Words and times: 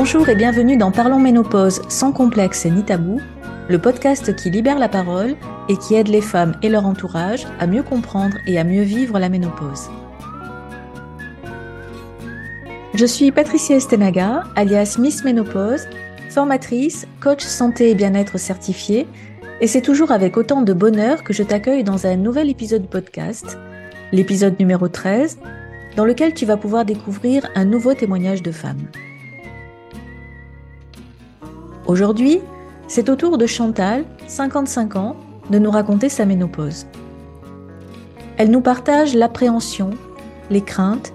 Bonjour 0.00 0.28
et 0.28 0.36
bienvenue 0.36 0.76
dans 0.76 0.92
Parlons 0.92 1.18
Ménopause 1.18 1.82
sans 1.88 2.12
complexe 2.12 2.64
ni 2.66 2.84
tabou, 2.84 3.20
le 3.68 3.80
podcast 3.80 4.36
qui 4.36 4.48
libère 4.48 4.78
la 4.78 4.88
parole 4.88 5.34
et 5.68 5.76
qui 5.76 5.96
aide 5.96 6.06
les 6.06 6.20
femmes 6.20 6.54
et 6.62 6.68
leur 6.68 6.86
entourage 6.86 7.48
à 7.58 7.66
mieux 7.66 7.82
comprendre 7.82 8.36
et 8.46 8.60
à 8.60 8.64
mieux 8.64 8.84
vivre 8.84 9.18
la 9.18 9.28
ménopause. 9.28 9.90
Je 12.94 13.04
suis 13.04 13.32
Patricia 13.32 13.74
Estenaga, 13.74 14.44
alias 14.54 14.98
Miss 15.00 15.24
Ménopause, 15.24 15.88
formatrice, 16.30 17.08
coach 17.20 17.42
santé 17.42 17.90
et 17.90 17.96
bien-être 17.96 18.38
certifiée, 18.38 19.08
et 19.60 19.66
c'est 19.66 19.82
toujours 19.82 20.12
avec 20.12 20.36
autant 20.36 20.62
de 20.62 20.72
bonheur 20.72 21.24
que 21.24 21.32
je 21.32 21.42
t'accueille 21.42 21.82
dans 21.82 22.06
un 22.06 22.14
nouvel 22.14 22.48
épisode 22.50 22.86
podcast, 22.88 23.58
l'épisode 24.12 24.60
numéro 24.60 24.86
13, 24.86 25.40
dans 25.96 26.04
lequel 26.04 26.34
tu 26.34 26.46
vas 26.46 26.56
pouvoir 26.56 26.84
découvrir 26.84 27.48
un 27.56 27.64
nouveau 27.64 27.94
témoignage 27.94 28.44
de 28.44 28.52
femme. 28.52 28.78
Aujourd'hui, 31.88 32.40
c'est 32.86 33.08
au 33.08 33.16
tour 33.16 33.38
de 33.38 33.46
Chantal, 33.46 34.04
55 34.26 34.96
ans, 34.96 35.16
de 35.48 35.58
nous 35.58 35.70
raconter 35.70 36.10
sa 36.10 36.26
ménopause. 36.26 36.86
Elle 38.36 38.50
nous 38.50 38.60
partage 38.60 39.14
l'appréhension, 39.14 39.92
les 40.50 40.60
craintes 40.60 41.14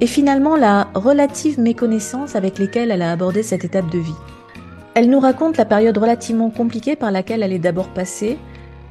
et 0.00 0.06
finalement 0.06 0.56
la 0.56 0.88
relative 0.94 1.60
méconnaissance 1.60 2.36
avec 2.36 2.58
lesquelles 2.58 2.90
elle 2.90 3.02
a 3.02 3.12
abordé 3.12 3.42
cette 3.42 3.66
étape 3.66 3.90
de 3.90 3.98
vie. 3.98 4.14
Elle 4.94 5.10
nous 5.10 5.20
raconte 5.20 5.58
la 5.58 5.66
période 5.66 5.98
relativement 5.98 6.48
compliquée 6.48 6.96
par 6.96 7.10
laquelle 7.10 7.42
elle 7.42 7.52
est 7.52 7.58
d'abord 7.58 7.88
passée, 7.88 8.38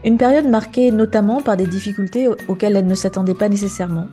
une 0.06 0.20
période 0.20 0.48
marquée 0.48 0.92
notamment 0.92 1.42
par 1.42 1.58
des 1.58 1.66
difficultés 1.66 2.28
auxquelles 2.48 2.76
elle 2.76 2.86
ne 2.86 2.94
s'attendait 2.94 3.34
pas 3.34 3.50
nécessairement, 3.50 4.06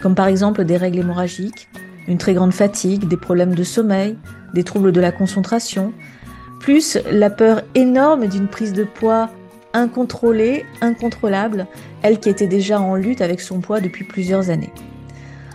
comme 0.00 0.14
par 0.14 0.28
exemple 0.28 0.64
des 0.64 0.76
règles 0.76 1.00
hémorragiques, 1.00 1.68
une 2.06 2.18
très 2.18 2.34
grande 2.34 2.54
fatigue, 2.54 3.08
des 3.08 3.16
problèmes 3.16 3.56
de 3.56 3.64
sommeil, 3.64 4.16
des 4.54 4.62
troubles 4.62 4.92
de 4.92 5.00
la 5.00 5.10
concentration, 5.10 5.92
plus 6.60 6.98
la 7.10 7.30
peur 7.30 7.62
énorme 7.74 8.26
d'une 8.26 8.46
prise 8.46 8.72
de 8.72 8.84
poids 8.84 9.30
incontrôlée, 9.72 10.64
incontrôlable, 10.80 11.66
elle 12.02 12.20
qui 12.20 12.28
était 12.28 12.46
déjà 12.46 12.80
en 12.80 12.94
lutte 12.94 13.22
avec 13.22 13.40
son 13.40 13.60
poids 13.60 13.80
depuis 13.80 14.04
plusieurs 14.04 14.50
années. 14.50 14.72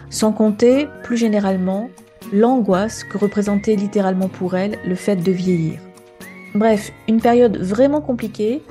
Sans 0.09 0.31
compter, 0.31 0.88
plus 1.03 1.17
généralement, 1.17 1.89
l'angoisse 2.34 3.03
que 3.03 3.17
représentait 3.17 3.75
littéralement 3.75 4.30
pour 4.30 4.56
elle 4.56 4.80
le 4.86 4.95
fait 4.95 5.17
de 5.17 5.31
vieillir. 5.31 5.80
Bref, 6.53 6.92
une 7.08 7.22
période 7.22 7.58
vraiment 7.58 8.02
compliquée, 8.02 8.62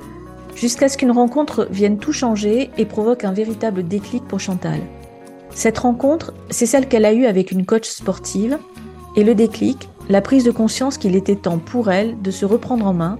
jusqu'à 0.55 0.89
ce 0.89 0.97
qu'une 0.97 1.11
rencontre 1.11 1.67
vienne 1.69 1.99
tout 1.99 2.13
changer 2.13 2.71
et 2.77 2.85
provoque 2.85 3.23
un 3.23 3.33
véritable 3.33 3.83
déclic 3.87 4.23
pour 4.27 4.39
Chantal. 4.39 4.79
Cette 5.51 5.77
rencontre, 5.77 6.33
c'est 6.49 6.65
celle 6.65 6.87
qu'elle 6.87 7.05
a 7.05 7.13
eue 7.13 7.27
avec 7.27 7.51
une 7.51 7.65
coach 7.65 7.87
sportive, 7.87 8.57
et 9.15 9.23
le 9.23 9.35
déclic, 9.35 9.87
la 10.09 10.21
prise 10.21 10.43
de 10.43 10.51
conscience 10.51 10.97
qu'il 10.97 11.15
était 11.15 11.35
temps 11.35 11.57
pour 11.57 11.91
elle 11.91 12.21
de 12.21 12.31
se 12.31 12.45
reprendre 12.45 12.85
en 12.85 12.93
main, 12.93 13.17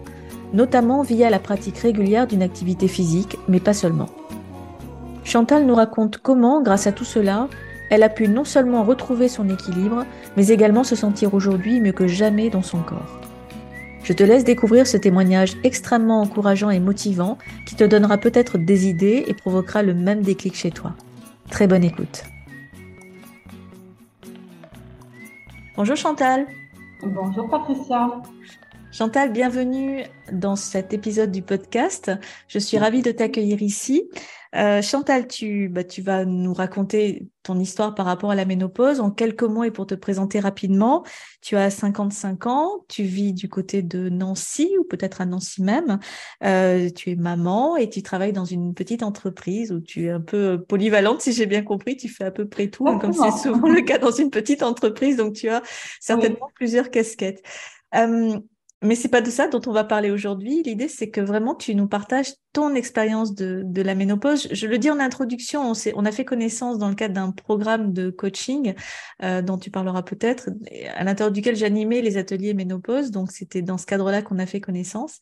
notamment 0.53 1.01
via 1.01 1.29
la 1.29 1.39
pratique 1.39 1.77
régulière 1.77 2.27
d'une 2.27 2.43
activité 2.43 2.87
physique, 2.87 3.37
mais 3.47 3.59
pas 3.59 3.73
seulement. 3.73 4.09
Chantal 5.23 5.65
nous 5.65 5.75
raconte 5.75 6.19
comment, 6.19 6.61
grâce 6.61 6.85
à 6.85 6.91
tout 6.91 7.03
cela, 7.03 7.47
elle 7.89 8.03
a 8.03 8.09
pu 8.09 8.27
non 8.27 8.43
seulement 8.43 8.83
retrouver 8.83 9.27
son 9.27 9.49
équilibre, 9.49 10.05
mais 10.37 10.47
également 10.47 10.83
se 10.83 10.95
sentir 10.95 11.33
aujourd'hui 11.33 11.81
mieux 11.81 11.91
que 11.91 12.07
jamais 12.07 12.49
dans 12.49 12.61
son 12.61 12.79
corps. 12.79 13.19
Je 14.03 14.13
te 14.13 14.23
laisse 14.23 14.43
découvrir 14.43 14.85
ce 14.85 14.97
témoignage 14.97 15.57
extrêmement 15.63 16.21
encourageant 16.21 16.69
et 16.69 16.79
motivant 16.79 17.39
qui 17.65 17.75
te 17.75 17.83
donnera 17.83 18.19
peut-être 18.19 18.59
des 18.59 18.87
idées 18.87 19.25
et 19.27 19.33
provoquera 19.33 19.81
le 19.81 19.95
même 19.95 20.21
déclic 20.21 20.55
chez 20.55 20.69
toi. 20.69 20.93
Très 21.49 21.65
bonne 21.65 21.83
écoute. 21.83 22.23
Bonjour 25.75 25.95
Chantal. 25.95 26.45
Bonjour 27.01 27.49
Patricia. 27.49 28.21
Chantal, 28.91 29.33
bienvenue 29.33 30.03
dans 30.31 30.55
cet 30.55 30.93
épisode 30.93 31.31
du 31.31 31.41
podcast. 31.41 32.11
Je 32.47 32.59
suis 32.59 32.77
ravie 32.77 33.01
de 33.01 33.11
t'accueillir 33.11 33.61
ici. 33.61 34.09
Euh, 34.55 34.81
Chantal, 34.81 35.27
tu, 35.27 35.69
bah, 35.69 35.83
tu 35.83 36.01
vas 36.01 36.25
nous 36.25 36.53
raconter 36.53 37.27
ton 37.43 37.59
histoire 37.59 37.93
par 37.93 38.05
rapport 38.05 38.31
à 38.31 38.35
la 38.35 38.45
ménopause 38.45 38.99
en 38.99 39.11
quelques 39.11 39.43
mots 39.43 39.63
et 39.63 39.71
pour 39.71 39.85
te 39.85 39.95
présenter 39.95 40.39
rapidement. 40.39 41.03
Tu 41.41 41.55
as 41.57 41.69
55 41.69 42.47
ans, 42.47 42.85
tu 42.87 43.03
vis 43.03 43.33
du 43.33 43.49
côté 43.49 43.81
de 43.81 44.09
Nancy 44.09 44.75
ou 44.79 44.83
peut-être 44.83 45.21
à 45.21 45.25
Nancy 45.25 45.61
même. 45.61 45.99
Euh, 46.43 46.89
tu 46.89 47.11
es 47.11 47.15
maman 47.15 47.77
et 47.77 47.89
tu 47.89 48.01
travailles 48.01 48.33
dans 48.33 48.45
une 48.45 48.73
petite 48.73 49.03
entreprise 49.03 49.71
où 49.71 49.79
tu 49.79 50.05
es 50.05 50.09
un 50.09 50.21
peu 50.21 50.63
polyvalente, 50.67 51.21
si 51.21 51.33
j'ai 51.33 51.45
bien 51.45 51.61
compris. 51.61 51.97
Tu 51.97 52.07
fais 52.07 52.23
à 52.23 52.31
peu 52.31 52.47
près 52.47 52.67
tout, 52.67 52.87
hein, 52.87 52.97
comme 52.97 53.13
c'est 53.13 53.37
souvent 53.37 53.69
le 53.69 53.81
cas 53.81 53.97
dans 53.97 54.11
une 54.11 54.29
petite 54.29 54.63
entreprise. 54.63 55.17
Donc, 55.17 55.33
tu 55.33 55.49
as 55.49 55.61
certainement 55.99 56.49
plusieurs 56.55 56.89
casquettes. 56.89 57.43
Euh, 57.95 58.39
mais 58.81 58.95
c'est 58.95 59.09
pas 59.09 59.21
de 59.21 59.29
ça 59.29 59.47
dont 59.47 59.61
on 59.67 59.71
va 59.71 59.83
parler 59.83 60.11
aujourd'hui. 60.11 60.61
L'idée, 60.63 60.87
c'est 60.87 61.09
que 61.09 61.21
vraiment 61.21 61.55
tu 61.55 61.75
nous 61.75 61.87
partages 61.87 62.33
ton 62.53 62.75
expérience 62.75 63.33
de, 63.33 63.81
la 63.81 63.95
ménopause. 63.95 64.47
Je 64.51 64.67
le 64.67 64.77
dis 64.77 64.89
en 64.89 64.99
introduction, 64.99 65.71
on, 65.71 65.73
on 65.95 66.05
a 66.05 66.11
fait 66.11 66.25
connaissance 66.25 66.77
dans 66.77 66.89
le 66.89 66.95
cadre 66.95 67.13
d'un 67.13 67.31
programme 67.31 67.93
de 67.93 68.09
coaching 68.09 68.73
euh, 69.23 69.41
dont 69.41 69.57
tu 69.57 69.71
parleras 69.71 70.03
peut-être, 70.03 70.49
à 70.95 71.03
l'intérieur 71.03 71.31
duquel 71.31 71.55
j'animais 71.55 72.01
les 72.01 72.17
ateliers 72.17 72.53
ménopause. 72.53 73.11
Donc 73.11 73.31
c'était 73.31 73.61
dans 73.61 73.77
ce 73.77 73.85
cadre-là 73.85 74.21
qu'on 74.21 74.39
a 74.39 74.45
fait 74.45 74.61
connaissance. 74.61 75.19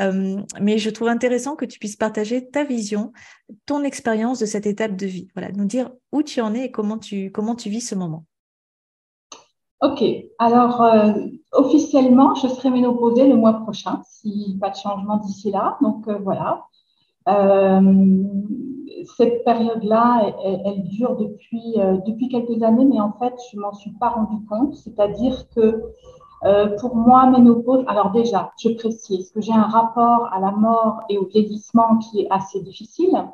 Euh, 0.00 0.40
mais 0.60 0.78
je 0.78 0.90
trouve 0.90 1.08
intéressant 1.08 1.56
que 1.56 1.64
tu 1.64 1.78
puisses 1.78 1.96
partager 1.96 2.48
ta 2.48 2.64
vision, 2.64 3.12
ton 3.66 3.84
expérience 3.84 4.38
de 4.38 4.46
cette 4.46 4.66
étape 4.66 4.96
de 4.96 5.06
vie. 5.06 5.28
Voilà, 5.34 5.52
nous 5.52 5.64
dire 5.64 5.90
où 6.12 6.22
tu 6.22 6.40
en 6.40 6.54
es 6.54 6.66
et 6.66 6.70
comment 6.70 6.98
tu 6.98 7.30
comment 7.30 7.54
tu 7.54 7.70
vis 7.70 7.82
ce 7.82 7.94
moment. 7.94 8.24
Ok, 9.84 10.02
alors 10.38 10.80
euh, 10.80 11.12
officiellement, 11.52 12.34
je 12.36 12.48
serai 12.48 12.70
ménopausée 12.70 13.28
le 13.28 13.36
mois 13.36 13.52
prochain, 13.52 14.00
si 14.06 14.56
pas 14.58 14.70
de 14.70 14.76
changement 14.76 15.18
d'ici 15.18 15.50
là. 15.50 15.76
Donc 15.82 16.08
euh, 16.08 16.16
voilà. 16.22 16.64
Euh, 17.28 18.22
cette 19.18 19.44
période-là, 19.44 20.32
elle, 20.64 20.84
dure 20.84 21.16
depuis, 21.16 21.74
depuis 22.06 22.28
quelques 22.28 22.62
années, 22.62 22.86
mais 22.86 22.98
en 22.98 23.12
fait, 23.12 23.34
je 23.52 23.58
ne 23.58 23.62
m'en 23.62 23.74
suis 23.74 23.92
pas 23.92 24.08
rendu 24.08 24.42
compte. 24.46 24.74
C'est-à-dire 24.74 25.46
que 25.54 25.82
pour 26.80 26.96
moi, 26.96 27.26
ménopause, 27.26 27.84
alors 27.86 28.12
déjà, 28.12 28.52
je 28.58 28.70
précise 28.70 29.30
que 29.32 29.42
j'ai 29.42 29.52
un 29.52 29.68
rapport 29.68 30.32
à 30.32 30.40
la 30.40 30.52
mort 30.52 31.00
et 31.10 31.18
au 31.18 31.26
vieillissement 31.26 31.98
qui 31.98 32.22
est 32.22 32.28
assez 32.30 32.62
difficile. 32.62 33.26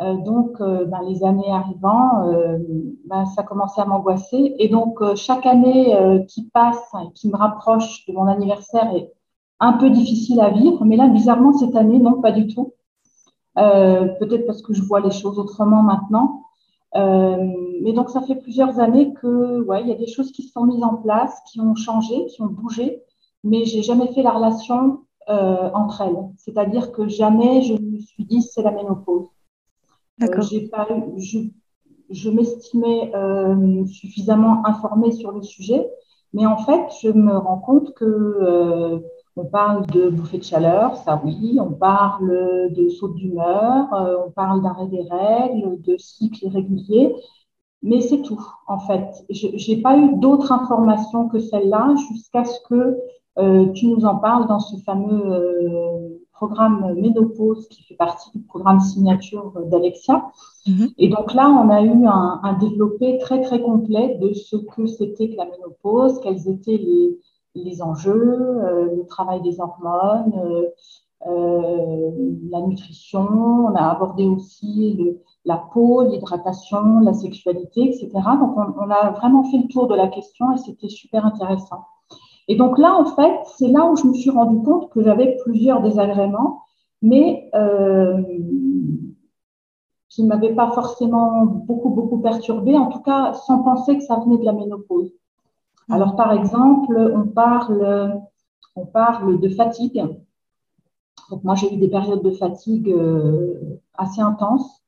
Euh, 0.00 0.14
donc, 0.16 0.60
euh, 0.60 0.84
ben, 0.84 1.00
les 1.08 1.24
années 1.24 1.50
arrivant, 1.50 2.28
euh, 2.28 2.58
ben, 3.06 3.24
ça 3.26 3.42
commençait 3.42 3.80
à 3.80 3.86
m'angoisser. 3.86 4.54
Et 4.58 4.68
donc, 4.68 4.98
chaque 5.14 5.46
année 5.46 5.96
qui 6.28 6.44
passe, 6.44 6.92
qui 7.14 7.28
me 7.28 7.36
rapproche 7.36 8.06
de 8.06 8.12
mon 8.12 8.26
anniversaire 8.26 8.94
est 8.94 9.12
un 9.60 9.72
peu 9.74 9.90
difficile 9.90 10.40
à 10.40 10.50
vivre. 10.50 10.84
Mais 10.84 10.96
là, 10.96 11.08
bizarrement, 11.08 11.52
cette 11.54 11.76
année, 11.76 11.98
non, 11.98 12.20
pas 12.20 12.32
du 12.32 12.46
tout. 12.46 12.74
Peut-être 13.56 14.46
parce 14.46 14.62
que 14.62 14.74
je 14.74 14.82
vois 14.82 15.00
les 15.00 15.10
choses 15.10 15.38
autrement 15.38 15.82
maintenant. 15.82 16.42
mais 16.94 17.92
donc, 17.94 18.10
ça 18.10 18.20
fait 18.22 18.36
plusieurs 18.36 18.80
années 18.80 19.14
que, 19.14 19.62
ouais, 19.62 19.82
il 19.82 19.88
y 19.88 19.92
a 19.92 19.96
des 19.96 20.06
choses 20.06 20.32
qui 20.32 20.42
se 20.42 20.52
sont 20.52 20.64
mises 20.64 20.82
en 20.84 20.96
place, 20.96 21.40
qui 21.50 21.60
ont 21.60 21.74
changé, 21.74 22.26
qui 22.26 22.42
ont 22.42 22.46
bougé, 22.46 23.02
mais 23.44 23.64
j'ai 23.64 23.82
jamais 23.82 24.08
fait 24.12 24.22
la 24.22 24.32
relation 24.32 25.00
entre 25.28 26.02
elles. 26.02 26.28
C'est-à-dire 26.36 26.92
que 26.92 27.08
jamais 27.08 27.62
je 27.62 27.74
me 27.74 27.98
suis 27.98 28.24
dit 28.24 28.42
c'est 28.42 28.62
la 28.62 28.72
ménopause. 28.72 29.35
Euh, 30.22 30.40
j'ai 30.40 30.68
pas, 30.68 30.88
je, 31.18 31.38
je 32.10 32.30
m'estimais 32.30 33.12
euh, 33.14 33.84
suffisamment 33.86 34.66
informée 34.66 35.12
sur 35.12 35.32
le 35.32 35.42
sujet, 35.42 35.86
mais 36.32 36.46
en 36.46 36.56
fait, 36.58 36.82
je 37.02 37.10
me 37.10 37.36
rends 37.36 37.58
compte 37.58 37.94
que 37.94 38.04
euh, 38.04 38.98
on 39.36 39.44
parle 39.44 39.86
de 39.88 40.08
bouffée 40.08 40.38
de 40.38 40.44
chaleur, 40.44 40.96
ça 40.96 41.20
oui, 41.24 41.58
on 41.60 41.72
parle 41.72 42.70
de 42.72 42.88
saut 42.88 43.08
d'humeur, 43.08 43.88
on 44.26 44.30
parle 44.30 44.62
d'arrêt 44.62 44.86
des 44.86 45.02
règles, 45.02 45.80
de 45.82 45.96
cycles 45.98 46.46
irréguliers, 46.46 47.14
mais 47.82 48.00
c'est 48.00 48.22
tout 48.22 48.40
en 48.66 48.78
fait. 48.78 49.24
Je 49.30 49.70
n'ai 49.70 49.82
pas 49.82 49.96
eu 49.98 50.16
d'autres 50.16 50.52
informations 50.52 51.28
que 51.28 51.38
celle-là 51.38 51.94
jusqu'à 52.10 52.44
ce 52.44 52.58
que 52.68 52.96
euh, 53.38 53.70
tu 53.72 53.86
nous 53.88 54.04
en 54.06 54.16
parles 54.16 54.46
dans 54.48 54.60
ce 54.60 54.76
fameux 54.82 55.22
euh, 55.32 56.18
programme 56.36 56.94
Ménopause 56.94 57.66
qui 57.68 57.82
fait 57.82 57.94
partie 57.94 58.30
du 58.34 58.44
programme 58.44 58.80
signature 58.80 59.52
d'Alexia. 59.66 60.30
Mhm. 60.66 60.88
Et 60.98 61.08
donc 61.08 61.34
là, 61.34 61.48
on 61.48 61.68
a 61.70 61.82
eu 61.82 62.06
un, 62.06 62.40
un, 62.42 62.52
développé 62.54 63.18
très 63.18 63.40
très 63.40 63.60
complet 63.60 64.18
de 64.20 64.32
ce 64.34 64.56
que 64.56 64.86
c'était 64.86 65.30
que 65.30 65.36
la 65.36 65.46
ménopause, 65.46 66.20
quels 66.22 66.48
étaient 66.48 66.76
les, 66.76 67.18
les 67.54 67.82
enjeux, 67.82 68.62
euh, 68.64 68.96
le 68.96 69.06
travail 69.06 69.40
des 69.42 69.60
hormones, 69.60 70.32
euh, 70.44 70.68
euh, 71.26 72.10
la 72.50 72.60
nutrition. 72.60 73.26
On 73.68 73.74
a 73.74 73.90
abordé 73.90 74.26
aussi 74.26 74.94
le, 74.98 75.22
la 75.44 75.56
peau, 75.56 76.02
l'hydratation, 76.02 77.00
la 77.00 77.14
sexualité, 77.14 77.88
etc. 77.88 78.10
Donc 78.40 78.56
on, 78.56 78.74
on 78.84 78.90
a 78.90 79.10
vraiment 79.12 79.44
fait 79.44 79.58
le 79.58 79.68
tour 79.68 79.86
de 79.88 79.94
la 79.94 80.08
question 80.08 80.52
et 80.52 80.58
c'était 80.58 80.88
super 80.88 81.24
intéressant. 81.24 81.84
Et 82.48 82.56
donc 82.56 82.78
là, 82.78 82.94
en 82.94 83.06
fait, 83.06 83.40
c'est 83.56 83.68
là 83.68 83.90
où 83.90 83.96
je 83.96 84.06
me 84.06 84.14
suis 84.14 84.30
rendu 84.30 84.62
compte 84.62 84.90
que 84.90 85.02
j'avais 85.02 85.36
plusieurs 85.42 85.82
désagréments, 85.82 86.62
mais 87.02 87.50
euh, 87.54 88.22
qui 90.08 90.22
ne 90.22 90.28
m'avaient 90.28 90.54
pas 90.54 90.70
forcément 90.70 91.44
beaucoup, 91.44 91.90
beaucoup 91.90 92.18
perturbé, 92.18 92.76
en 92.76 92.86
tout 92.86 93.00
cas 93.00 93.34
sans 93.34 93.62
penser 93.62 93.98
que 93.98 94.04
ça 94.04 94.16
venait 94.16 94.38
de 94.38 94.44
la 94.44 94.52
ménopause. 94.52 95.12
Mmh. 95.88 95.92
Alors, 95.92 96.16
par 96.16 96.32
exemple, 96.32 96.96
on 97.14 97.26
parle, 97.26 98.20
on 98.76 98.86
parle 98.86 99.40
de 99.40 99.48
fatigue. 99.48 100.04
Donc, 101.30 101.42
moi, 101.42 101.56
j'ai 101.56 101.74
eu 101.74 101.78
des 101.78 101.88
périodes 101.88 102.22
de 102.22 102.30
fatigue 102.30 102.90
euh, 102.90 103.80
assez 103.94 104.20
intenses 104.20 104.82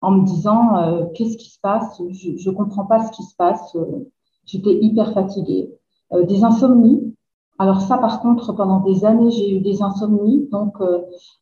en 0.00 0.12
me 0.12 0.24
disant 0.24 0.76
euh, 0.76 1.06
qu'est-ce 1.14 1.36
qui 1.36 1.50
se 1.50 1.60
passe? 1.60 2.02
Je 2.10 2.50
ne 2.50 2.54
comprends 2.54 2.86
pas 2.86 3.06
ce 3.06 3.12
qui 3.12 3.22
se 3.22 3.36
passe. 3.36 3.76
J'étais 4.46 4.74
hyper 4.74 5.12
fatiguée. 5.12 5.70
Des 6.12 6.44
insomnies. 6.44 7.14
Alors 7.58 7.80
ça, 7.82 7.98
par 7.98 8.20
contre, 8.20 8.52
pendant 8.52 8.80
des 8.80 9.04
années, 9.04 9.30
j'ai 9.30 9.56
eu 9.56 9.60
des 9.60 9.82
insomnies, 9.82 10.48
donc 10.50 10.76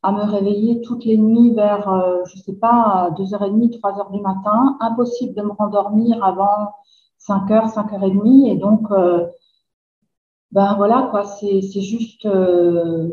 à 0.02 0.12
me 0.12 0.22
réveiller 0.22 0.80
toutes 0.80 1.04
les 1.04 1.16
nuits 1.16 1.54
vers, 1.54 1.88
je 2.26 2.36
ne 2.36 2.42
sais 2.42 2.54
pas, 2.54 3.10
2h30, 3.16 3.78
3h 3.78 4.12
du 4.12 4.20
matin, 4.20 4.76
impossible 4.80 5.34
de 5.34 5.42
me 5.42 5.52
rendormir 5.52 6.22
avant 6.24 6.72
5h, 7.18 7.72
5h30. 7.72 8.50
Et 8.50 8.56
donc, 8.56 8.90
euh, 8.90 9.26
ben 10.52 10.74
voilà, 10.76 11.08
quoi, 11.10 11.24
c'est 11.24 11.60
juste, 11.60 12.26
euh, 12.26 13.10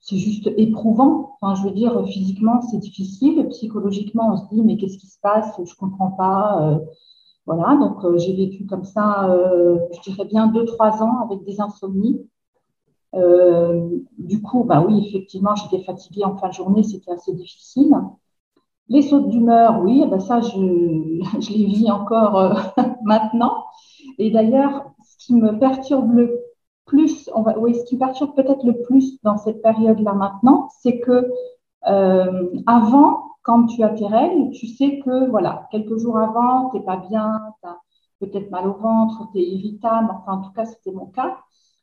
c'est 0.00 0.16
juste 0.16 0.50
éprouvant. 0.56 1.38
Enfin, 1.40 1.54
je 1.54 1.68
veux 1.68 1.74
dire, 1.74 2.04
physiquement, 2.06 2.60
c'est 2.62 2.78
difficile. 2.78 3.46
Psychologiquement, 3.48 4.32
on 4.32 4.36
se 4.36 4.54
dit, 4.54 4.62
mais 4.62 4.76
qu'est-ce 4.76 4.98
qui 4.98 5.06
se 5.06 5.18
passe? 5.20 5.54
Je 5.64 5.74
comprends 5.76 6.10
pas. 6.10 6.80
Euh, 7.48 7.54
voilà, 7.54 7.76
donc 7.76 8.16
j'ai 8.18 8.34
vécu 8.34 8.66
comme 8.66 8.84
ça, 8.84 9.28
je 9.92 10.00
dirais 10.10 10.24
bien 10.24 10.48
2-3 10.48 11.02
ans 11.02 11.20
avec 11.24 11.44
des 11.44 11.60
insomnies. 11.60 12.26
du 13.12 14.42
coup, 14.42 14.64
bah 14.64 14.84
oui, 14.86 15.06
effectivement, 15.08 15.54
j'étais 15.54 15.84
fatiguée 15.84 16.24
en 16.24 16.36
fin 16.36 16.48
de 16.48 16.54
journée, 16.54 16.82
c'était 16.82 17.12
assez 17.12 17.32
difficile. 17.32 17.94
Les 18.88 19.00
sautes 19.00 19.28
d'humeur, 19.28 19.80
oui, 19.82 20.02
eh 20.04 20.06
ben 20.06 20.20
ça, 20.20 20.40
je, 20.40 20.58
les 21.52 21.64
vis 21.64 21.90
encore 21.90 22.38
euh, 22.38 22.54
maintenant. 23.02 23.64
Et 24.18 24.30
d'ailleurs, 24.30 24.84
ce 25.02 25.26
qui 25.26 25.34
me 25.34 25.58
perturbe 25.58 26.12
le 26.12 26.40
plus, 26.84 27.30
on 27.34 27.44
oui, 27.58 27.74
ce 27.74 27.84
qui 27.84 27.94
me 27.94 28.00
perturbe 28.00 28.34
peut-être 28.34 28.64
le 28.64 28.82
plus 28.82 29.18
dans 29.22 29.38
cette 29.38 29.62
période-là 29.62 30.12
maintenant, 30.12 30.68
c'est 30.82 31.00
que 31.00 31.30
euh, 31.88 32.50
avant, 32.66 33.33
quand 33.44 33.66
tu 33.66 33.82
as 33.84 33.90
tes 33.90 34.06
règles, 34.06 34.50
tu 34.50 34.66
sais 34.66 34.98
que, 35.00 35.28
voilà, 35.30 35.68
quelques 35.70 35.98
jours 35.98 36.18
avant, 36.18 36.70
tu 36.70 36.78
n'es 36.78 36.82
pas 36.82 36.96
bien, 36.96 37.40
tu 37.62 37.68
as 37.68 37.78
peut-être 38.18 38.50
mal 38.50 38.66
au 38.66 38.72
ventre, 38.72 39.28
tu 39.32 39.38
es 39.38 39.44
irritable, 39.44 40.08
enfin, 40.10 40.38
en 40.38 40.42
tout 40.42 40.52
cas, 40.52 40.64
c'était 40.64 40.90
mon 40.90 41.06
cas. 41.06 41.36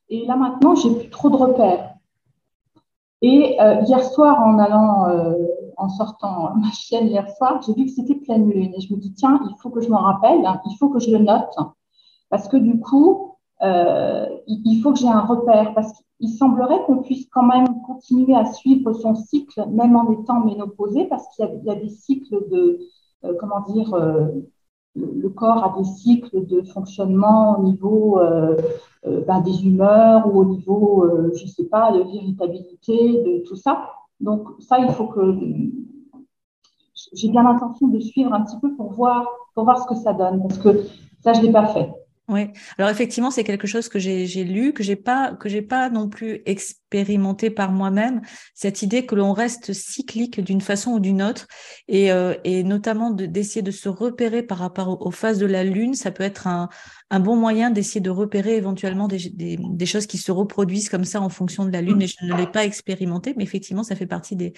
Et 0.10 0.26
là, 0.26 0.36
maintenant, 0.36 0.76
j'ai 0.76 0.94
plus 0.94 1.10
trop 1.10 1.30
de 1.30 1.36
repères. 1.36 1.94
Et 3.22 3.62
euh, 3.62 3.82
hier 3.82 4.04
soir, 4.04 4.42
en 4.42 4.58
allant, 4.58 5.08
euh, 5.10 5.36
en 5.78 5.88
sortant 5.88 6.56
ma 6.56 6.72
chienne 6.72 7.08
hier 7.08 7.30
soir, 7.30 7.62
j'ai 7.62 7.74
vu 7.74 7.86
que 7.86 7.92
c'était 7.92 8.16
pleine 8.16 8.50
lune. 8.50 8.74
Et 8.76 8.82
je 8.82 8.92
me 8.94 9.00
dis, 9.00 9.14
tiens, 9.14 9.40
il 9.48 9.56
faut 9.62 9.70
que 9.70 9.82
je 9.82 9.90
m'en 9.90 10.02
rappelle, 10.02 10.42
il 10.66 10.78
faut 10.80 10.90
que 10.90 11.00
je 11.00 11.12
le 11.12 11.20
note. 11.20 11.56
Parce 12.30 12.48
que 12.48 12.58
du 12.58 12.80
coup, 12.80 13.31
euh, 13.64 14.26
il 14.48 14.82
faut 14.82 14.94
que 14.94 15.00
j'ai 15.00 15.08
un 15.08 15.22
repère. 15.22 15.74
Parce 15.74 15.92
qu'il 16.20 16.30
semblerait 16.30 16.84
qu'on 16.86 16.98
puisse 16.98 17.28
quand 17.30 17.44
même 17.44 17.68
continuer 17.86 18.36
à 18.36 18.46
suivre 18.46 18.94
son 18.94 19.16
cycle, 19.16 19.66
même 19.70 19.96
en 19.96 20.12
étant 20.12 20.46
ménopausé, 20.46 21.06
parce 21.06 21.28
qu'il 21.36 21.46
y, 21.64 21.70
a 21.70 21.76
des 21.76 21.90
cycles 21.90 22.48
de, 22.50 22.80
comment 23.40 23.62
dire, 23.62 23.96
le 24.96 25.30
corps 25.30 25.64
a 25.64 25.78
des 25.78 25.86
cycles 25.86 26.46
de 26.46 26.62
fonctionnement 26.64 27.60
au 27.60 27.64
niveau 27.64 28.20
euh, 28.20 28.58
euh, 29.08 29.24
ben, 29.26 29.42
des 29.42 29.66
humeurs 29.66 30.28
ou 30.28 30.40
au 30.40 30.46
niveau, 30.46 31.06
euh, 31.06 31.32
je 31.36 31.44
ne 31.44 31.48
sais 31.48 31.66
pas, 31.66 31.92
de 31.92 32.04
l'irritabilité, 32.04 33.24
de 33.24 33.44
tout 33.48 33.56
ça. 33.56 33.90
Donc 34.20 34.48
ça, 34.60 34.80
il 34.80 34.92
faut 34.92 35.08
que 35.08 35.38
j'ai 37.14 37.30
bien 37.30 37.44
l'intention 37.44 37.88
de 37.88 38.00
suivre 38.00 38.34
un 38.34 38.42
petit 38.42 38.60
peu 38.60 38.76
pour 38.76 38.92
voir, 38.92 39.26
pour 39.56 39.64
voir 39.64 39.82
ce 39.82 39.88
que 39.88 39.96
ça 39.96 40.14
donne, 40.14 40.42
parce 40.42 40.60
que 40.60 40.84
ça, 41.22 41.34
je 41.34 41.42
ne 41.42 41.46
l'ai 41.46 41.52
pas 41.52 41.68
fait. 41.68 41.90
Oui, 42.32 42.48
alors 42.78 42.90
effectivement, 42.90 43.30
c'est 43.30 43.44
quelque 43.44 43.68
chose 43.68 43.90
que 43.90 44.00
j'ai 44.00 44.26
lu, 44.46 44.72
que 44.72 44.84
j'ai 44.84 44.96
pas, 44.96 45.36
que 45.36 45.50
j'ai 45.50 45.62
pas 45.62 45.90
non 45.90 46.08
plus 46.08 46.42
expérimenté 46.46 47.50
par 47.50 47.74
moi-même. 47.74 48.22
Cette 48.54 48.84
idée 48.84 49.06
que 49.06 49.16
l'on 49.16 49.34
reste 49.34 49.74
cyclique 49.74 50.40
d'une 50.40 50.62
façon 50.62 50.92
ou 50.92 51.00
d'une 51.02 51.22
autre, 51.22 51.46
et, 51.90 52.10
euh, 52.10 52.34
et 52.46 52.64
notamment 52.64 53.12
d'essayer 53.12 53.62
de, 53.62 53.72
se 53.72 53.90
repérer 53.90 54.44
par 54.44 54.60
rapport 54.60 55.06
aux, 55.06 55.12
phases 55.12 55.40
de 55.40 55.46
la 55.46 55.66
lune, 55.66 55.94
ça 55.94 56.10
peut 56.10 56.24
être 56.24 56.48
un, 56.48 56.70
un 57.10 57.20
bon 57.20 57.36
moyen 57.36 57.70
d'essayer 57.70 58.00
de 58.00 58.10
repérer 58.10 58.56
éventuellement 58.56 59.10
des, 59.10 59.30
des, 59.34 59.60
des, 59.60 59.86
choses 59.86 60.06
qui 60.06 60.18
se 60.18 60.32
reproduisent 60.32 60.88
comme 60.88 61.04
ça 61.04 61.20
en 61.20 61.30
fonction 61.30 61.66
de 61.66 61.72
la 61.72 61.82
lune. 61.82 62.02
Et 62.02 62.08
je 62.08 62.16
ne 62.24 62.34
l'ai 62.34 62.48
pas 62.48 62.64
expérimenté, 62.64 63.34
mais 63.36 63.44
effectivement, 63.44 63.84
ça 63.84 63.98
fait 63.98 64.08
partie 64.08 64.38
des, 64.38 64.54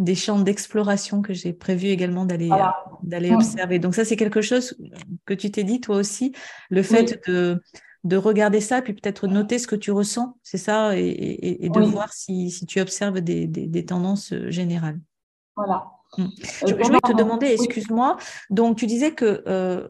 des 0.00 0.14
champs 0.14 0.40
d'exploration 0.40 1.20
que 1.20 1.34
j'ai 1.34 1.52
prévu 1.52 1.88
également 1.88 2.24
d'aller 2.24 2.50
d'aller 3.02 3.32
observer. 3.32 3.78
Donc 3.78 3.94
ça, 3.94 4.04
c'est 4.04 4.16
quelque 4.16 4.40
chose 4.40 4.76
que 5.26 5.34
tu 5.34 5.50
t'es 5.50 5.62
dit 5.62 5.80
toi 5.80 5.96
aussi, 5.96 6.32
le 6.70 6.82
fait 6.82 7.20
de 7.28 7.62
de 8.02 8.16
regarder 8.16 8.62
ça, 8.62 8.80
puis 8.80 8.94
peut-être 8.94 9.26
noter 9.26 9.58
ce 9.58 9.66
que 9.66 9.76
tu 9.76 9.90
ressens, 9.90 10.38
c'est 10.42 10.56
ça, 10.56 10.96
et, 10.96 11.68
de 11.68 11.80
voir 11.80 12.14
si, 12.14 12.50
si, 12.50 12.64
tu 12.64 12.80
observes 12.80 13.20
des, 13.20 13.46
des, 13.46 13.84
tendances 13.84 14.32
euh, 14.32 14.50
générales. 14.50 14.98
Voilà. 15.54 15.84
Mmh. 16.16 16.26
Je, 16.40 16.66
je, 16.68 16.74
voulais 16.74 16.98
te 17.04 17.12
demander, 17.12 17.48
excuse-moi, 17.48 18.16
donc 18.48 18.78
tu 18.78 18.86
disais 18.86 19.12
que 19.12 19.44
euh, 19.46 19.86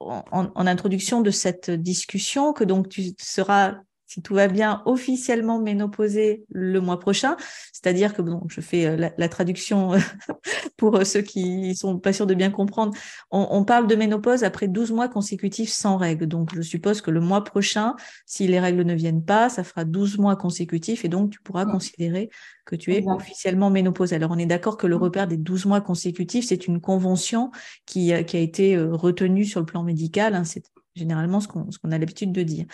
en, 0.00 0.24
en, 0.30 0.66
introduction 0.66 1.20
de 1.20 1.30
cette 1.30 1.70
discussion, 1.70 2.52
que 2.52 2.64
donc 2.64 2.88
tu 2.88 3.14
seras 3.20 3.76
si 4.08 4.22
tout 4.22 4.34
va 4.34 4.48
bien, 4.48 4.82
officiellement 4.86 5.60
ménopausée 5.60 6.44
le 6.50 6.80
mois 6.80 6.98
prochain. 6.98 7.36
C'est-à-dire 7.74 8.14
que, 8.14 8.22
bon, 8.22 8.42
je 8.48 8.62
fais 8.62 8.86
euh, 8.86 9.10
la, 9.16 9.28
traduction 9.28 9.92
euh, 9.92 9.98
pour 10.78 10.96
euh, 10.96 11.04
ceux 11.04 11.20
qui 11.20 11.76
sont 11.76 11.98
pas 11.98 12.14
sûrs 12.14 12.26
de 12.26 12.32
bien 12.32 12.50
comprendre. 12.50 12.94
On, 13.30 13.64
parle 13.64 13.86
de 13.86 13.94
ménopause 13.94 14.44
après 14.44 14.66
12 14.66 14.92
mois 14.92 15.08
consécutifs 15.08 15.68
sans 15.68 15.98
règles. 15.98 16.26
Donc, 16.26 16.54
je 16.54 16.62
suppose 16.62 17.02
que 17.02 17.10
le 17.10 17.20
mois 17.20 17.44
prochain, 17.44 17.96
si 18.24 18.48
les 18.48 18.58
règles 18.58 18.82
ne 18.82 18.94
viennent 18.94 19.24
pas, 19.24 19.50
ça 19.50 19.62
fera 19.62 19.84
12 19.84 20.16
mois 20.16 20.36
consécutifs 20.36 21.04
et 21.04 21.08
donc 21.08 21.30
tu 21.30 21.40
pourras 21.42 21.66
considérer 21.66 22.30
que 22.64 22.76
tu 22.76 22.94
es 22.94 23.04
officiellement 23.06 23.68
ménopausée. 23.68 24.16
Alors, 24.16 24.30
on 24.30 24.38
est 24.38 24.46
d'accord 24.46 24.78
que 24.78 24.86
le 24.86 24.96
repère 24.96 25.26
des 25.26 25.36
12 25.36 25.66
mois 25.66 25.82
consécutifs, 25.82 26.46
c'est 26.46 26.66
une 26.66 26.80
convention 26.80 27.50
qui, 27.84 28.12
qui 28.24 28.36
a 28.36 28.40
été 28.40 28.78
retenue 28.78 29.44
sur 29.44 29.60
le 29.60 29.66
plan 29.66 29.82
médical. 29.82 30.34
Hein, 30.34 30.44
c'est 30.44 30.62
généralement 30.94 31.40
ce 31.40 31.48
qu'on 31.48 31.92
a 31.92 31.98
l'habitude 31.98 32.32
de 32.32 32.42
dire. 32.42 32.66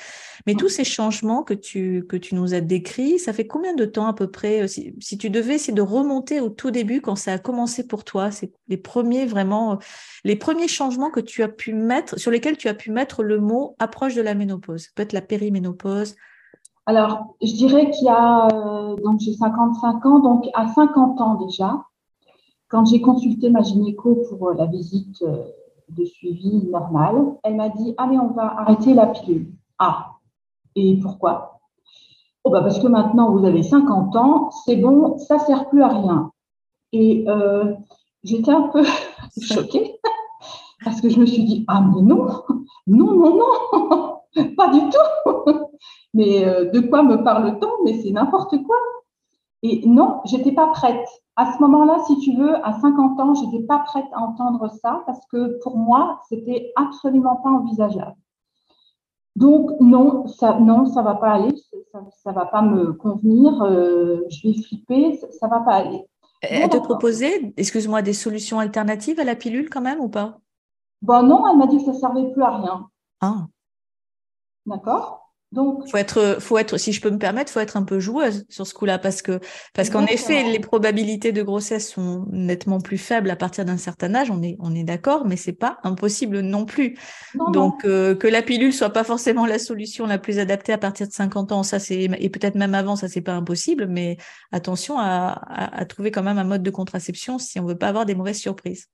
Mais 0.46 0.55
tous 0.55 0.69
ces 0.69 0.84
changements 0.84 1.43
que 1.43 1.55
tu, 1.55 2.05
que 2.08 2.16
tu 2.16 2.34
nous 2.34 2.55
as 2.55 2.61
décrits, 2.61 3.19
ça 3.19 3.32
fait 3.32 3.46
combien 3.46 3.75
de 3.75 3.84
temps 3.84 4.06
à 4.06 4.14
peu 4.14 4.31
près 4.31 4.62
euh, 4.62 4.66
si, 4.66 4.94
si, 4.99 5.19
tu 5.19 5.31
devais 5.31 5.55
essayer 5.55 5.75
de 5.75 5.82
remonter 5.82 6.40
au 6.40 6.49
tout 6.49 6.70
début, 6.70 7.00
quand 7.00 7.16
ça 7.16 7.34
a 7.34 7.38
commencé 7.38 7.87
pour 7.87 8.05
toi, 8.05 8.31
c'est 8.31 8.52
les 8.69 8.76
premiers 8.76 9.27
vraiment, 9.27 9.72
euh, 9.72 9.77
les 10.24 10.36
premiers 10.36 10.69
changements 10.69 11.10
que 11.10 11.20
tu 11.20 11.43
as 11.43 11.48
pu 11.48 11.74
mettre, 11.74 12.19
sur 12.19 12.31
lesquels 12.31 12.56
tu 12.56 12.69
as 12.69 12.74
pu 12.74 12.91
mettre 12.91 13.22
le 13.22 13.39
mot 13.39 13.77
approche 13.79 14.15
de 14.15 14.22
la 14.22 14.34
ménopause, 14.34 14.89
peut-être 14.94 15.12
la 15.12 15.22
périménopause? 15.22 16.17
Alors, 16.86 17.36
je 17.43 17.53
dirais 17.53 17.91
qu'il 17.91 18.06
y 18.06 18.10
a, 18.10 18.48
euh, 18.48 18.96
donc 18.96 19.20
j'ai 19.20 19.34
55 19.34 20.06
ans, 20.06 20.19
donc 20.20 20.46
à 20.55 20.69
50 20.69 21.20
ans 21.20 21.34
déjà, 21.46 21.82
quand 22.69 22.84
j'ai 22.84 23.00
consulté 23.00 23.50
ma 23.50 23.62
gynéco 23.62 24.22
pour 24.29 24.53
la 24.53 24.67
visite 24.67 25.22
de 25.88 26.05
suivi 26.05 26.67
normal. 26.70 27.36
Elle 27.43 27.56
m'a 27.56 27.69
dit 27.69 27.94
Allez, 27.98 28.19
on 28.19 28.32
va 28.32 28.60
arrêter 28.60 28.94
la 28.94 29.06
pilule. 29.06 29.53
Ah, 29.79 30.12
et 30.76 30.98
pourquoi? 31.00 31.60
Oh 32.44 32.50
bah 32.50 32.60
Parce 32.62 32.79
que 32.79 32.86
maintenant, 32.86 33.31
vous 33.32 33.44
avez 33.44 33.62
50 33.62 34.17
ans, 34.17 34.50
c'est 34.64 34.76
bon, 34.76 35.19
ça 35.19 35.36
ne 35.36 35.41
sert 35.41 35.69
plus 35.69 35.82
à 35.82 35.88
rien. 35.88 36.31
Et 36.93 37.24
euh, 37.29 37.74
j'étais 38.22 38.53
un 38.53 38.69
peu 38.69 38.84
choquée 39.41 39.98
parce 40.84 41.00
que 41.00 41.08
je 41.08 41.19
me 41.19 41.26
suis 41.26 41.44
dit 41.44 41.64
Ah, 41.69 41.81
mais 41.81 42.03
non, 42.03 42.29
non, 42.86 43.14
non, 43.14 43.36
non, 43.36 44.20
pas 44.56 44.69
du 44.69 44.81
tout. 44.81 45.53
Mais 46.17 46.46
euh, 46.46 46.70
de 46.70 46.79
quoi 46.79 47.03
me 47.03 47.24
parle-t-on? 47.24 47.84
Mais 47.84 48.00
c'est 48.00 48.12
n'importe 48.12 48.56
quoi. 48.62 48.76
Et 49.65 49.81
non, 49.87 50.21
j'étais 50.27 50.53
pas 50.53 50.69
prête 50.69 51.09
à 51.37 51.53
ce 51.53 51.61
moment-là, 51.63 51.99
si 52.06 52.19
tu 52.19 52.37
veux, 52.37 52.55
à 52.65 52.79
50 52.81 53.19
ans, 53.19 53.35
je 53.35 53.47
n'étais 53.47 53.67
pas 53.67 53.81
prête 53.81 54.05
à 54.13 54.21
entendre 54.21 54.71
ça 54.81 55.03
parce 55.06 55.25
que 55.27 55.59
pour 55.63 55.77
moi, 55.77 56.21
c'était 56.29 56.73
absolument 56.77 57.37
pas 57.37 57.51
envisageable. 57.51 58.15
Donc 59.37 59.71
non, 59.81 60.29
ça 60.29 60.61
non, 60.61 60.87
ça 60.87 61.03
va 61.03 61.15
pas 61.15 61.33
aller, 61.33 61.56
ça, 61.91 62.31
ne 62.31 62.35
va 62.35 62.47
pas 62.47 62.63
me 62.63 62.93
convenir, 62.93 63.63
euh, 63.63 64.21
je 64.29 64.49
vais 64.49 64.63
flipper, 64.63 65.17
ça, 65.17 65.47
ne 65.47 65.51
va 65.51 65.61
pas 65.61 65.75
aller. 65.75 66.05
Elle 66.43 66.69
te 66.69 66.77
proposait, 66.77 67.53
excuse-moi, 67.56 68.03
des 68.03 68.13
solutions 68.13 68.61
alternatives 68.61 69.19
à 69.19 69.25
la 69.25 69.35
pilule 69.35 69.71
quand 69.71 69.81
même 69.81 69.99
ou 69.99 70.09
pas? 70.09 70.39
Bon 71.03 71.23
non, 71.25 71.49
elle 71.51 71.56
m'a 71.56 71.67
dit 71.67 71.79
que 71.79 71.85
ça 71.85 71.94
servait 71.94 72.31
plus 72.31 72.43
à 72.43 72.59
rien. 72.59 72.89
Ah. 73.21 73.47
D'accord? 74.67 75.23
Donc, 75.55 75.89
faut 75.89 75.96
être, 75.96 76.39
faut 76.41 76.58
être, 76.58 76.79
si 76.79 76.93
je 76.93 77.01
peux 77.01 77.11
me 77.11 77.19
permettre, 77.19 77.53
faut 77.53 77.61
être 77.61 77.77
un 77.77 77.84
peu 77.84 78.01
joueuse 78.01 78.44
sur 78.49 78.67
ce 78.67 78.75
coup-là, 78.75 78.99
parce 78.99 79.23
que, 79.23 79.39
parce 79.73 79.89
qu'en 79.89 80.05
effet, 80.06 80.43
les 80.43 80.58
probabilités 80.58 81.31
de 81.31 81.43
grossesse 81.43 81.93
sont 81.93 82.27
nettement 82.32 82.81
plus 82.81 82.99
faibles 82.99 83.31
à 83.31 83.37
partir 83.37 83.65
d'un 83.65 83.77
certain 83.77 84.17
âge. 84.17 84.32
On 84.32 84.43
est, 84.43 84.56
on 84.58 84.75
est 84.75 84.82
d'accord, 84.82 85.25
mais 85.27 85.37
c'est 85.37 85.53
pas 85.53 85.79
impossible 85.84 86.41
non 86.41 86.65
plus. 86.65 86.99
Donc, 87.53 87.84
euh, 87.84 88.17
que 88.17 88.27
la 88.27 88.43
pilule 88.43 88.73
soit 88.73 88.91
pas 88.91 89.05
forcément 89.05 89.46
la 89.46 89.61
solution 89.61 90.06
la 90.06 90.19
plus 90.19 90.41
adaptée 90.41 90.73
à 90.73 90.79
partir 90.79 91.06
de 91.06 91.13
50 91.13 91.53
ans, 91.53 91.63
ça 91.63 91.79
c'est, 91.79 92.08
et 92.19 92.31
peut-être 92.31 92.56
même 92.56 92.75
avant, 92.75 92.96
ça 92.96 93.06
c'est 93.06 93.20
pas 93.20 93.34
impossible, 93.34 93.87
mais 93.87 94.17
attention 94.51 94.99
à, 94.99 95.41
à, 95.49 95.84
trouver 95.84 96.11
quand 96.11 96.25
même 96.25 96.39
un 96.39 96.44
mode 96.44 96.65
de 96.65 96.70
contraception 96.70 97.39
si 97.39 97.61
on 97.61 97.65
veut 97.65 97.79
pas 97.79 97.89
avoir 97.89 98.06
des 98.06 98.17
mauvaises 98.17 98.41
surprises. 98.41 98.89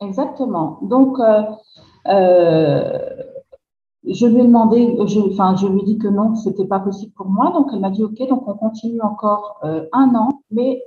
Exactement. 0.00 0.80
Donc, 0.82 1.20
euh, 1.20 1.42
euh 2.08 2.98
je 4.06 4.26
lui 4.26 4.40
ai 4.40 4.46
demandé, 4.46 4.96
je, 5.06 5.20
enfin, 5.20 5.56
je 5.56 5.66
lui 5.66 5.80
ai 5.80 5.84
dit 5.84 5.98
que 5.98 6.08
non, 6.08 6.34
c'était 6.34 6.66
pas 6.66 6.80
possible 6.80 7.12
pour 7.12 7.28
moi. 7.28 7.50
Donc, 7.52 7.68
elle 7.72 7.80
m'a 7.80 7.90
dit, 7.90 8.02
OK, 8.02 8.18
donc 8.28 8.48
on 8.48 8.54
continue 8.54 9.00
encore 9.02 9.60
euh, 9.64 9.86
un 9.92 10.14
an, 10.14 10.40
mais 10.50 10.82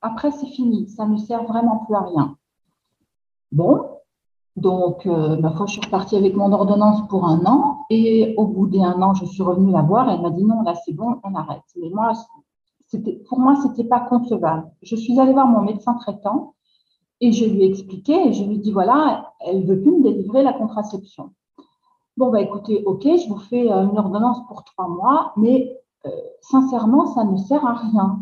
après, 0.00 0.30
c'est 0.30 0.46
fini. 0.46 0.88
Ça 0.88 1.06
ne 1.06 1.16
sert 1.16 1.44
vraiment 1.44 1.78
plus 1.86 1.94
à 1.94 2.00
rien. 2.00 2.36
Bon, 3.50 3.80
donc, 4.56 5.06
euh, 5.06 5.36
ma 5.38 5.50
foi, 5.52 5.66
je 5.66 5.72
suis 5.72 5.80
repartie 5.80 6.16
avec 6.16 6.34
mon 6.34 6.52
ordonnance 6.52 7.06
pour 7.08 7.26
un 7.26 7.44
an. 7.46 7.86
Et 7.90 8.34
au 8.36 8.46
bout 8.46 8.66
d'un 8.66 9.00
an, 9.02 9.14
je 9.14 9.24
suis 9.24 9.42
revenue 9.42 9.72
la 9.72 9.82
voir. 9.82 10.10
Elle 10.10 10.20
m'a 10.20 10.30
dit, 10.30 10.44
non, 10.44 10.62
là, 10.62 10.74
c'est 10.84 10.92
bon, 10.92 11.16
on 11.24 11.34
arrête. 11.34 11.62
Mais 11.80 11.88
moi, 11.90 12.12
pour 13.28 13.38
moi, 13.38 13.56
c'était 13.62 13.84
pas 13.84 14.00
concevable. 14.00 14.70
Je 14.82 14.96
suis 14.96 15.18
allée 15.18 15.32
voir 15.32 15.46
mon 15.46 15.62
médecin 15.62 15.94
traitant 15.94 16.54
et 17.20 17.32
je 17.32 17.44
lui 17.46 17.62
ai 17.62 17.70
expliqué 17.70 18.28
et 18.28 18.32
je 18.32 18.44
lui 18.44 18.56
ai 18.56 18.58
dit, 18.58 18.72
voilà, 18.72 19.32
elle 19.40 19.64
veut 19.64 19.80
plus 19.80 19.92
me 19.92 20.02
délivrer 20.02 20.42
la 20.42 20.52
contraception. 20.52 21.30
Bon, 22.18 22.30
bah 22.30 22.40
écoutez, 22.42 22.82
ok, 22.84 23.02
je 23.02 23.28
vous 23.28 23.38
fais 23.38 23.72
euh, 23.72 23.84
une 23.88 23.98
ordonnance 23.98 24.46
pour 24.46 24.64
trois 24.64 24.86
mois, 24.86 25.32
mais 25.36 25.80
euh, 26.04 26.10
sincèrement, 26.42 27.06
ça 27.06 27.24
ne 27.24 27.38
sert 27.38 27.64
à 27.66 27.72
rien. 27.74 28.20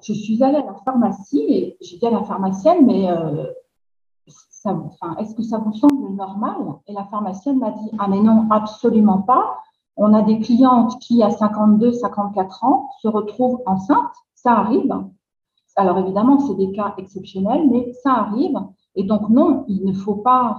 Je 0.00 0.12
suis 0.12 0.42
allée 0.44 0.58
à 0.58 0.64
la 0.64 0.74
pharmacie 0.74 1.44
et 1.48 1.76
j'ai 1.80 1.96
dit 1.96 2.06
à 2.06 2.10
la 2.10 2.22
pharmacienne, 2.22 2.86
mais 2.86 3.10
euh, 3.10 3.46
est-ce 4.26 5.34
que 5.34 5.42
ça 5.42 5.58
vous 5.58 5.72
semble 5.72 6.14
normal? 6.14 6.56
Et 6.86 6.92
la 6.92 7.04
pharmacienne 7.06 7.58
m'a 7.58 7.70
dit, 7.70 7.90
ah 7.98 8.06
mais 8.08 8.20
non, 8.20 8.46
absolument 8.50 9.22
pas. 9.22 9.58
On 9.96 10.14
a 10.14 10.22
des 10.22 10.38
clientes 10.38 10.98
qui, 11.00 11.22
à 11.22 11.30
52, 11.30 11.92
54 11.92 12.64
ans, 12.64 12.90
se 13.00 13.08
retrouvent 13.08 13.62
enceintes. 13.66 14.14
Ça 14.34 14.52
arrive. 14.52 14.94
Alors 15.74 15.98
évidemment, 15.98 16.38
c'est 16.38 16.54
des 16.54 16.70
cas 16.72 16.94
exceptionnels, 16.96 17.68
mais 17.68 17.92
ça 18.04 18.12
arrive. 18.12 18.56
Et 18.96 19.04
donc, 19.04 19.28
non, 19.28 19.64
il 19.68 19.84
ne 19.84 19.92
faut 19.92 20.14
pas, 20.14 20.58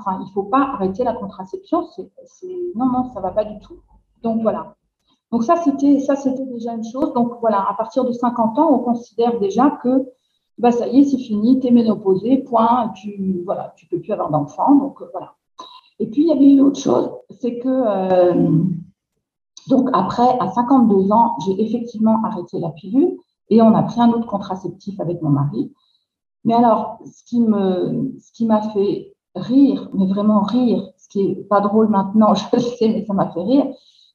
arrêter 0.52 1.04
la 1.04 1.14
contraception. 1.14 1.88
Non, 2.76 2.86
non, 2.86 3.12
ça 3.14 3.20
va 3.20 3.32
pas 3.32 3.44
du 3.44 3.60
tout. 3.60 3.80
Donc, 4.22 4.42
voilà. 4.44 4.76
Donc, 5.32 5.44
ça, 5.44 5.56
c'était, 5.58 5.98
déjà 6.46 6.74
une 6.74 6.84
chose. 6.84 7.14
Donc, 7.14 7.34
voilà, 7.42 7.66
à 7.68 7.74
partir 7.74 8.06
de 8.06 8.12
50 8.12 8.60
ans, 8.60 8.72
on 8.72 8.80
considère 8.80 9.40
déjà 9.40 9.72
que, 9.84 10.06
bah, 10.60 10.72
ça 10.72 10.88
y 10.88 11.00
est, 11.00 11.04
c'est 11.04 11.18
fini, 11.18 11.60
tu 11.60 11.68
es 11.68 11.72
ménopausé, 11.72 12.38
point, 12.38 12.90
tu, 12.96 13.42
voilà, 13.44 13.74
tu 13.76 13.88
peux 13.88 14.00
plus 14.00 14.14
avoir 14.14 14.30
d'enfant. 14.30 14.76
Donc, 14.76 15.02
euh, 15.02 15.08
voilà. 15.12 15.34
Et 16.00 16.08
puis, 16.08 16.22
il 16.22 16.28
y 16.28 16.32
avait 16.32 16.52
une 16.52 16.62
autre 16.62 16.80
chose, 16.80 17.10
c'est 17.42 17.58
que, 17.58 17.68
euh, 17.68 18.64
donc, 19.68 19.90
après, 19.94 20.38
à 20.40 20.48
52 20.50 21.12
ans, 21.12 21.36
j'ai 21.46 21.62
effectivement 21.62 22.24
arrêté 22.24 22.60
la 22.60 22.70
pilule 22.70 23.18
et 23.50 23.62
on 23.62 23.74
a 23.74 23.84
pris 23.84 24.00
un 24.00 24.12
autre 24.12 24.28
contraceptif 24.28 25.00
avec 25.00 25.22
mon 25.22 25.30
mari. 25.30 25.74
Mais 26.44 26.54
alors, 26.54 27.00
ce 27.06 27.24
qui 27.24 28.46
m'a 28.46 28.62
fait 28.74 29.14
rire, 29.36 29.90
mais 29.94 30.08
vraiment 30.08 30.42
rire, 30.42 30.90
ce 30.98 31.08
qui 31.10 31.22
est 31.22 31.36
pas 31.48 31.62
drôle 31.62 31.90
maintenant, 31.90 32.34
je 32.36 32.46
le 32.54 32.60
sais, 32.60 32.90
mais 32.90 33.06
ça 33.06 33.14
m'a 33.14 33.30
fait 33.32 33.44
rire, 33.44 33.66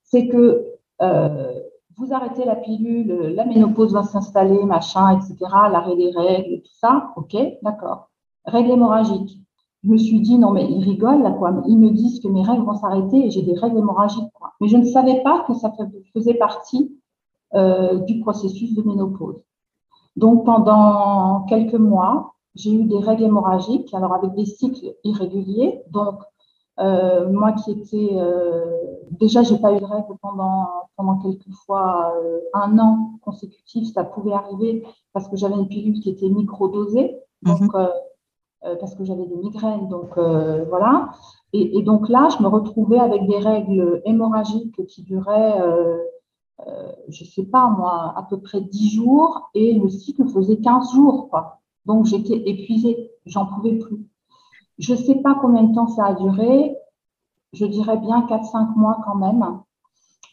c'est 0.04 0.28
que 0.28 0.66
euh, 1.00 1.52
vous 1.96 2.12
arrêtez 2.12 2.44
la 2.44 2.56
pilule, 2.56 3.34
la 3.34 3.44
ménopause 3.44 3.92
va 3.92 4.02
s'installer, 4.02 4.64
machin, 4.64 5.18
etc., 5.18 5.36
l'arrêt 5.70 5.96
des 5.96 6.10
règles, 6.10 6.62
tout 6.62 6.74
ça, 6.74 7.12
ok, 7.16 7.36
d'accord. 7.62 8.10
Règles 8.44 8.72
hémorragiques. 8.72 9.38
Je 9.84 9.90
me 9.90 9.96
suis 9.96 10.20
dit, 10.20 10.38
non, 10.38 10.52
mais 10.52 10.64
ils 10.70 10.84
rigolent, 10.84 11.22
là, 11.22 11.32
quoi. 11.32 11.62
Ils 11.66 11.78
me 11.78 11.90
disent 11.90 12.20
que 12.20 12.28
mes 12.28 12.42
règles 12.42 12.62
vont 12.62 12.76
s'arrêter 12.76 13.26
et 13.26 13.30
j'ai 13.30 13.42
des 13.42 13.54
règles 13.54 13.78
hémorragiques, 13.78 14.32
quoi. 14.34 14.52
Mais 14.60 14.68
je 14.68 14.76
ne 14.76 14.84
savais 14.84 15.22
pas 15.22 15.44
que 15.46 15.54
ça 15.54 15.72
faisait 16.14 16.34
partie 16.34 16.96
euh, 17.54 17.98
du 17.98 18.20
processus 18.20 18.74
de 18.74 18.82
ménopause. 18.82 19.42
Donc, 20.16 20.44
pendant 20.44 21.42
quelques 21.48 21.74
mois, 21.74 22.34
j'ai 22.54 22.72
eu 22.72 22.84
des 22.84 22.98
règles 22.98 23.24
hémorragiques, 23.24 23.92
alors 23.94 24.12
avec 24.14 24.34
des 24.34 24.44
cycles 24.44 24.94
irréguliers. 25.04 25.82
Donc, 25.90 26.16
euh, 26.80 27.30
moi 27.30 27.52
qui 27.52 27.70
étais 27.70 28.10
euh, 28.14 28.64
déjà, 29.10 29.42
j'ai 29.42 29.58
pas 29.58 29.72
eu 29.72 29.78
de 29.80 29.84
règles 29.84 30.16
pendant 30.20 30.68
pendant 30.96 31.18
quelques 31.18 31.50
fois 31.66 32.14
euh, 32.22 32.40
un 32.54 32.78
an 32.78 33.18
consécutif, 33.22 33.92
ça 33.92 34.04
pouvait 34.04 34.32
arriver 34.32 34.84
parce 35.12 35.28
que 35.28 35.36
j'avais 35.36 35.54
une 35.54 35.68
pilule 35.68 36.00
qui 36.00 36.10
était 36.10 36.28
microdosée, 36.28 37.16
donc 37.42 37.60
mhm. 37.60 37.70
euh, 37.74 37.86
euh, 38.64 38.76
parce 38.76 38.94
que 38.94 39.04
j'avais 39.04 39.26
des 39.26 39.36
migraines, 39.36 39.88
donc 39.88 40.16
voilà. 40.16 41.10
Et, 41.52 41.78
et, 41.78 41.82
donc 41.82 42.08
là, 42.08 42.28
je 42.30 42.42
me 42.42 42.48
retrouvais 42.48 42.98
avec 42.98 43.26
des 43.26 43.38
règles 43.38 44.00
hémorragiques 44.04 44.86
qui 44.86 45.02
duraient 45.02 45.60
euh, 45.60 45.98
je 47.08 47.24
sais 47.24 47.44
pas 47.44 47.68
moi, 47.68 48.14
à 48.16 48.22
peu 48.28 48.40
près 48.40 48.60
10 48.60 48.90
jours 48.90 49.50
et 49.54 49.74
le 49.74 49.88
cycle 49.88 50.28
faisait 50.28 50.58
15 50.58 50.92
jours. 50.92 51.28
Quoi. 51.28 51.60
Donc 51.86 52.06
j'étais 52.06 52.42
épuisée, 52.48 53.10
j'en 53.26 53.46
pouvais 53.46 53.78
plus. 53.78 54.06
Je 54.78 54.94
sais 54.94 55.16
pas 55.16 55.36
combien 55.40 55.64
de 55.64 55.74
temps 55.74 55.88
ça 55.88 56.06
a 56.06 56.14
duré, 56.14 56.76
je 57.52 57.66
dirais 57.66 57.98
bien 57.98 58.26
4-5 58.26 58.76
mois 58.76 58.98
quand 59.04 59.16
même. 59.16 59.44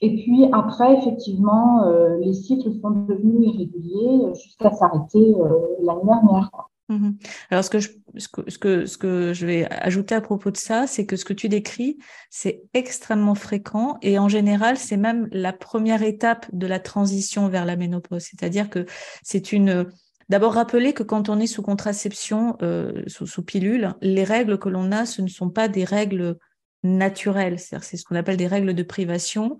Et 0.01 0.15
puis 0.15 0.45
après, 0.53 0.97
effectivement, 0.97 1.83
euh, 1.83 2.17
les 2.17 2.33
cycles 2.33 2.71
sont 2.79 2.91
devenus 2.91 3.49
irréguliers 3.53 4.33
jusqu'à 4.35 4.71
s'arrêter 4.71 5.35
euh, 5.38 5.59
l'année 5.81 6.05
dernière. 6.05 6.49
Mmh 6.89 7.12
Alors, 7.51 7.63
ce 7.63 7.69
que, 7.69 7.79
je, 7.79 9.46
vais 9.46 9.67
ajouter 9.69 10.15
à 10.15 10.22
propos 10.22 10.50
de 10.50 10.58
ça, 10.58 10.88
c'est 10.88 11.05
que 11.05 11.15
ce 11.15 11.24
que 11.24 11.34
tu 11.34 11.48
décris, 11.48 12.00
c'est 12.31 12.63
extrêmement 12.74 13.36
fréquent 13.36 14.00
et 14.01 14.17
en 14.17 14.27
général, 14.27 14.77
c'est 14.77 14.98
même 14.98 15.27
la 15.31 15.53
première 15.53 16.01
étape 16.01 16.48
de 16.51 16.65
la 16.65 16.79
transition 16.79 17.48
vers 17.48 17.65
la 17.65 17.75
ménopause. 17.75 18.24
C'est-à-dire 18.24 18.69
que 18.69 18.86
c'est 19.24 19.51
une. 19.51 19.86
D'abord, 20.29 20.53
rappeler 20.53 20.93
que 20.93 21.03
quand 21.03 21.29
on 21.29 21.39
est 21.39 21.48
sous 21.48 21.62
contraception, 21.62 22.55
euh, 22.62 23.03
sous, 23.08 23.43
pilule, 23.43 23.93
les 24.01 24.24
règles 24.24 24.60
que 24.60 24.69
l'on 24.69 24.91
a, 24.91 25.05
ce 25.05 25.22
ne 25.22 25.27
sont 25.27 25.50
pas 25.50 25.67
des 25.67 25.84
règles 25.84 26.38
naturelles. 26.84 27.60
C'est 27.60 27.98
ce 27.98 28.03
qu'on 28.03 28.15
appelle 28.15 28.38
des 28.38 28.48
règles 28.48 28.74
de 28.74 28.84
privation 28.84 29.58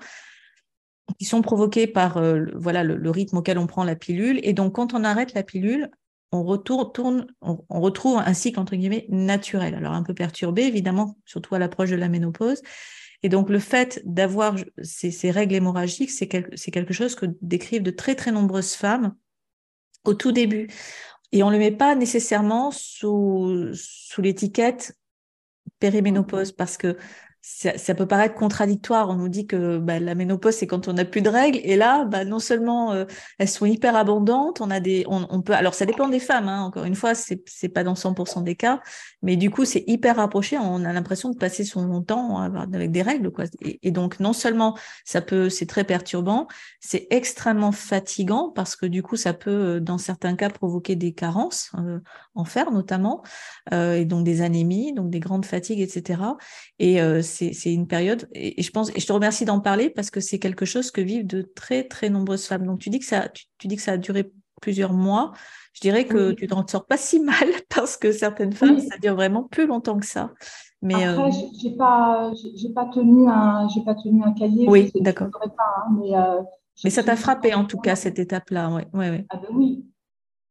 qui 1.18 1.26
sont 1.26 1.42
provoquées 1.42 1.88
par 1.88 2.18
euh, 2.18 2.46
voilà 2.56 2.84
le, 2.84 3.10
rythme 3.10 3.38
auquel 3.38 3.58
on 3.58 3.68
prend 3.68 3.84
la 3.84 3.96
pilule. 3.96 4.40
Et 4.44 4.54
donc, 4.54 4.74
quand 4.74 4.94
on 4.94 5.04
arrête 5.04 5.34
la 5.34 5.44
pilule, 5.44 5.90
on, 6.32 6.44
retourne, 6.44 7.28
on, 7.42 7.82
retrouve 7.82 8.18
un 8.18 8.34
cycle 8.34 8.60
entre 8.60 8.76
guillemets 8.76 9.06
naturel. 9.10 9.76
Alors 9.76 9.94
un 9.94 10.04
peu 10.04 10.14
perturbé, 10.14 10.64
évidemment, 10.64 11.18
surtout 11.26 11.56
à 11.56 11.60
l'approche 11.60 11.90
de 11.90 11.96
la 11.96 12.10
ménopause. 12.10 12.62
Et 13.24 13.30
donc 13.30 13.50
le 13.50 13.60
fait 13.60 14.02
d'avoir 14.06 14.56
ces, 14.82 15.32
règles 15.32 15.56
hémorragiques, 15.56 16.12
c'est 16.12 16.28
quelque 16.28 16.94
chose 16.94 17.16
que 17.16 17.26
décrivent 17.42 17.84
de 17.84 17.92
très 17.92 18.16
très 18.16 18.32
nombreuses 18.32 18.74
femmes 18.74 19.16
au 20.06 20.14
tout 20.14 20.32
début. 20.32 20.70
Et 21.32 21.44
on 21.44 21.48
ne 21.48 21.54
le 21.54 21.60
met 21.60 21.72
pas 21.72 21.96
nécessairement 21.96 22.72
sous, 22.72 23.72
sous 23.74 24.22
l'étiquette 24.22 24.98
périménopause 25.80 26.52
parce 26.52 26.78
que 26.78 26.98
ça, 27.42 27.96
peut 27.96 28.06
paraître 28.06 28.36
contradictoire. 28.36 29.10
On 29.10 29.16
nous 29.16 29.30
dit 29.30 29.48
que 29.48 29.78
bah, 29.78 30.00
la 30.00 30.14
ménopause, 30.14 30.56
c'est 30.56 30.68
quand 30.68 30.88
on 30.88 30.94
n'a 30.94 31.06
plus 31.06 31.22
de 31.22 31.30
règles. 31.30 31.60
Et 31.64 31.78
là, 31.78 32.04
bah, 32.06 32.26
non 32.26 32.40
seulement 32.40 32.92
euh, 32.92 33.06
elles 33.38 33.48
sont 33.48 33.66
hyper 33.66 33.96
abondantes, 33.96 34.60
on 34.62 34.70
a 34.70 34.80
des, 34.80 35.06
on, 35.08 35.42
peut, 35.42 35.54
alors 35.54 35.74
ça 35.74 35.86
dépend 35.86 36.10
des 36.10 36.20
femmes. 36.20 36.50
Hein, 36.50 36.64
encore 36.64 36.84
une 36.84 36.96
fois, 36.96 37.16
c'est 37.16 37.42
c'est 37.46 37.70
pas 37.70 37.84
dans 37.84 37.94
100% 37.94 38.44
des 38.44 38.56
cas, 38.56 38.82
mais 39.22 39.38
du 39.38 39.50
coup, 39.50 39.64
c'est 39.66 39.84
hyper 39.88 40.18
rapproché. 40.18 40.58
On 40.58 40.84
a 40.84 40.92
l'impression 40.92 41.30
de 41.30 41.38
passer 41.38 41.64
son 41.64 42.02
temps 42.02 42.40
avec 42.40 42.92
des 42.92 43.02
règles, 43.02 43.32
quoi. 43.32 43.46
Et, 43.62 43.92
donc, 43.92 44.20
non 44.20 44.34
seulement 44.34 44.78
ça 45.06 45.22
peut, 45.22 45.50
c'est 45.50 45.66
très 45.66 45.84
perturbant, 45.84 46.48
c'est 46.80 47.08
extrêmement 47.10 47.72
fatigant 47.72 48.52
parce 48.54 48.76
que 48.76 48.86
du 48.86 49.02
coup, 49.02 49.16
ça 49.16 49.34
peut, 49.34 49.78
euh, 49.78 49.80
dans 49.80 49.98
certains 49.98 50.36
cas, 50.36 50.50
provoquer 50.50 50.96
des 50.96 51.14
carences 51.14 51.72
euh, 51.78 52.00
en 52.36 52.46
fer 52.46 52.72
notamment, 52.72 53.24
et 53.72 54.06
donc 54.06 54.24
des 54.24 54.42
anémies, 54.42 54.94
donc 54.94 55.10
des 55.10 55.20
grandes 55.20 55.46
fatigues, 55.46 55.82
etc. 55.82 56.22
Et 56.80 57.00
c'est 57.30 57.74
une 57.74 57.88
période, 57.88 58.28
et, 58.34 58.62
je 58.62 58.72
pense, 58.72 58.90
et 58.96 59.00
je 59.00 59.08
te 59.08 59.14
remercie 59.14 59.46
d'en 59.46 59.60
parler 59.60 59.90
parce 59.90 60.10
que 60.10 60.20
c'est 60.20 60.40
quelque 60.40 60.66
chose 60.66 60.92
que 60.92 61.02
vivent 61.02 61.28
de 61.28 61.42
très 61.42 61.84
très 61.84 62.10
nombreuses 62.10 62.46
femmes. 62.46 62.66
Donc 62.66 62.80
tu 62.80 62.90
dis 62.90 63.00
que 63.00 63.06
ça, 63.06 63.30
tu, 63.30 63.68
dis 63.68 63.76
que 63.76 63.82
ça 63.82 63.94
a 63.94 63.98
duré 63.98 64.32
plusieurs 64.62 64.94
mois. 64.94 65.32
Je 65.74 65.82
dirais 65.82 66.06
que 66.06 66.32
tu 66.32 66.48
t'en 66.48 66.66
sors 66.68 66.86
pas 66.86 66.98
si 66.98 67.20
mal 67.20 67.36
parce 67.74 67.96
que 67.98 68.12
certaines 68.12 68.54
femmes, 68.54 68.80
ça 68.80 68.98
dure 68.98 69.16
vraiment 69.16 69.44
plus 69.44 69.68
longtemps 69.68 69.98
que 69.98 70.06
ça. 70.06 70.32
Mais 70.82 71.04
Après, 71.04 71.30
euh... 71.30 71.48
j'ai 71.62 71.72
pas, 71.72 72.32
j'ai 72.56 72.70
pas 72.70 72.86
tenu 72.86 73.30
un, 73.30 73.68
j'ai 73.70 73.82
pas 73.82 73.96
tenu 73.96 74.24
un 74.24 74.34
cahier. 74.34 74.68
Oui, 74.68 74.92
d'accord. 74.96 75.28
Hein, 75.44 75.98
mais, 76.00 76.16
euh, 76.16 76.42
mais 76.84 76.90
ça 76.90 77.04
t'a 77.04 77.16
frappé 77.16 77.54
en 77.54 77.66
tout 77.66 77.80
cas 77.80 77.96
cette 77.96 78.20
étape-là, 78.20 78.70
ouais, 78.70 78.88
ouais, 78.94 79.10
ouais. 79.10 79.26
Ah 79.30 79.38
ben 79.38 79.50
oui, 79.54 79.86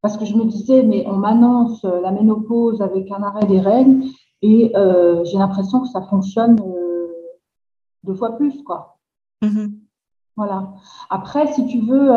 parce 0.02 0.16
que 0.16 0.24
je 0.24 0.34
me 0.34 0.44
disais, 0.44 0.82
mais 0.82 1.04
on 1.06 1.16
m'annonce 1.16 1.82
la 1.82 2.12
ménopause 2.12 2.82
avec 2.82 3.10
un 3.10 3.22
arrêt 3.22 3.46
des 3.46 3.60
règles 3.60 4.04
et 4.42 4.72
euh, 4.76 5.24
j'ai 5.24 5.38
l'impression 5.38 5.80
que 5.80 5.88
ça 5.88 6.02
fonctionne 6.02 6.60
euh, 6.60 7.08
deux 8.04 8.14
fois 8.14 8.36
plus, 8.36 8.62
quoi. 8.62 8.98
Mm-hmm. 9.42 9.72
Voilà. 10.36 10.72
Après, 11.10 11.52
si 11.52 11.66
tu 11.66 11.80
veux, 11.80 12.12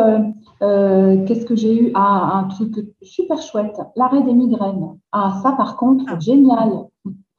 euh, 0.62 1.24
qu'est-ce 1.26 1.44
que 1.44 1.56
j'ai 1.56 1.76
eu? 1.76 1.92
Ah, 1.94 2.38
un 2.38 2.44
truc 2.44 2.94
super 3.02 3.42
chouette, 3.42 3.80
l'arrêt 3.96 4.22
des 4.22 4.32
migraines. 4.32 4.98
Ah, 5.10 5.40
ça, 5.42 5.52
par 5.52 5.76
contre, 5.76 6.04
ah. 6.08 6.18
génial. 6.20 6.86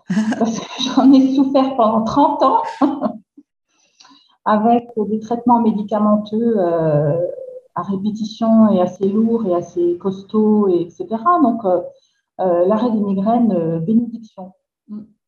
Parce 0.37 0.59
que 0.59 0.65
j'en 0.83 1.11
ai 1.13 1.33
souffert 1.33 1.77
pendant 1.77 2.03
30 2.03 2.43
ans 2.43 2.61
avec 4.45 4.89
des 4.97 5.19
traitements 5.21 5.61
médicamenteux 5.61 6.59
à 6.59 7.81
répétition 7.81 8.69
et 8.69 8.81
assez 8.81 9.07
lourds 9.07 9.45
et 9.45 9.55
assez 9.55 9.97
costauds, 9.97 10.67
et 10.67 10.81
etc. 10.81 11.07
Donc, 11.41 11.63
l'arrêt 12.37 12.91
des 12.91 12.99
migraines, 12.99 13.79
bénédiction. 13.79 14.51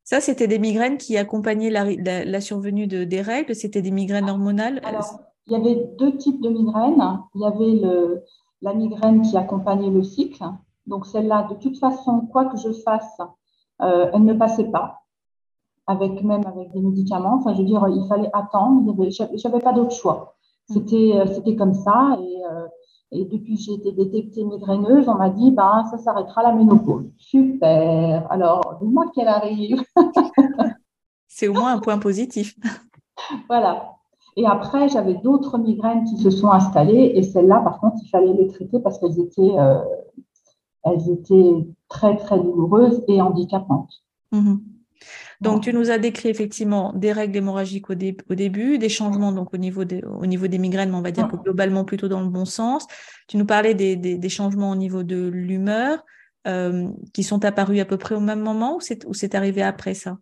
Ça, 0.05 0.21
c'était 0.21 0.47
des 0.47 0.59
migraines 0.59 0.97
qui 0.97 1.17
accompagnaient 1.17 1.71
la, 1.71 2.41
survenue 2.41 2.85
de, 2.85 3.03
des 3.03 3.21
règles. 3.21 3.55
C'était 3.55 3.81
des 3.81 3.91
migraines 3.91 4.29
hormonales. 4.29 4.79
Alors, 4.83 5.19
il 5.47 5.53
y 5.53 5.55
avait 5.55 5.89
deux 5.97 6.15
types 6.15 6.41
de 6.41 6.49
migraines. 6.49 7.19
Il 7.33 7.41
y 7.41 7.45
avait 7.45 7.87
le, 7.87 8.23
la 8.61 8.73
migraine 8.75 9.23
qui 9.23 9.35
accompagnait 9.35 9.89
le 9.89 10.03
cycle. 10.03 10.43
Donc 10.85 11.07
celle-là, 11.07 11.47
de 11.49 11.55
toute 11.55 11.79
façon, 11.79 12.21
quoi 12.31 12.45
que 12.45 12.57
je 12.57 12.71
fasse, 12.71 13.17
euh, 13.81 14.11
elle 14.13 14.23
ne 14.23 14.33
passait 14.33 14.69
pas, 14.69 15.01
avec 15.87 16.23
même 16.23 16.45
avec 16.45 16.71
des 16.71 16.81
médicaments. 16.81 17.35
Enfin, 17.39 17.53
je 17.53 17.59
veux 17.59 17.65
dire, 17.65 17.83
il 17.89 18.07
fallait 18.07 18.29
attendre. 18.33 18.95
Je 19.09 19.47
n'avais 19.47 19.59
pas 19.59 19.73
d'autre 19.73 19.95
choix. 19.95 20.35
C'était 20.69 21.13
euh, 21.15 21.25
c'était 21.25 21.55
comme 21.55 21.73
ça. 21.73 22.17
Et, 22.21 22.43
euh, 22.45 22.67
et 23.11 23.25
depuis 23.25 23.55
que 23.55 23.61
j'ai 23.61 23.73
été 23.73 23.91
détectée 23.91 24.43
migraineuse, 24.43 25.07
on 25.07 25.15
m'a 25.15 25.29
dit, 25.29 25.51
ben, 25.51 25.85
ça 25.91 25.97
s'arrêtera 25.97 26.43
la 26.43 26.53
ménopause. 26.53 27.05
Super. 27.17 28.29
Alors, 28.31 28.79
moins 28.81 29.09
qu'elle 29.09 29.27
arrive. 29.27 29.83
C'est 31.27 31.47
au 31.47 31.53
moins 31.53 31.73
un 31.73 31.79
point 31.79 31.97
positif. 31.97 32.55
voilà. 33.47 33.91
Et 34.37 34.45
après, 34.45 34.89
j'avais 34.89 35.13
d'autres 35.15 35.57
migraines 35.57 36.03
qui 36.05 36.17
se 36.17 36.29
sont 36.29 36.49
installées 36.49 37.13
et 37.15 37.23
celles-là, 37.23 37.61
par 37.61 37.79
contre, 37.79 37.97
il 38.03 38.09
fallait 38.09 38.33
les 38.33 38.47
traiter 38.47 38.79
parce 38.79 38.99
qu'elles 38.99 39.19
étaient, 39.19 39.57
euh, 39.57 39.81
elles 40.83 41.09
étaient 41.09 41.67
très, 41.87 42.17
très 42.17 42.37
douloureuses 42.39 43.03
et 43.07 43.21
handicapantes. 43.21 44.03
Mhm. 44.31 44.61
Donc, 45.41 45.61
tu 45.63 45.73
nous 45.73 45.91
as 45.91 45.97
décrit 45.97 46.29
effectivement 46.29 46.93
des 46.93 47.11
règles 47.11 47.37
hémorragiques 47.37 47.89
au, 47.89 47.95
début, 47.95 48.77
des 48.77 48.89
changements 48.89 49.31
donc 49.31 49.53
au 49.53 49.57
niveau, 49.57 49.83
des, 49.83 50.03
au 50.03 50.25
niveau 50.25 50.47
des 50.47 50.57
migraines, 50.57 50.89
mais 50.89 50.97
on 50.97 51.01
va 51.01 51.11
dire 51.11 51.27
que 51.27 51.35
globalement 51.35 51.83
plutôt 51.83 52.07
dans 52.07 52.21
le 52.21 52.29
bon 52.29 52.45
sens. 52.45 52.87
Tu 53.27 53.37
nous 53.37 53.45
parlais 53.45 53.73
des, 53.73 53.95
des, 53.95 54.29
changements 54.29 54.71
au 54.71 54.75
niveau 54.75 55.03
de 55.03 55.27
l'humeur 55.27 56.03
euh, 56.47 56.87
qui 57.13 57.23
sont 57.23 57.43
apparus 57.43 57.79
à 57.81 57.85
peu 57.85 57.97
près 57.97 58.15
au 58.15 58.19
même 58.19 58.41
moment 58.41 58.77
ou 58.77 59.13
c'est 59.13 59.35
arrivé 59.35 59.61
après 59.61 59.93
ça? 59.93 60.17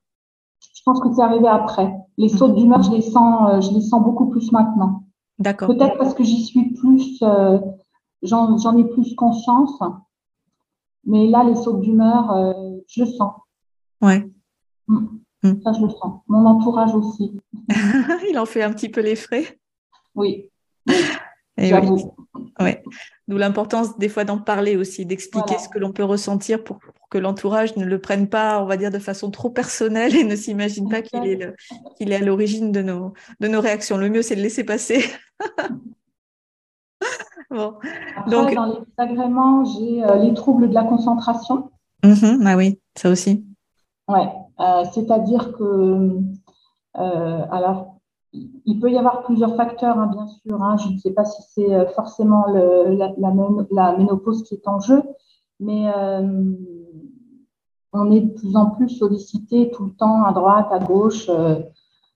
Je 0.75 0.81
pense 0.85 0.99
que 0.99 1.13
c'est 1.13 1.21
arrivé 1.21 1.47
après. 1.47 1.91
Les 2.17 2.29
sauts 2.29 2.49
mmh. 2.49 2.55
d'humeur, 2.55 2.83
je, 2.83 2.91
les 2.91 3.01
sens, 3.01 3.49
euh, 3.49 3.61
je 3.61 3.73
les 3.73 3.81
sens 3.81 4.03
beaucoup 4.03 4.29
plus 4.29 4.51
maintenant. 4.51 5.03
D'accord. 5.39 5.67
Peut-être 5.67 5.97
parce 5.97 6.13
que 6.13 6.23
j'y 6.23 6.43
suis 6.43 6.73
plus, 6.73 7.21
euh, 7.21 7.59
j'en 8.21 8.77
ai 8.77 8.83
plus 8.85 9.13
conscience. 9.15 9.79
Mais 11.05 11.27
là, 11.27 11.43
les 11.43 11.55
sauts 11.55 11.77
d'humeur, 11.79 12.33
je 12.87 13.03
sens. 13.03 13.33
Ouais. 14.01 14.25
Mm. 14.87 15.07
Mm. 15.43 15.61
Ça, 15.63 15.73
je 15.73 15.81
le 15.81 15.89
sens. 15.89 16.21
Mon 16.27 16.45
entourage 16.45 16.95
aussi. 16.95 17.37
Il 18.29 18.39
en 18.39 18.45
fait 18.45 18.63
un 18.63 18.71
petit 18.71 18.89
peu 18.89 19.01
les 19.01 19.15
frais. 19.15 19.59
Oui. 20.15 20.49
Et 21.57 21.73
oui. 21.73 22.03
Ouais. 22.59 22.83
D'où 23.27 23.37
l'importance 23.37 23.97
des 23.97 24.09
fois 24.09 24.23
d'en 24.23 24.39
parler 24.39 24.75
aussi, 24.75 25.05
d'expliquer 25.05 25.57
ce 25.59 25.69
que 25.69 25.79
l'on 25.79 25.91
peut 25.91 26.03
ressentir 26.03 26.63
pour, 26.63 26.79
que 27.09 27.17
l'entourage 27.17 27.75
ne 27.77 27.85
le 27.85 27.99
prenne 27.99 28.27
pas, 28.27 28.61
on 28.61 28.65
va 28.65 28.75
dire, 28.75 28.89
de 28.89 28.99
façon 28.99 29.29
trop 29.29 29.49
personnelle 29.49 30.15
et 30.15 30.23
ne 30.23 30.35
s'imagine 30.35 30.89
pas 30.89 31.01
qu'il 31.01 31.25
est, 31.25 31.53
qu'il 31.97 32.11
est 32.11 32.15
à 32.15 32.19
l'origine 32.19 32.71
de 32.71 32.81
nos, 32.81 33.13
de 33.39 33.47
nos 33.47 33.61
réactions. 33.61 33.97
Le 33.97 34.09
mieux, 34.09 34.23
c'est 34.23 34.35
de 34.35 34.41
laisser 34.41 34.63
passer. 34.63 35.05
bon. 37.51 37.75
Donc... 38.27 38.53
dans 38.53 38.65
les 38.65 38.79
agréments, 38.97 39.63
j'ai 39.63 40.03
euh, 40.03 40.15
les 40.15 40.33
troubles 40.33 40.69
de 40.69 40.73
la 40.73 40.83
concentration. 40.83 41.71
Mm-hmm. 42.03 42.43
ah 42.45 42.57
oui, 42.57 42.79
ça 42.95 43.09
aussi. 43.09 43.45
Ouais. 44.07 44.27
Euh, 44.59 44.83
c'est-à-dire 44.91 45.53
que, 45.53 46.19
euh, 46.97 47.45
alors, 47.51 47.97
il 48.33 48.79
peut 48.79 48.91
y 48.91 48.97
avoir 48.97 49.23
plusieurs 49.23 49.55
facteurs, 49.55 49.97
hein, 49.97 50.07
bien 50.07 50.27
sûr. 50.27 50.61
Hein. 50.61 50.77
je 50.77 50.89
ne 50.89 50.97
sais 50.97 51.11
pas 51.11 51.25
si 51.25 51.41
c'est 51.49 51.73
euh, 51.73 51.85
forcément 51.87 52.45
la, 52.47 53.93
ménopause 53.97 54.43
qui 54.43 54.55
est 54.55 54.67
en 54.67 54.79
jeu, 54.79 55.03
mais 55.59 55.87
on 57.95 58.11
est 58.11 58.21
de 58.21 58.31
plus 58.31 58.55
en 58.55 58.71
plus 58.71 58.89
sollicité 58.89 59.69
tout 59.71 59.85
le 59.85 59.91
temps, 59.91 60.23
à 60.23 60.33
droite, 60.33 60.67
à 60.71 60.79
gauche, 60.79 61.29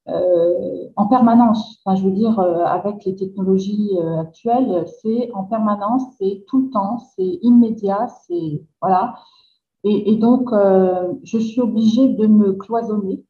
en 0.07 1.07
permanence. 1.07 1.79
Enfin, 1.85 1.95
je 1.95 2.03
veux 2.03 2.11
dire, 2.11 2.39
avec 2.39 3.05
les 3.05 3.15
technologies 3.15 3.91
actuelles, 4.19 4.85
c'est 5.01 5.31
en 5.33 5.43
permanence, 5.43 6.03
c'est 6.17 6.45
tout 6.47 6.61
le 6.63 6.69
temps, 6.71 6.97
c'est 7.15 7.39
immédiat, 7.43 8.07
c'est 8.27 8.63
voilà. 8.81 9.15
Et, 9.89 10.15
donc, 10.15 10.51
euh, 10.51 11.13
je 11.23 11.37
suis 11.37 11.61
obligée 11.61 12.09
de 12.09 12.27
me 12.27 12.53
cloisonner, 12.53 13.23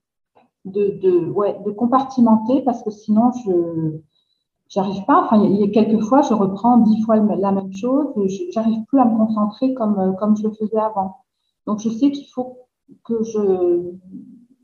de, 0.65 0.99
de, 1.01 1.29
ouais, 1.29 1.59
de 1.65 1.71
compartimenter 1.71 2.61
parce 2.61 2.83
que 2.83 2.89
sinon, 2.89 3.31
je 3.45 4.79
n'arrive 4.79 5.05
pas. 5.05 5.25
Enfin, 5.25 5.43
il 5.43 5.57
y 5.57 5.63
a 5.63 5.67
quelques 5.67 6.03
fois, 6.03 6.21
je 6.21 6.33
reprends 6.33 6.77
dix 6.77 7.01
fois 7.03 7.17
la 7.17 7.51
même 7.51 7.73
chose. 7.73 8.07
Je 8.15 8.55
n'arrive 8.55 8.83
plus 8.85 8.99
à 8.99 9.05
me 9.05 9.17
concentrer 9.17 9.73
comme, 9.73 10.15
comme 10.19 10.35
je 10.35 10.43
le 10.43 10.53
faisais 10.53 10.79
avant. 10.79 11.17
Donc, 11.65 11.79
je 11.79 11.89
sais 11.89 12.11
qu'il 12.11 12.27
faut 12.27 12.57
que 13.03 13.23
je, 13.23 13.91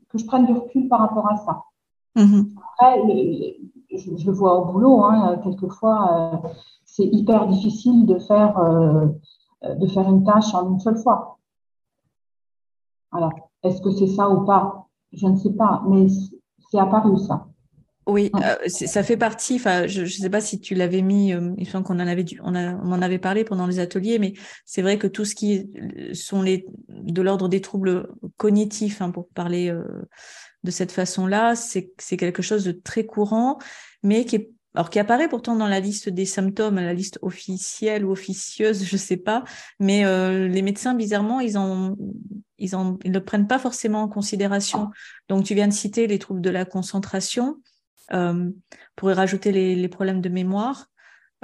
que 0.08 0.18
je 0.18 0.26
prenne 0.26 0.46
du 0.46 0.52
recul 0.52 0.88
par 0.88 1.00
rapport 1.00 1.30
à 1.30 1.36
ça. 1.36 1.62
Mm-hmm. 2.16 2.46
Après, 2.72 3.02
je, 3.92 4.26
le 4.26 4.32
vois 4.32 4.58
au 4.60 4.72
boulot, 4.72 5.04
hein, 5.04 5.38
quelquefois, 5.44 6.42
euh, 6.44 6.48
c'est 6.84 7.06
hyper 7.06 7.46
difficile 7.46 8.06
de 8.06 8.18
faire, 8.18 8.58
euh, 8.58 9.06
de 9.62 9.86
faire 9.86 10.08
une 10.08 10.24
tâche 10.24 10.54
en 10.54 10.72
une 10.72 10.80
seule 10.80 10.96
fois. 10.96 11.38
Alors, 13.14 13.32
est-ce 13.62 13.80
que 13.80 13.90
c'est 13.92 14.08
ça 14.08 14.28
ou 14.28 14.44
pas? 14.44 14.88
Je 15.12 15.26
ne 15.26 15.36
sais 15.36 15.52
pas, 15.52 15.82
mais 15.88 16.06
c'est 16.70 16.78
apparu 16.78 17.16
ça. 17.18 17.46
Oui, 18.06 18.30
euh, 18.34 18.68
ça 18.68 19.02
fait 19.02 19.16
partie. 19.16 19.54
Enfin, 19.54 19.86
je 19.86 20.02
ne 20.02 20.06
sais 20.06 20.28
pas 20.28 20.42
si 20.42 20.60
tu 20.60 20.74
l'avais 20.74 21.00
mis. 21.00 21.32
Euh, 21.32 21.52
il 21.56 21.66
semble 21.66 21.86
qu'on 21.86 21.94
en 21.94 22.06
avait, 22.06 22.26
on, 22.42 22.54
en 22.54 23.02
avait 23.02 23.18
parlé 23.18 23.44
pendant 23.44 23.66
les 23.66 23.78
ateliers, 23.78 24.18
mais 24.18 24.34
c'est 24.66 24.82
vrai 24.82 24.98
que 24.98 25.06
tout 25.06 25.24
ce 25.24 25.34
qui 25.34 25.70
sont 26.12 26.42
les 26.42 26.66
de 26.88 27.22
l'ordre 27.22 27.48
des 27.48 27.62
troubles 27.62 28.08
cognitifs, 28.36 29.00
hein, 29.00 29.10
pour 29.10 29.28
parler 29.28 29.70
euh, 29.70 29.84
de 30.64 30.70
cette 30.70 30.92
façon-là, 30.92 31.54
c'est 31.56 32.16
quelque 32.18 32.42
chose 32.42 32.64
de 32.64 32.72
très 32.72 33.06
courant, 33.06 33.58
mais 34.02 34.26
qui 34.26 34.36
est 34.36 34.50
alors 34.74 34.90
qui 34.90 34.98
apparaît 34.98 35.28
pourtant 35.28 35.54
dans 35.54 35.68
la 35.68 35.80
liste 35.80 36.08
des 36.08 36.24
symptômes, 36.24 36.76
la 36.76 36.94
liste 36.94 37.18
officielle 37.22 38.04
ou 38.04 38.10
officieuse, 38.10 38.84
je 38.84 38.94
ne 38.94 38.98
sais 38.98 39.16
pas, 39.16 39.44
mais 39.78 40.04
les 40.48 40.62
médecins 40.62 40.94
bizarrement 40.94 41.40
ils 41.40 41.56
en 41.56 41.96
ils, 42.58 42.70
ne 42.76 43.12
le 43.12 43.24
prennent 43.24 43.46
pas 43.46 43.58
forcément 43.58 44.02
en 44.02 44.08
considération. 44.08 44.90
Donc, 45.28 45.44
tu 45.44 45.54
viens 45.54 45.68
de 45.68 45.72
citer 45.72 46.06
les 46.06 46.18
troubles 46.18 46.40
de 46.40 46.50
la 46.50 46.64
concentration, 46.64 47.60
euh, 48.12 48.50
pourrait 48.96 49.14
rajouter 49.14 49.52
les, 49.52 49.88
problèmes 49.88 50.20
de 50.20 50.28
mémoire, 50.28 50.86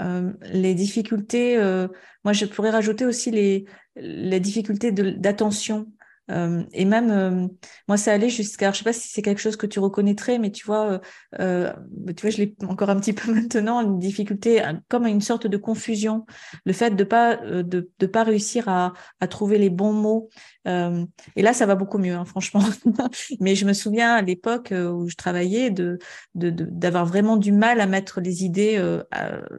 euh, 0.01 0.33
les 0.53 0.75
difficultés. 0.75 1.57
Euh, 1.57 1.89
moi, 2.25 2.33
je 2.33 2.47
pourrais 2.47 2.71
rajouter 2.71 3.05
aussi 3.05 3.31
les, 3.31 3.65
les 3.97 4.41
difficultés 4.41 4.93
d'attention. 4.93 5.87
Euh, 6.31 6.63
et 6.73 6.85
même, 6.85 7.11
euh, 7.11 7.49
moi, 7.89 7.97
ça 7.97 8.13
allait 8.13 8.31
jusqu'à, 8.31 8.73
je 8.73 8.79
sais 8.79 8.85
pas 8.85 8.93
si 8.93 9.09
c'est 9.09 9.23
quelque 9.23 9.41
chose 9.41 9.57
que 9.57 9.67
tu 9.67 9.81
reconnaîtrais, 9.81 10.39
mais 10.39 10.51
tu 10.51 10.65
vois, 10.65 11.01
euh, 11.41 11.73
tu 12.17 12.23
vois, 12.23 12.31
je 12.31 12.39
l'ai 12.39 12.55
encore 12.67 12.91
un 12.91 13.01
petit 13.01 13.13
peu 13.13 13.33
maintenant, 13.35 13.81
une 13.81 13.99
difficulté, 13.99 14.63
comme 14.89 15.07
une 15.07 15.21
sorte 15.21 15.47
de 15.47 15.57
confusion, 15.57 16.27
le 16.65 16.73
fait 16.73 16.91
de 16.91 17.05
pas 17.05 17.37
de, 17.37 17.91
de 17.99 18.07
pas 18.07 18.23
réussir 18.23 18.69
à, 18.69 18.93
à 19.21 19.27
trouver 19.27 19.59
les 19.59 19.71
bons 19.71 19.93
mots. 19.93 20.29
et 20.67 21.43
là, 21.43 21.53
ça 21.53 21.67
va 21.67 21.75
beaucoup 21.75 21.99
mieux, 21.99 22.15
hein, 22.15 22.25
franchement. 22.25 22.63
mais 23.41 23.55
je 23.55 23.67
me 23.67 23.73
souviens 23.73 24.15
à 24.15 24.23
l'époque 24.23 24.73
où 24.73 25.09
je 25.09 25.17
travaillais 25.17 25.71
de 25.71 25.99
d'avoir 26.35 27.05
de, 27.05 27.09
vraiment 27.09 27.37
du 27.37 27.53
mal 27.53 27.81
à 27.81 27.87
mettre 27.87 28.21
les 28.21 28.45
idées 28.45 28.81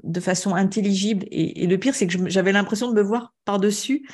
de 0.03 0.19
façon 0.19 0.55
intelligible. 0.55 1.25
Et, 1.31 1.63
et 1.63 1.67
le 1.67 1.77
pire, 1.77 1.95
c'est 1.95 2.07
que 2.07 2.29
j'avais 2.29 2.51
l'impression 2.51 2.89
de 2.89 2.93
me 2.93 3.01
voir 3.01 3.33
par-dessus 3.45 4.07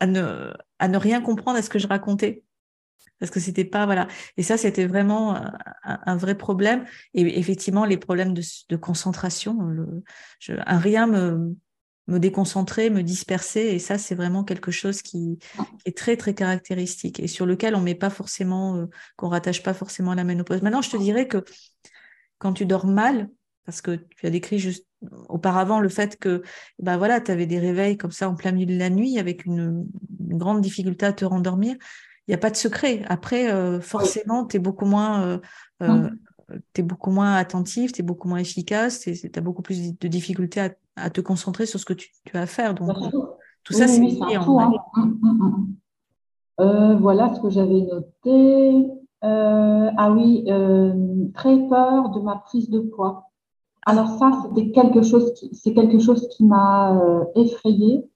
à 0.00 0.06
ne, 0.06 0.52
à 0.78 0.88
ne 0.88 0.96
rien 0.96 1.20
comprendre 1.20 1.58
à 1.58 1.62
ce 1.62 1.70
que 1.70 1.78
je 1.78 1.86
racontais. 1.86 2.44
Parce 3.18 3.30
que 3.30 3.40
c'était 3.40 3.64
pas, 3.64 3.84
voilà. 3.84 4.06
Et 4.36 4.42
ça, 4.42 4.56
c'était 4.56 4.86
vraiment 4.86 5.36
un, 5.82 6.16
vrai 6.16 6.36
problème. 6.36 6.84
Et 7.14 7.38
effectivement, 7.38 7.84
les 7.84 7.96
problèmes 7.96 8.32
de, 8.32 8.42
de 8.68 8.76
concentration, 8.76 9.58
un 10.48 10.78
rien 10.78 11.08
me, 11.08 11.56
me 12.08 12.18
déconcentrer, 12.18 12.90
me 12.90 13.02
disperser. 13.02 13.60
Et 13.60 13.78
ça, 13.78 13.98
c'est 13.98 14.14
vraiment 14.14 14.42
quelque 14.42 14.70
chose 14.70 15.02
qui, 15.02 15.38
est 15.84 15.96
très, 15.96 16.16
très 16.16 16.34
caractéristique 16.34 17.20
et 17.20 17.28
sur 17.28 17.46
lequel 17.46 17.76
on 17.76 17.80
met 17.80 17.94
pas 17.94 18.10
forcément, 18.10 18.76
euh, 18.76 18.86
qu'on 19.16 19.28
rattache 19.28 19.62
pas 19.62 19.74
forcément 19.74 20.12
à 20.12 20.14
la 20.14 20.24
ménopause. 20.24 20.62
Maintenant, 20.62 20.82
je 20.82 20.90
te 20.90 20.96
dirais 20.96 21.28
que 21.28 21.44
quand 22.38 22.54
tu 22.54 22.66
dors 22.66 22.86
mal, 22.86 23.28
parce 23.68 23.82
que 23.82 23.96
tu 24.16 24.26
as 24.26 24.30
décrit 24.30 24.58
juste 24.58 24.86
auparavant 25.28 25.78
le 25.78 25.90
fait 25.90 26.18
que 26.18 26.42
ben 26.78 26.96
voilà, 26.96 27.20
tu 27.20 27.30
avais 27.30 27.44
des 27.44 27.58
réveils 27.58 27.98
comme 27.98 28.12
ça 28.12 28.26
en 28.26 28.34
plein 28.34 28.50
milieu 28.50 28.64
de 28.64 28.78
la 28.78 28.88
nuit 28.88 29.18
avec 29.18 29.44
une, 29.44 29.86
grande 30.20 30.62
difficulté 30.62 31.04
à 31.04 31.12
te 31.12 31.26
rendormir. 31.26 31.76
Il 32.26 32.30
n'y 32.30 32.34
a 32.34 32.38
pas 32.38 32.48
de 32.48 32.56
secret. 32.56 33.02
Après, 33.08 33.52
euh, 33.52 33.78
forcément, 33.78 34.46
tu 34.46 34.56
es 34.56 34.58
beaucoup 34.58 34.86
moins 34.86 35.22
euh, 35.22 35.38
euh 35.82 36.08
es 36.76 36.82
beaucoup 36.82 37.10
moins 37.10 37.34
attentif, 37.34 37.92
tu 37.92 38.00
es 38.00 38.02
beaucoup 38.02 38.26
moins 38.26 38.38
efficace, 38.38 39.00
tu 39.00 39.30
as 39.34 39.40
beaucoup 39.42 39.60
plus 39.60 39.98
de 39.98 40.08
difficultés 40.08 40.70
à, 40.96 41.10
te 41.10 41.20
concentrer 41.20 41.66
sur 41.66 41.78
ce 41.78 41.84
que 41.84 41.92
tu, 41.92 42.10
as 42.32 42.40
à 42.40 42.46
faire. 42.46 42.72
Donc, 42.72 42.96
tout 43.64 43.74
ça, 43.74 43.86
c'est 43.86 44.00
lié 44.00 44.18
hein. 44.22 44.46
hum, 44.96 45.18
hum, 45.22 45.76
hum, 46.56 46.96
Voilà 47.00 47.34
ce 47.34 47.40
que 47.42 47.50
j'avais 47.50 47.82
noté. 47.82 48.88
ah 49.20 50.10
oui, 50.10 50.46
très 51.34 51.68
peur 51.68 52.08
de 52.08 52.20
ma 52.20 52.36
prise 52.36 52.70
de 52.70 52.80
poids. 52.80 53.27
Alors 53.86 54.08
ça, 54.18 54.30
c'était 54.42 54.70
quelque 54.70 55.02
chose 55.02 55.32
qui, 55.34 55.54
c'est 55.54 55.72
quelque 55.72 55.98
chose 55.98 56.28
qui 56.28 56.44
m'a 56.44 57.00
euh, 57.00 57.24
effrayée 57.34 58.08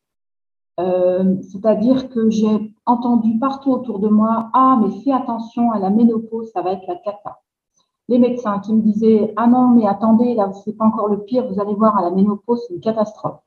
C'est-à-dire 0.79 2.09
que 2.11 2.31
j'ai 2.31 2.75
entendu 2.87 3.38
partout 3.38 3.72
autour 3.72 3.98
de 3.98 4.09
moi 4.09 4.51
Ah, 4.53 4.79
mais 4.81 4.90
fais 5.03 5.12
attention 5.12 5.70
à 5.72 5.79
la 5.79 5.90
ménopause, 5.90 6.51
ça 6.53 6.62
va 6.62 6.72
être 6.72 6.87
la 6.87 6.96
cata. 6.96 7.40
Les 8.09 8.18
médecins 8.18 8.59
qui 8.61 8.75
me 8.75 8.83
disaient 8.83 9.33
Ah 9.37 9.46
non, 9.46 9.68
mais 9.68 9.87
attendez, 9.87 10.35
là, 10.35 10.53
c'est 10.64 10.77
pas 10.77 10.85
encore 10.85 11.09
le 11.09 11.22
pire, 11.25 11.46
vous 11.48 11.61
allez 11.61 11.75
voir, 11.75 11.96
à 11.98 12.03
la 12.03 12.11
ménopause, 12.11 12.61
c'est 12.66 12.75
une 12.75 12.81
catastrophe. 12.81 13.40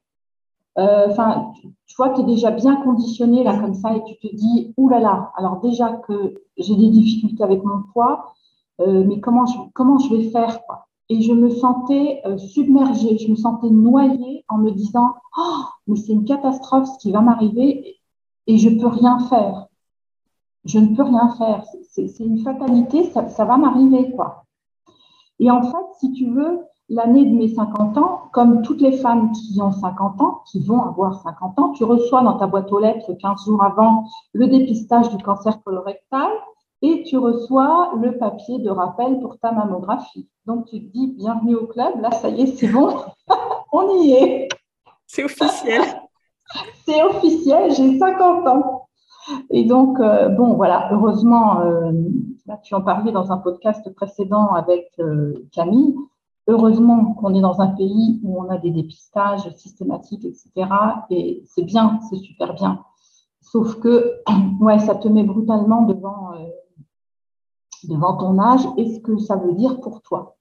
Enfin, 0.78 1.54
tu, 1.88 1.96
vois, 1.98 2.10
tu 2.10 2.22
es 2.22 2.24
déjà 2.24 2.52
bien 2.52 2.76
conditionné 2.84 3.44
là 3.44 3.58
comme 3.58 3.76
ça 3.76 3.96
et 3.96 4.04
tu 4.04 4.18
te 4.18 4.36
dis 4.36 4.74
Ouh 4.78 4.90
là 4.90 5.00
là, 5.00 5.32
alors 5.38 5.62
déjà 5.62 5.94
que 6.06 6.36
j'ai 6.58 6.76
des 6.76 6.90
difficultés 6.90 7.44
avec 7.44 7.64
mon 7.64 7.84
poids, 7.94 8.34
mais 8.80 9.20
comment 9.22 9.46
je, 9.46 9.58
comment 9.74 10.00
je 10.00 10.14
vais 10.14 10.30
faire 10.32 10.66
quoi? 10.66 10.85
Et 11.10 11.22
je 11.22 11.34
me 11.34 11.50
sentais 11.50 12.22
euh, 12.26 12.38
submergée, 12.38 13.18
je 13.18 13.30
me 13.30 13.36
sentais 13.36 13.70
noyée 13.70 14.44
en 14.50 14.58
me 14.58 14.72
disant 14.72 15.14
oh, 15.38 15.64
mais 15.88 15.98
c'est 15.98 16.14
une 16.14 16.26
catastrophe 16.26 16.88
ce 16.88 16.98
qui 17.00 17.12
va 17.12 17.22
m'arriver 17.22 17.98
et 18.48 18.58
je 18.58 18.70
peux 18.70 18.88
rien 18.88 19.20
faire. 19.20 19.68
Je 20.66 20.80
ne 20.80 20.96
peux 20.96 21.04
rien 21.04 21.30
faire. 21.38 21.64
C'est 21.92 22.20
une 22.20 22.40
fatalité, 22.40 23.12
ça, 23.12 23.30
ça 23.30 23.46
va 23.46 23.58
m'arriver 23.58 24.12
quoi. 24.16 24.46
Et 25.40 25.52
en 25.52 25.62
fait, 25.62 25.86
si 26.00 26.12
tu 26.14 26.30
veux, 26.30 26.62
l'année 26.90 27.26
de 27.26 27.36
mes 27.36 27.50
50 27.50 27.98
ans, 27.98 28.22
comme 28.32 28.62
toutes 28.62 28.82
les 28.82 28.98
femmes 28.98 29.32
qui 29.32 29.60
ont 29.62 29.72
50 29.72 30.22
ans, 30.22 30.42
qui 30.46 30.60
vont 30.60 30.82
avoir 30.82 31.22
50 31.22 31.60
ans, 31.60 31.72
tu 31.72 31.84
reçois 31.84 32.22
dans 32.22 32.38
ta 32.38 32.48
boîte 32.48 32.72
aux 32.72 32.80
lettres 32.80 33.14
15 33.14 33.46
jours 33.46 33.64
avant 33.64 34.06
le 34.34 34.48
dépistage 34.48 35.10
du 35.10 35.24
cancer 35.24 35.62
colorectal, 35.64 36.30
et 36.86 37.04
tu 37.04 37.18
reçois 37.18 37.94
le 38.02 38.18
papier 38.18 38.60
de 38.60 38.70
rappel 38.70 39.20
pour 39.20 39.38
ta 39.40 39.52
mammographie. 39.52 40.28
Donc 40.46 40.66
tu 40.68 40.80
te 40.80 40.92
dis 40.92 41.14
bienvenue 41.18 41.56
au 41.56 41.68
club, 41.68 42.00
là 42.02 42.12
ça 42.12 42.30
y 42.30 42.42
est, 42.42 42.48
c'est 42.58 42.68
bon, 42.68 42.96
on 43.72 44.02
y 44.02 44.12
est. 44.12 44.50
C'est 45.08 45.24
officiel. 45.24 45.82
c'est 46.86 47.04
officiel, 47.04 47.72
j'ai 47.74 47.98
50 47.98 48.48
ans. 48.48 48.88
Et 49.50 49.64
donc, 49.64 50.00
euh, 50.00 50.30
bon, 50.30 50.54
voilà, 50.54 50.90
heureusement, 50.92 51.62
euh, 51.62 51.92
là, 52.46 52.60
tu 52.64 52.76
en 52.76 52.82
parlais 52.82 53.12
dans 53.12 53.32
un 53.32 53.38
podcast 53.38 53.90
précédent 53.96 54.50
avec 54.50 54.92
euh, 55.00 55.34
Camille, 55.52 55.96
heureusement 56.48 57.14
qu'on 57.16 57.34
est 57.34 57.42
dans 57.42 57.60
un 57.60 57.70
pays 57.70 58.20
où 58.24 58.40
on 58.40 58.50
a 58.50 58.58
des 58.58 58.70
dépistages 58.70 59.50
systématiques, 59.56 60.26
etc. 60.26 60.70
Et 61.10 61.44
c'est 61.48 61.64
bien, 61.64 62.00
c'est 62.10 62.18
super 62.18 62.54
bien. 62.54 62.84
Sauf 63.42 63.80
que, 63.80 64.14
ouais, 64.62 64.80
ça 64.80 64.96
te 64.96 65.08
met 65.08 65.24
brutalement 65.24 65.84
devant 65.84 66.34
devant 67.88 68.18
ton 68.18 68.40
âge 68.40 68.62
et 68.78 68.94
ce 68.94 69.00
que 69.00 69.18
ça 69.18 69.36
veut 69.36 69.54
dire 69.54 69.80
pour 69.82 70.02
toi. 70.02 70.36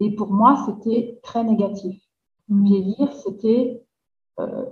Et 0.00 0.14
pour 0.14 0.32
moi, 0.32 0.64
c'était 0.66 1.18
très 1.22 1.44
négatif. 1.44 2.00
Mm. 2.48 2.64
Vieillir, 2.64 3.12
c'était 3.12 3.84
euh, 4.40 4.64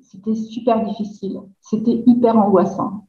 c'était 0.00 0.34
super 0.34 0.84
difficile. 0.84 1.40
C'était 1.60 2.02
hyper 2.06 2.36
angoissant. 2.36 3.06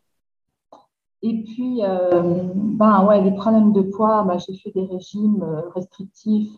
Et 1.22 1.44
puis, 1.44 1.84
euh, 1.84 2.44
ben 2.56 3.06
ouais, 3.06 3.22
les 3.22 3.34
problèmes 3.34 3.74
de 3.74 3.82
poids, 3.82 4.24
ben, 4.24 4.38
j'ai 4.40 4.56
fait 4.56 4.72
des 4.72 4.86
régimes 4.86 5.44
euh, 5.44 5.70
restrictifs. 5.76 6.58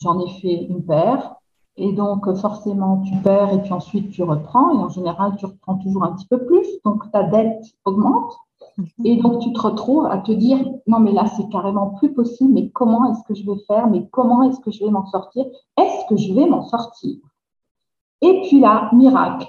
J'en 0.00 0.20
ai 0.20 0.28
fait 0.40 0.64
une 0.64 0.84
paire. 0.84 1.36
Et 1.76 1.92
donc, 1.92 2.32
forcément, 2.36 3.02
tu 3.02 3.14
perds 3.22 3.52
et 3.52 3.62
puis 3.62 3.72
ensuite 3.72 4.10
tu 4.10 4.22
reprends. 4.22 4.72
Et 4.72 4.82
en 4.82 4.88
général, 4.88 5.36
tu 5.36 5.46
reprends 5.46 5.76
toujours 5.76 6.04
un 6.04 6.12
petit 6.12 6.26
peu 6.26 6.44
plus. 6.44 6.66
Donc, 6.84 7.10
ta 7.12 7.22
dette 7.22 7.62
augmente. 7.84 8.34
Et 9.04 9.16
donc, 9.16 9.40
tu 9.40 9.52
te 9.52 9.60
retrouves 9.60 10.06
à 10.06 10.18
te 10.18 10.32
dire, 10.32 10.58
non, 10.86 11.00
mais 11.00 11.12
là, 11.12 11.26
c'est 11.36 11.48
carrément 11.48 11.90
plus 11.90 12.12
possible, 12.12 12.52
mais 12.52 12.70
comment 12.70 13.10
est-ce 13.10 13.22
que 13.26 13.34
je 13.34 13.44
vais 13.46 13.58
faire, 13.66 13.88
mais 13.88 14.06
comment 14.10 14.42
est-ce 14.42 14.60
que 14.60 14.70
je 14.70 14.84
vais 14.84 14.90
m'en 14.90 15.06
sortir? 15.06 15.46
Est-ce 15.78 16.08
que 16.08 16.16
je 16.16 16.34
vais 16.34 16.46
m'en 16.46 16.62
sortir? 16.62 17.16
Et 18.20 18.42
puis 18.42 18.60
là, 18.60 18.90
miracle, 18.92 19.46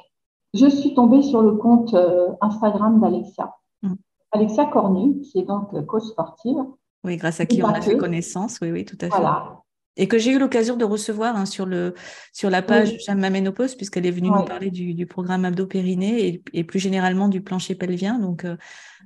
je 0.54 0.68
suis 0.68 0.94
tombée 0.94 1.22
sur 1.24 1.42
le 1.42 1.54
compte 1.54 1.94
euh, 1.94 2.30
Instagram 2.42 3.00
d'Alexia. 3.00 3.54
Mm. 3.82 3.94
Alexia 4.32 4.66
Cornu, 4.66 5.20
qui 5.22 5.40
est 5.40 5.46
donc 5.46 5.74
euh, 5.74 5.82
coach 5.82 6.04
sportive. 6.04 6.58
Oui, 7.04 7.18
grâce 7.18 7.40
à 7.40 7.46
qui 7.46 7.62
on 7.64 7.68
a 7.68 7.82
fait 7.82 7.98
connaissance, 7.98 8.60
oui, 8.62 8.72
oui, 8.72 8.86
tout 8.86 8.98
à 9.02 9.10
fait. 9.10 9.18
Voilà 9.18 9.62
et 9.98 10.08
que 10.08 10.18
j'ai 10.18 10.32
eu 10.32 10.40
l'occasion 10.40 10.78
de 10.78 10.86
recevoir 10.86 11.36
hein, 11.36 11.46
sur, 11.46 11.66
le, 11.66 11.96
sur 12.32 12.50
la 12.50 12.62
page 12.62 12.90
oui. 12.92 12.98
J'aime 13.06 13.20
ma 13.20 13.30
ménopause, 13.30 13.76
puisqu'elle 13.76 14.06
est 14.06 14.12
venue 14.12 14.30
nous 14.30 14.46
parler 14.46 14.70
du, 14.70 15.06
programme 15.06 15.44
abdo-périnée 15.44 16.42
et, 16.54 16.64
plus 16.64 16.80
généralement 16.80 17.28
du 17.28 17.42
plancher 17.42 17.76
pelvien, 17.76 18.20
donc, 18.20 18.46
euh, 18.46 18.56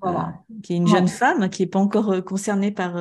voilà. 0.01 0.19
Euh, 0.51 0.53
qui 0.61 0.73
est 0.73 0.77
une 0.77 0.87
jeune 0.87 1.07
femme 1.07 1.49
qui 1.49 1.61
n'est 1.63 1.69
pas 1.69 1.79
encore 1.79 2.11
euh, 2.11 2.21
concernée 2.21 2.71
par, 2.71 2.95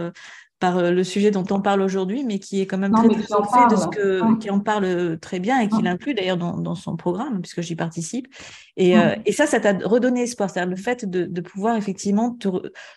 par 0.60 0.76
euh, 0.76 0.90
le 0.90 1.02
sujet 1.02 1.30
dont 1.30 1.44
on 1.50 1.60
parle 1.60 1.80
aujourd'hui, 1.80 2.22
mais 2.24 2.38
qui 2.38 2.60
est 2.60 2.66
quand 2.66 2.78
même 2.78 2.92
très, 2.92 3.08
très 3.08 3.68
de 3.68 3.76
ce 3.76 3.88
que, 3.88 4.38
qui 4.38 4.50
en 4.50 4.60
parle 4.60 5.18
très 5.18 5.40
bien 5.40 5.58
et 5.60 5.68
qui 5.68 5.82
l'inclut 5.82 6.14
d'ailleurs 6.14 6.36
dans, 6.36 6.74
son 6.74 6.96
programme, 6.96 7.40
puisque 7.40 7.62
j'y 7.62 7.74
participe. 7.74 8.28
Et, 8.76 8.96
euh, 8.96 9.14
et, 9.26 9.32
ça, 9.32 9.46
ça 9.46 9.58
t'a 9.58 9.72
redonné 9.84 10.22
espoir, 10.22 10.50
c'est-à-dire 10.50 10.70
le 10.70 10.76
fait 10.76 11.04
de, 11.08 11.24
de, 11.24 11.40
pouvoir 11.40 11.76
effectivement 11.76 12.32
te, 12.32 12.48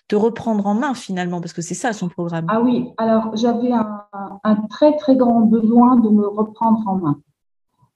te, 0.08 0.16
reprendre 0.16 0.68
en 0.68 0.76
main 0.76 0.94
finalement, 0.94 1.42
parce 1.42 1.54
que 1.54 1.62
c'est 1.62 1.74
ça 1.74 1.94
son 1.94 2.10
programme. 2.10 2.46
Ah 2.50 2.62
oui, 2.62 2.90
alors 2.98 3.36
j'avais 3.36 3.72
un, 3.72 4.04
un, 4.44 4.56
très 4.70 4.96
très 4.98 5.16
grand 5.16 5.42
besoin 5.42 5.96
de 5.98 6.10
me 6.10 6.28
reprendre 6.28 6.84
en 6.86 6.96
main. 6.98 7.20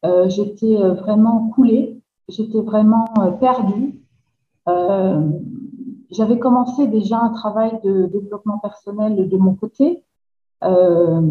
Euh, 0.05 0.29
j'étais 0.29 0.75
vraiment 0.75 1.49
coulée, 1.49 2.01
j'étais 2.29 2.61
vraiment 2.61 3.13
perdue. 3.39 3.99
Euh, 4.67 5.21
j'avais 6.11 6.39
commencé 6.39 6.87
déjà 6.87 7.19
un 7.19 7.29
travail 7.29 7.79
de 7.83 8.05
développement 8.05 8.59
personnel 8.59 9.27
de 9.27 9.37
mon 9.37 9.55
côté. 9.55 10.03
Euh, 10.63 11.21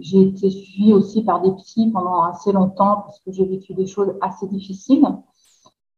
j'ai 0.00 0.22
été 0.22 0.50
suivie 0.50 0.92
aussi 0.92 1.22
par 1.22 1.40
des 1.40 1.52
psys 1.52 1.90
pendant 1.92 2.22
assez 2.22 2.52
longtemps 2.52 3.02
parce 3.02 3.20
que 3.20 3.32
j'ai 3.32 3.44
vécu 3.44 3.74
des 3.74 3.86
choses 3.86 4.14
assez 4.20 4.46
difficiles. 4.46 5.06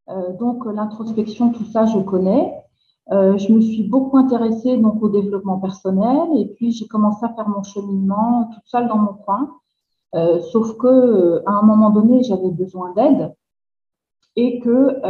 Euh, 0.09 0.33
donc 0.37 0.65
l'introspection, 0.67 1.51
tout 1.51 1.65
ça, 1.65 1.87
je 1.87 1.99
connais. 1.99 2.55
Euh, 3.11 3.39
je 3.39 3.53
me 3.53 3.61
suis 3.61 3.85
beaucoup 3.85 4.19
intéressée 4.19 4.77
donc 4.77 5.03
au 5.03 5.09
développement 5.09 5.59
personnel 5.59 6.29
et 6.37 6.47
puis 6.47 6.73
j'ai 6.73 6.87
commencé 6.87 7.25
à 7.25 7.31
faire 7.31 7.49
mon 7.49 7.63
cheminement 7.63 8.51
toute 8.53 8.65
seule 8.67 8.89
dans 8.89 8.99
mon 8.99 9.15
coin. 9.15 9.55
Sauf 10.51 10.79
que 10.79 11.43
à 11.47 11.53
un 11.53 11.63
moment 11.63 11.91
donné, 11.91 12.23
j'avais 12.23 12.51
besoin 12.51 12.95
d'aide 12.95 13.35
et 14.37 14.59
que 14.61 15.03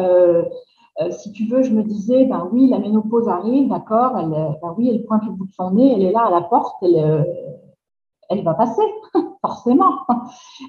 euh, 1.00 1.04
euh, 1.04 1.10
si 1.10 1.32
tu 1.32 1.46
veux, 1.46 1.62
je 1.62 1.72
me 1.72 1.82
disais, 1.82 2.24
ben 2.24 2.48
oui, 2.52 2.68
la 2.68 2.78
ménopause 2.78 3.28
arrive, 3.28 3.68
d'accord, 3.68 4.18
elle, 4.18 4.32
euh, 4.32 4.50
ben 4.62 4.74
oui, 4.76 4.88
elle 4.88 5.04
pointe 5.04 5.24
le 5.24 5.32
bout 5.32 5.46
de 5.46 5.52
son 5.52 5.72
nez, 5.72 5.92
elle 5.94 6.02
est 6.02 6.12
là 6.12 6.26
à 6.26 6.30
la 6.30 6.42
porte, 6.42 6.76
elle, 6.82 6.96
euh, 6.96 8.42
va 8.42 8.54
passer, 8.54 8.82
forcément. 9.40 10.06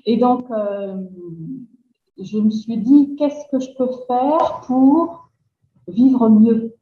Et 0.06 0.18
donc, 0.18 0.46
je 2.18 2.38
me 2.38 2.50
suis 2.50 2.78
dit, 2.78 3.16
qu'est-ce 3.16 3.48
que 3.52 3.60
je 3.60 3.76
peux 3.78 3.90
faire 4.08 4.62
pour 4.66 5.30
vivre 5.88 6.30
mieux? 6.30 6.76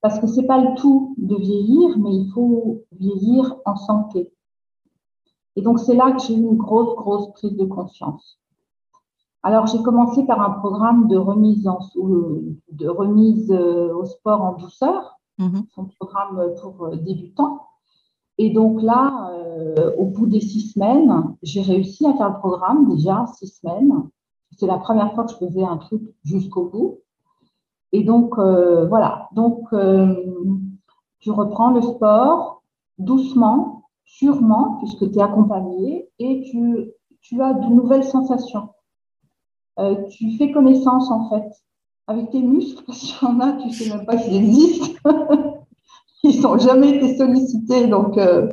Parce 0.00 0.20
que 0.20 0.26
c'est 0.26 0.46
pas 0.46 0.58
le 0.58 0.74
tout 0.76 1.14
de 1.18 1.36
vieillir, 1.36 1.98
mais 1.98 2.14
il 2.14 2.30
faut 2.32 2.84
vieillir 2.92 3.56
en 3.64 3.76
santé. 3.76 4.32
Et 5.56 5.62
donc, 5.62 5.80
c'est 5.80 5.94
là 5.94 6.12
que 6.12 6.22
j'ai 6.22 6.34
eu 6.34 6.38
une 6.38 6.56
grosse, 6.56 6.94
grosse 6.94 7.32
prise 7.32 7.56
de 7.56 7.64
conscience. 7.64 8.38
Alors, 9.42 9.66
j'ai 9.66 9.82
commencé 9.82 10.24
par 10.24 10.40
un 10.40 10.50
programme 10.58 11.08
de 11.08 11.16
remise, 11.16 11.68
en, 11.68 11.78
de 11.94 12.88
remise 12.88 13.50
euh, 13.52 13.94
au 13.94 14.04
sport 14.04 14.42
en 14.42 14.52
douceur, 14.54 15.18
mmh 15.38 15.60
son 15.74 15.84
programme 15.84 16.54
pour 16.60 16.86
euh, 16.86 16.96
débutants. 16.96 17.62
Et 18.38 18.50
donc 18.50 18.82
là, 18.82 19.30
euh, 19.32 19.92
au 19.96 20.06
bout 20.06 20.26
des 20.26 20.40
six 20.40 20.72
semaines, 20.72 21.36
j'ai 21.42 21.62
réussi 21.62 22.06
à 22.06 22.14
faire 22.14 22.30
le 22.30 22.38
programme 22.38 22.88
déjà, 22.88 23.26
six 23.36 23.48
semaines. 23.48 24.08
C'est 24.56 24.66
la 24.66 24.78
première 24.78 25.12
fois 25.14 25.24
que 25.24 25.32
je 25.32 25.36
faisais 25.36 25.64
un 25.64 25.76
truc 25.76 26.02
jusqu'au 26.24 26.64
bout. 26.64 26.98
Et 27.92 28.02
donc, 28.02 28.36
voilà. 28.36 29.28
Donc, 29.32 29.68
tu 31.20 31.30
reprends 31.30 31.70
le 31.70 31.80
sport 31.80 32.62
doucement, 32.98 33.84
sûrement, 34.04 34.76
puisque 34.78 35.10
tu 35.10 35.18
es 35.18 35.22
accompagné, 35.22 36.08
et 36.18 36.42
tu, 36.42 36.90
tu 37.20 37.40
as 37.40 37.54
de 37.54 37.66
nouvelles 37.66 38.04
sensations. 38.04 38.70
Euh, 39.78 39.94
tu 40.10 40.36
fais 40.36 40.50
connaissance 40.50 41.10
en 41.10 41.28
fait 41.30 41.48
avec 42.06 42.30
tes 42.30 42.40
muscles, 42.40 42.82
parce 42.86 42.98
qu'il 42.98 43.28
y 43.28 43.30
en 43.30 43.40
a, 43.40 43.52
tu 43.52 43.68
ne 43.68 43.72
sais 43.72 43.88
même 43.94 44.06
pas 44.06 44.16
qu'ils 44.16 44.36
existent. 44.36 44.98
Ils 46.24 46.40
n'ont 46.42 46.58
jamais 46.58 46.96
été 46.96 47.16
sollicités, 47.16 47.86
donc 47.86 48.18
euh, 48.18 48.48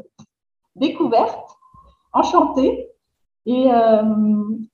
découverte, 0.75 1.57
enchantée. 2.13 2.89
Et, 3.47 3.71
euh, 3.71 4.03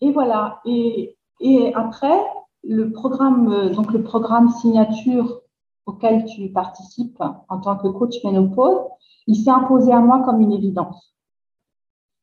et 0.02 0.12
voilà. 0.12 0.60
Et, 0.66 1.16
et, 1.40 1.74
après, 1.74 2.20
le 2.64 2.92
programme, 2.92 3.72
donc 3.72 3.94
le 3.94 4.04
programme 4.04 4.50
signature 4.50 5.42
auquel 5.86 6.26
tu 6.26 6.50
participes 6.52 7.24
en 7.48 7.60
tant 7.60 7.78
que 7.78 7.88
coach 7.88 8.16
ménopause, 8.26 8.82
il 9.26 9.36
s'est 9.36 9.50
imposé 9.50 9.94
à 9.94 10.00
moi 10.00 10.22
comme 10.26 10.42
une 10.42 10.52
évidence. 10.52 11.16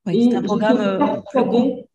Oui, 0.06 0.28
c'est 0.30 0.36
un 0.36 0.42
programme 0.42 1.22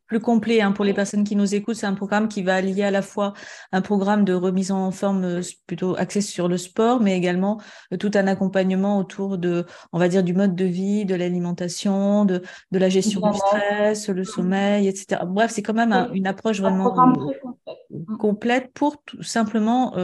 plus 0.07 0.19
complet 0.19 0.61
hein, 0.61 0.71
pour 0.71 0.85
les 0.85 0.93
personnes 0.93 1.23
qui 1.23 1.35
nous 1.35 1.55
écoutent. 1.55 1.75
C'est 1.75 1.85
un 1.85 1.93
programme 1.93 2.27
qui 2.27 2.43
va 2.43 2.55
allier 2.55 2.83
à 2.83 2.91
la 2.91 3.01
fois 3.01 3.33
un 3.71 3.81
programme 3.81 4.25
de 4.25 4.33
remise 4.33 4.71
en 4.71 4.91
forme 4.91 5.23
euh, 5.23 5.41
plutôt 5.67 5.95
axé 5.97 6.21
sur 6.21 6.47
le 6.47 6.57
sport, 6.57 6.99
mais 6.99 7.17
également 7.17 7.61
euh, 7.91 7.97
tout 7.97 8.11
un 8.15 8.27
accompagnement 8.27 8.97
autour 8.97 9.37
de, 9.37 9.65
on 9.91 9.99
va 9.99 10.07
dire, 10.07 10.23
du 10.23 10.33
mode 10.33 10.55
de 10.55 10.65
vie, 10.65 11.05
de 11.05 11.15
l'alimentation, 11.15 12.25
de, 12.25 12.41
de 12.71 12.79
la 12.79 12.89
gestion 12.89 13.21
du 13.21 13.37
stress, 13.37 14.09
le 14.09 14.23
sommeil, 14.23 14.87
etc. 14.87 15.21
Bref, 15.25 15.51
c'est 15.51 15.63
quand 15.63 15.73
même 15.73 16.09
une 16.13 16.27
approche 16.27 16.59
vraiment 16.59 16.93
mm. 16.93 18.17
complète 18.17 18.71
pour 18.73 19.01
tout 19.03 19.23
simplement 19.23 19.95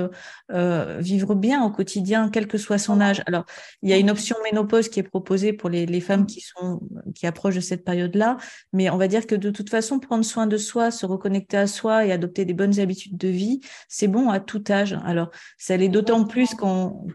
euh, 0.51 0.97
vivre 0.99 1.35
bien 1.35 1.63
au 1.63 1.71
quotidien, 1.71 2.29
quel 2.29 2.47
que 2.47 2.57
soit 2.57 2.77
son 2.77 3.01
âge. 3.01 3.21
Alors, 3.25 3.45
il 3.81 3.89
y 3.89 3.93
a 3.93 3.97
une 3.97 4.09
option 4.09 4.35
ménopause 4.43 4.89
qui 4.89 4.99
est 4.99 5.03
proposée 5.03 5.53
pour 5.53 5.69
les, 5.69 5.85
les 5.85 6.01
femmes 6.01 6.25
qui 6.25 6.41
sont 6.41 6.79
qui 7.15 7.27
approchent 7.27 7.55
de 7.55 7.59
cette 7.59 7.83
période-là, 7.83 8.37
mais 8.73 8.89
on 8.89 8.97
va 8.97 9.07
dire 9.07 9.27
que 9.27 9.35
de 9.35 9.49
toute 9.49 9.69
façon 9.69 9.88
prendre 9.97 10.23
soin 10.23 10.45
de 10.45 10.57
soi, 10.57 10.91
se 10.91 11.07
reconnecter 11.07 11.57
à 11.57 11.65
soi 11.65 12.05
et 12.05 12.11
adopter 12.11 12.45
des 12.45 12.53
bonnes 12.53 12.79
habitudes 12.79 13.17
de 13.17 13.29
vie, 13.29 13.61
c'est 13.87 14.07
bon 14.07 14.29
à 14.29 14.39
tout 14.39 14.63
âge. 14.69 14.95
Alors, 15.05 15.31
ça 15.57 15.75
l'est 15.77 15.89
d'autant 15.89 16.25
plus 16.25 16.53
qu'on 16.53 17.07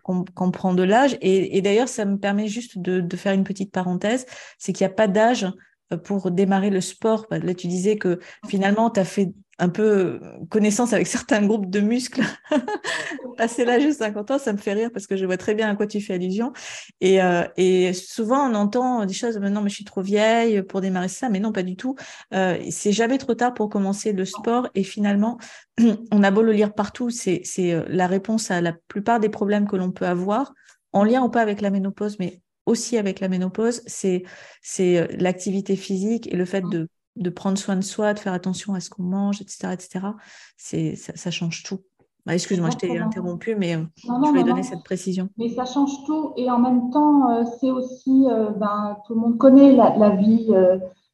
prend 0.52 0.74
de 0.74 0.82
l'âge. 0.82 1.16
Et, 1.20 1.62
d'ailleurs, 1.62 1.88
ça 1.88 2.04
me 2.04 2.18
permet 2.18 2.48
juste 2.48 2.78
de, 2.78 3.16
faire 3.16 3.34
une 3.34 3.44
petite 3.44 3.70
parenthèse, 3.70 4.26
c'est 4.58 4.72
qu'il 4.72 4.84
n'y 4.84 4.92
a 4.92 4.94
pas 4.94 5.06
d'âge 5.06 5.46
euh, 5.92 5.96
pour 5.96 6.32
démarrer 6.32 6.70
le 6.70 6.80
sport. 6.80 7.26
Là, 7.30 7.54
tu 7.54 7.68
disais 7.68 7.96
que 7.96 8.18
finalement, 8.48 8.90
tu 8.90 8.98
as 8.98 9.04
fait 9.04 9.32
un 9.58 9.68
peu 9.68 10.20
connaissance 10.50 10.92
avec 10.92 11.06
certains 11.06 11.44
groupes 11.46 11.70
de 11.70 11.80
muscles. 11.80 12.22
Passer 13.36 13.64
l'âge 13.64 13.84
de 13.84 13.92
50 13.92 14.30
ans, 14.30 14.38
ça 14.38 14.52
me 14.52 14.58
fait 14.58 14.72
rire 14.72 14.90
parce 14.92 15.06
que 15.06 15.16
je 15.16 15.26
vois 15.26 15.36
très 15.36 15.54
bien 15.54 15.68
à 15.68 15.76
quoi 15.76 15.86
tu 15.86 16.00
fais 16.00 16.14
allusion. 16.14 16.52
Et, 17.00 17.22
euh, 17.22 17.44
et 17.56 17.92
souvent, 17.92 18.50
on 18.50 18.54
entend 18.54 19.04
des 19.06 19.14
choses, 19.14 19.36
non, 19.38 19.60
mais 19.60 19.70
je 19.70 19.74
suis 19.74 19.84
trop 19.84 20.02
vieille 20.02 20.62
pour 20.62 20.80
démarrer 20.80 21.08
ça, 21.08 21.28
mais 21.28 21.40
non, 21.40 21.52
pas 21.52 21.62
du 21.62 21.76
tout. 21.76 21.96
Euh, 22.32 22.58
c'est 22.70 22.92
jamais 22.92 23.18
trop 23.18 23.34
tard 23.34 23.54
pour 23.54 23.68
commencer 23.68 24.12
le 24.12 24.24
sport. 24.24 24.68
Et 24.74 24.84
finalement, 24.84 25.38
on 26.10 26.22
a 26.22 26.30
beau 26.30 26.42
le 26.42 26.52
lire 26.52 26.74
partout, 26.74 27.10
c'est 27.10 27.42
euh, 27.58 27.84
la 27.88 28.06
réponse 28.06 28.50
à 28.50 28.60
la 28.60 28.72
plupart 28.88 29.20
des 29.20 29.28
problèmes 29.28 29.66
que 29.68 29.76
l'on 29.76 29.90
peut 29.90 30.06
avoir, 30.06 30.54
en 30.92 31.04
lien 31.04 31.22
ou 31.22 31.28
pas 31.28 31.42
avec 31.42 31.60
la 31.60 31.70
ménopause, 31.70 32.18
mais 32.18 32.40
aussi 32.66 32.96
avec 32.96 33.20
la 33.20 33.28
ménopause, 33.28 33.82
c'est 33.86 34.22
l'activité 35.18 35.76
physique 35.76 36.32
et 36.32 36.36
le 36.36 36.46
fait 36.46 36.62
de 36.62 36.88
de 37.16 37.30
prendre 37.30 37.58
soin 37.58 37.76
de 37.76 37.82
soi, 37.82 38.14
de 38.14 38.18
faire 38.18 38.32
attention 38.32 38.74
à 38.74 38.80
ce 38.80 38.90
qu'on 38.90 39.04
mange, 39.04 39.40
etc., 39.40 39.72
etc. 39.72 40.06
C'est 40.56 40.96
ça, 40.96 41.30
change 41.30 41.62
tout. 41.62 41.80
Bah, 42.26 42.34
excuse-moi, 42.34 42.70
je 42.70 42.76
t'ai 42.76 42.98
interrompu, 42.98 43.54
mais 43.54 43.76
euh, 43.76 43.84
je 43.96 44.08
voulais 44.08 44.44
donner 44.44 44.62
cette 44.62 44.82
précision. 44.82 45.28
Mais 45.36 45.50
ça 45.50 45.66
change 45.66 45.92
tout, 46.06 46.32
et 46.36 46.50
en 46.50 46.58
même 46.58 46.90
temps, 46.90 47.30
euh, 47.30 47.44
c'est 47.60 47.70
aussi, 47.70 48.26
euh, 48.30 48.50
ben, 48.50 48.96
tout 49.06 49.14
le 49.14 49.20
monde 49.20 49.36
connaît 49.36 49.72
la, 49.72 50.10
vie. 50.10 50.50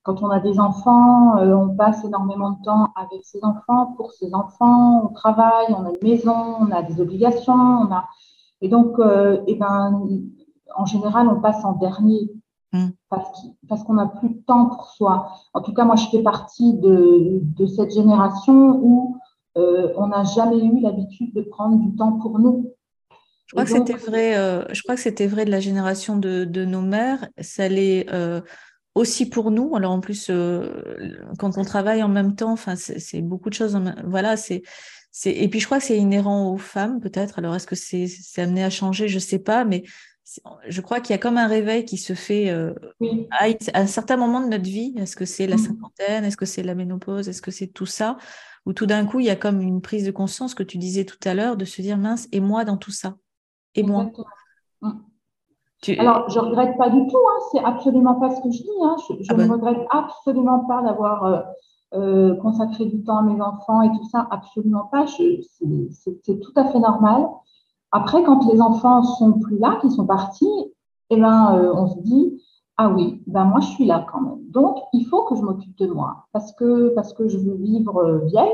quand 0.03 0.23
on 0.23 0.31
a 0.31 0.39
des 0.41 0.59
enfants, 0.61 1.37
on 1.39 1.75
passe 1.77 2.05
énormément 2.05 2.53
de 2.53 2.63
temps 2.65 2.93
avec 2.97 3.25
ses 3.25 3.41
enfants, 3.45 3.93
pour 3.97 4.13
ses 4.13 4.33
enfants, 4.35 5.03
on 5.05 5.09
travaille, 5.13 5.67
on 5.71 5.85
a 5.85 5.91
une 5.91 6.09
maison, 6.09 6.57
on 6.61 6.71
a 6.71 6.83
des 6.83 7.01
obligations, 7.01 7.55
on 7.55 7.93
a, 7.93 8.07
et 8.63 8.69
donc, 8.69 8.97
et 9.47 9.55
ben, 9.57 10.09
en 10.77 10.87
général, 10.87 11.29
on 11.29 11.41
passe 11.41 11.65
en 11.65 11.73
dernier. 11.73 12.31
Mm. 12.73 12.91
Parce, 13.09 13.85
qu'on 13.85 13.95
n'a 13.95 14.07
plus 14.07 14.29
de 14.29 14.41
temps 14.47 14.67
pour 14.67 14.87
soi. 14.87 15.33
En 15.55 15.61
tout 15.61 15.73
cas, 15.73 15.85
moi, 15.85 15.97
je 15.97 16.07
fais 16.11 16.23
partie 16.23 16.75
de, 16.75 17.43
cette 17.77 17.93
génération 17.93 18.79
où 18.83 19.17
euh, 19.57 19.93
on 19.97 20.09
n'a 20.09 20.25
jamais 20.25 20.65
eu 20.65 20.81
l'habitude 20.81 21.35
de 21.35 21.43
prendre 21.43 21.79
du 21.79 21.97
temps 21.97 22.19
pour 22.19 22.39
nous. 22.39 22.73
Je 23.47 23.57
crois, 23.57 23.65
que 23.65 23.71
c'était 23.71 23.95
vrai, 23.95 24.37
euh, 24.37 24.65
je 24.73 24.81
crois 24.83 24.95
que 24.95 25.01
c'était 25.01 25.27
vrai 25.27 25.45
de 25.45 25.51
la 25.51 25.59
génération 25.59 26.17
de, 26.17 26.65
nos 26.65 26.83
mères. 26.83 27.29
Ça 27.41 27.69
l'est 27.69 28.07
euh, 28.13 28.41
aussi 28.95 29.29
pour 29.29 29.51
nous. 29.51 29.75
Alors 29.75 29.91
en 29.91 30.01
plus, 30.01 30.31
quand 31.39 31.59
on 31.59 31.65
travaille 31.65 32.05
en 32.05 32.09
même 32.09 32.37
temps, 32.37 32.55
c'est 32.77 33.23
beaucoup 33.23 33.51
de 33.51 33.55
choses. 33.55 33.77
voilà, 34.05 34.37
c'est 34.37 34.63
et 35.25 35.49
puis 35.49 35.59
je 35.59 35.67
crois 35.67 35.79
que 35.79 35.85
c'est 35.85 35.99
inhérent 35.99 36.53
aux 36.53 36.59
femmes 36.59 37.01
peut-être. 37.01 37.41
Alors 37.41 37.57
est-ce 37.57 37.67
que 37.67 37.75
c'est 37.75 38.09
amené 38.41 38.63
à 38.63 38.71
changer? 38.71 39.09
Je 39.09 39.19
sais 39.19 39.41
pas, 39.41 39.65
mais 39.65 39.83
je 40.69 40.81
crois 40.81 41.01
qu'il 41.01 41.13
y 41.15 41.19
a 41.19 41.19
comme 41.19 41.39
un 41.39 41.47
réveil 41.47 41.85
qui 41.85 41.97
se 41.97 42.15
fait 42.15 42.51
euh, 42.51 42.73
à, 43.31 43.47
un 43.75 43.87
certain 43.87 44.17
moment 44.17 44.41
de 44.41 44.47
notre 44.47 44.65
vie. 44.65 44.95
Est-ce 44.97 45.17
que 45.17 45.25
c'est 45.25 45.47
la 45.47 45.57
mm. 45.57 45.59
cinquantaine? 45.59 46.25
Est-ce 46.25 46.37
que 46.37 46.47
c'est 46.47 46.63
la 46.63 46.75
ménopause? 46.75 47.29
Est-ce 47.29 47.43
que 47.43 47.51
c'est 47.51 47.69
tout 47.69 47.87
ça? 47.87 48.17
Où 48.67 48.73
tout 48.73 48.87
d'un 48.87 49.07
coup, 49.07 49.21
il 49.21 49.27
y 49.27 49.31
a 49.31 49.37
comme 49.37 49.61
une 49.61 49.81
prise 49.81 50.05
de 50.05 50.11
conscience 50.11 50.55
que 50.55 50.63
tu 50.63 50.79
disais 50.79 51.05
tout 51.05 51.19
à 51.25 51.35
l'heure, 51.35 51.57
de 51.57 51.65
se 51.65 51.83
dire 51.83 51.97
mince, 51.97 52.29
et 52.33 52.41
moi 52.41 52.65
dans 52.65 52.77
tout 52.77 52.93
ça? 52.93 53.17
Et 53.75 53.83
moi? 53.83 54.11
Mm. 54.83 54.91
Alors, 55.99 56.29
je 56.29 56.39
ne 56.39 56.45
regrette 56.45 56.77
pas 56.77 56.91
du 56.91 57.07
tout, 57.07 57.17
hein, 57.17 57.39
c'est 57.53 57.65
absolument 57.65 58.15
pas 58.21 58.31
ce 58.35 58.41
que 58.43 58.51
je 58.51 58.63
dis. 58.63 58.69
Hein. 58.83 58.97
Je, 59.09 59.15
ah 59.31 59.35
ne 59.35 59.39
ben. 59.39 59.53
regrette 59.53 59.87
absolument 59.91 60.61
pas 60.67 60.83
d'avoir 60.83 61.25
euh, 61.25 61.41
euh, 61.95 62.37
consacré 62.37 62.85
du 62.85 63.03
temps 63.03 63.17
à 63.17 63.23
mes 63.23 63.41
enfants 63.41 63.81
et 63.83 63.89
tout 63.89 64.05
ça, 64.11 64.29
absolument 64.31 64.89
pas. 64.93 65.07
C'est 65.07 66.41
tout 66.41 66.53
à 66.57 66.71
fait 66.71 66.79
normal. 66.79 67.27
Après, 67.93 68.23
quand 68.23 68.47
les 68.53 68.61
enfants 68.61 69.03
sont 69.03 69.33
plus 69.33 69.59
là, 69.59 69.79
qu'ils 69.81 69.91
sont 69.91 70.07
partis, 70.07 70.73
eh 71.11 71.17
ben, 71.17 71.57
euh, 71.57 71.73
on 71.75 71.89
se 71.89 71.99
dit, 72.01 72.41
ah 72.77 72.89
oui, 72.89 73.21
ben 73.27 73.45
moi 73.45 73.61
je 73.61 73.67
suis 73.67 73.85
là 73.85 74.07
quand 74.11 74.21
même. 74.21 74.39
Donc, 74.49 74.79
il 74.93 75.05
faut 75.07 75.25
que 75.25 75.35
je 75.35 75.43
m'occupe 75.43 75.77
de 75.79 75.89
moi 75.89 76.27
parce 76.33 76.53
que, 76.53 76.95
parce 76.95 77.13
que 77.13 77.29
je 77.29 77.37
veux 77.39 77.57
vivre 77.57 77.97
euh, 77.99 78.19
vieille, 78.27 78.49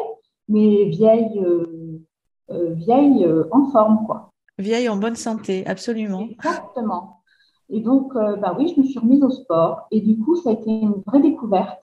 mais 0.49 0.85
vieille, 0.87 1.44
euh, 1.44 2.72
vieille 2.75 3.29
en 3.51 3.66
forme, 3.66 4.07
quoi. 4.07 4.31
Vieille 4.59 4.88
en 4.88 4.96
bonne 4.96 5.16
santé, 5.16 5.66
absolument. 5.66 6.27
Exactement. 6.31 7.20
Et 7.68 7.81
donc, 7.81 8.14
bah 8.14 8.55
oui, 8.57 8.72
je 8.75 8.81
me 8.81 8.87
suis 8.87 8.99
remise 8.99 9.22
au 9.22 9.31
sport 9.31 9.88
et 9.90 10.01
du 10.01 10.16
coup, 10.18 10.37
ça 10.37 10.51
a 10.51 10.53
été 10.53 10.70
une 10.70 11.03
vraie 11.05 11.20
découverte. 11.20 11.83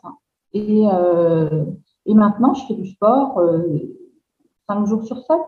Et, 0.54 0.84
et 2.06 2.14
maintenant, 2.14 2.54
je 2.54 2.66
fais 2.66 2.74
du 2.74 2.88
sport 2.88 3.40
cinq 4.68 4.86
jours 4.86 5.04
sur 5.04 5.18
sept. 5.18 5.42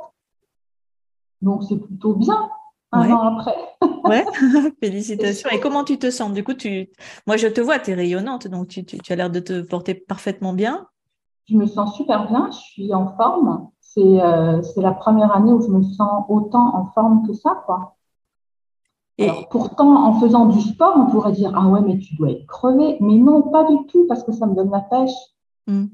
Donc, 1.41 1.63
c'est 1.63 1.78
plutôt 1.78 2.13
bien 2.13 2.50
un 2.91 3.12
an 3.12 3.38
après. 3.38 3.56
ouais, 4.06 4.26
félicitations. 4.80 5.50
Et 5.52 5.60
comment 5.60 5.84
tu 5.84 5.98
te 5.98 6.10
sens? 6.10 6.32
Du 6.32 6.43
coup, 6.43 6.54
tu... 6.54 6.89
moi, 7.28 7.38
je 7.38 7.48
te 7.48 7.62
vois, 7.62 7.80
tu 7.80 7.91
es 7.91 7.93
rayonnante, 7.93 8.48
donc 8.48 8.67
tu, 8.67 8.86
tu, 8.86 9.00
as 9.12 9.15
l'air 9.15 9.30
de 9.30 9.39
te 9.39 9.62
porter 9.62 9.93
parfaitement 9.93 10.54
bien. 10.54 10.88
Je 11.48 11.56
me 11.56 11.67
sens 11.67 11.95
super 11.95 12.28
bien, 12.28 12.50
je 12.52 12.58
suis 12.58 12.93
en 12.93 13.15
forme. 13.15 13.69
C'est 13.80 14.02
euh, 14.02 14.62
la 14.78 14.91
première 14.91 15.36
année 15.36 15.52
où 15.52 15.62
je 15.62 15.69
me 15.69 15.84
sens 15.84 16.26
autant 16.28 16.76
en 16.76 16.86
forme 16.86 17.28
que 17.28 17.34
ça, 17.34 17.63
quoi. 17.65 17.95
Et 19.17 19.30
pourtant, 19.50 20.08
en 20.08 20.19
faisant 20.19 20.48
du 20.48 20.60
sport, 20.60 20.95
on 20.98 21.10
pourrait 21.10 21.32
dire 21.32 21.54
Ah 21.56 21.67
ouais, 21.67 21.80
mais 21.82 21.98
tu 22.00 22.15
dois 22.15 22.32
être 22.32 22.45
crevé. 22.48 22.98
Mais 23.00 23.15
non, 23.15 23.43
pas 23.43 23.63
du 23.63 23.78
tout, 23.88 24.06
parce 24.08 24.24
que 24.24 24.34
ça 24.34 24.45
me 24.45 24.56
donne 24.56 24.71
la 24.71 24.82
pêche. 24.82 25.13
Hmm. 25.67 25.86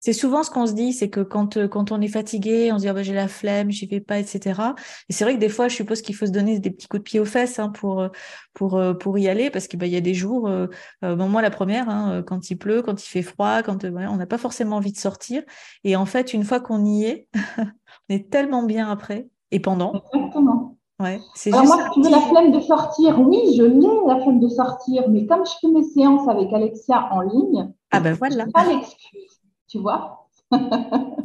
C'est 0.00 0.12
souvent 0.12 0.42
ce 0.42 0.50
qu'on 0.50 0.66
se 0.66 0.72
dit, 0.72 0.92
c'est 0.92 1.10
que 1.10 1.20
quand, 1.20 1.56
euh, 1.56 1.68
quand 1.68 1.90
on 1.90 2.00
est 2.00 2.08
fatigué, 2.08 2.70
on 2.72 2.78
se 2.78 2.86
dit 2.86 2.92
bah, 2.92 3.02
j'ai 3.02 3.14
la 3.14 3.28
flemme, 3.28 3.70
j'y 3.70 3.86
vais 3.86 4.00
pas, 4.00 4.18
etc. 4.18 4.60
Et 5.08 5.12
c'est 5.12 5.24
vrai 5.24 5.34
que 5.34 5.40
des 5.40 5.48
fois, 5.48 5.68
je 5.68 5.74
suppose 5.74 6.02
qu'il 6.02 6.14
faut 6.14 6.26
se 6.26 6.30
donner 6.30 6.58
des 6.58 6.70
petits 6.70 6.86
coups 6.86 7.00
de 7.00 7.04
pied 7.04 7.20
aux 7.20 7.24
fesses 7.24 7.58
hein, 7.58 7.70
pour, 7.70 8.00
euh, 8.00 8.08
pour, 8.54 8.76
euh, 8.76 8.94
pour 8.94 9.18
y 9.18 9.28
aller, 9.28 9.50
parce 9.50 9.66
qu'il 9.66 9.78
bah, 9.78 9.86
y 9.86 9.96
a 9.96 10.00
des 10.00 10.14
jours, 10.14 10.48
euh, 10.48 10.66
moi 11.02 11.42
la 11.42 11.50
première, 11.50 11.88
hein, 11.88 12.22
quand 12.26 12.50
il 12.50 12.56
pleut, 12.56 12.82
quand 12.82 13.02
il 13.02 13.08
fait 13.08 13.22
froid, 13.22 13.62
quand 13.62 13.84
on 13.84 14.16
n'a 14.16 14.26
pas 14.26 14.38
forcément 14.38 14.76
envie 14.76 14.92
de 14.92 14.98
sortir. 14.98 15.42
Et 15.84 15.96
en 15.96 16.06
fait, 16.06 16.32
une 16.32 16.44
fois 16.44 16.60
qu'on 16.60 16.84
y 16.84 17.04
est, 17.04 17.28
on 17.58 18.14
est 18.14 18.30
tellement 18.30 18.62
bien 18.62 18.90
après 18.90 19.28
et 19.50 19.60
pendant. 19.60 20.02
Exactement. 20.14 20.76
Ouais, 20.98 21.20
c'est 21.34 21.52
Alors 21.52 21.66
moi, 21.66 21.90
tu 21.92 22.00
veux 22.00 22.10
la 22.10 22.20
flemme 22.20 22.52
de 22.52 22.60
sortir, 22.60 23.20
oui, 23.20 23.54
je 23.54 23.62
l'ai 23.62 23.86
la 24.06 24.18
flemme 24.22 24.40
de 24.40 24.48
sortir, 24.48 25.08
mais 25.10 25.26
comme 25.26 25.44
je 25.44 25.52
fais 25.60 25.68
mes 25.68 25.82
séances 25.82 26.26
avec 26.26 26.50
Alexia 26.54 27.08
en 27.12 27.20
ligne, 27.20 27.70
ah 27.90 28.00
ben 28.00 28.14
voilà. 28.14 28.46
pas 28.46 28.64
l'excuse 28.64 29.35
tu 29.68 29.78
vois? 29.78 30.28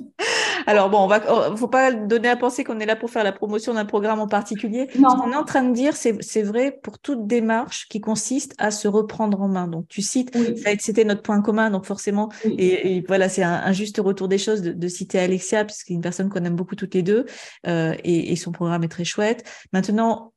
Alors 0.67 0.89
bon, 0.89 0.99
on 0.99 1.07
va, 1.07 1.21
oh, 1.29 1.55
faut 1.55 1.67
pas 1.67 1.91
donner 1.91 2.29
à 2.29 2.35
penser 2.35 2.63
qu'on 2.63 2.79
est 2.79 2.85
là 2.85 2.95
pour 2.95 3.09
faire 3.09 3.23
la 3.23 3.31
promotion 3.31 3.73
d'un 3.73 3.85
programme 3.85 4.19
en 4.19 4.27
particulier. 4.27 4.87
Ce 4.93 4.99
qu'on 4.99 5.31
est 5.31 5.35
en 5.35 5.43
train 5.43 5.63
de 5.63 5.73
dire, 5.73 5.95
c'est 5.95 6.43
vrai 6.43 6.79
pour 6.83 6.99
toute 6.99 7.27
démarche 7.27 7.87
qui 7.89 8.01
consiste 8.01 8.53
à 8.57 8.71
se 8.71 8.87
reprendre 8.87 9.41
en 9.41 9.47
main. 9.47 9.67
Donc 9.67 9.87
tu 9.87 10.01
cites, 10.01 10.37
c'était 10.79 11.03
notre 11.03 11.21
point 11.21 11.41
commun, 11.41 11.69
donc 11.71 11.85
forcément, 11.85 12.29
et, 12.45 13.03
voilà, 13.07 13.29
c'est 13.29 13.43
un, 13.43 13.71
juste 13.71 13.99
retour 13.99 14.27
des 14.27 14.37
choses 14.37 14.61
de, 14.61 14.87
citer 14.87 15.19
Alexia, 15.19 15.65
puisqu'il 15.65 15.93
est 15.93 15.95
une 15.95 16.01
personne 16.01 16.29
qu'on 16.29 16.43
aime 16.43 16.55
beaucoup 16.55 16.75
toutes 16.75 16.93
les 16.93 17.03
deux, 17.03 17.25
euh, 17.67 17.95
et, 18.03 18.35
son 18.35 18.51
programme 18.51 18.83
est 18.83 18.89
très 18.89 19.05
chouette. 19.05 19.43
Maintenant, 19.73 20.33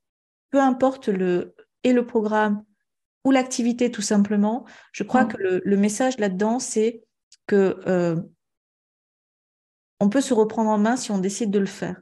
peu 0.51 0.61
importe 0.61 1.09
le 1.09 1.55
et 1.85 1.93
le 1.93 2.07
programme 2.07 2.65
ou 3.25 3.31
l'activité 3.31 3.91
tout 3.91 4.03
simplement, 4.03 4.65
je 4.93 5.03
crois 5.03 5.25
que 5.25 5.37
le, 5.39 5.63
le 5.65 5.77
message 5.77 6.19
là-dedans, 6.19 6.59
c'est 6.59 7.03
que 7.47 7.81
euh, 7.87 8.17
on 10.01 10.09
peut 10.09 10.21
se 10.21 10.35
reprendre 10.35 10.71
en 10.71 10.79
main 10.79 10.97
si 10.97 11.11
on 11.11 11.19
décide 11.19 11.51
de 11.51 11.59
le 11.59 11.67
faire. 11.67 12.01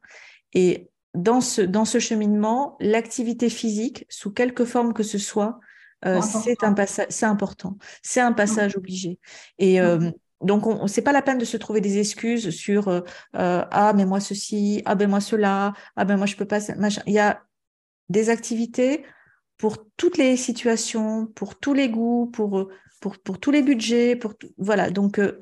Et 0.52 0.90
dans 1.14 1.40
ce, 1.40 1.61
dans 1.62 1.85
ce 1.85 1.98
cheminement, 1.98 2.76
l'activité 2.81 3.48
physique, 3.48 4.07
sous 4.09 4.33
quelque 4.33 4.64
forme 4.64 4.92
que 4.92 5.02
ce 5.02 5.18
soit, 5.18 5.61
euh, 6.05 6.20
c'est 6.20 6.64
un 6.64 6.72
passage, 6.72 7.07
c'est 7.11 7.26
important. 7.26 7.76
C'est 8.02 8.20
un 8.20 8.33
passage 8.33 8.76
obligé. 8.76 9.20
Et 9.59 9.81
euh, 9.81 10.11
donc, 10.40 10.66
on, 10.66 10.88
c'est 10.88 11.02
pas 11.02 11.12
la 11.12 11.22
peine 11.22 11.38
de 11.38 11.44
se 11.44 11.57
trouver 11.57 11.81
des 11.81 11.98
excuses 11.98 12.50
sur 12.50 13.05
ah 13.35 13.92
mais 13.94 14.05
moi 14.05 14.18
ceci, 14.18 14.83
ah 14.85 14.96
ben 14.96 15.09
moi 15.09 15.20
cela, 15.20 15.74
ah 15.94 16.05
ben 16.05 16.16
moi 16.16 16.26
je 16.26 16.35
peux 16.35 16.46
pas. 16.46 16.59
Machin. 16.76 17.02
Il 17.07 17.12
y 17.12 17.20
a 17.20 17.42
des 18.09 18.31
activités 18.31 19.05
pour 19.59 19.76
toutes 19.96 20.18
les 20.18 20.37
situations, 20.37 21.26
pour 21.26 21.57
tous 21.57 21.72
les 21.72 21.88
goûts, 21.88 22.26
pour 22.33 22.68
pour, 23.03 23.19
pour 23.19 23.38
tous 23.38 23.51
les 23.51 23.62
budgets, 23.62 24.17
pour 24.17 24.33
voilà. 24.57 24.91
Donc, 24.91 25.19
euh, 25.19 25.38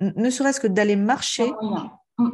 ne 0.00 0.30
serait-ce 0.30 0.58
que 0.58 0.66
d'aller 0.66 0.96
marcher, 0.96 1.52
euh, 2.18 2.24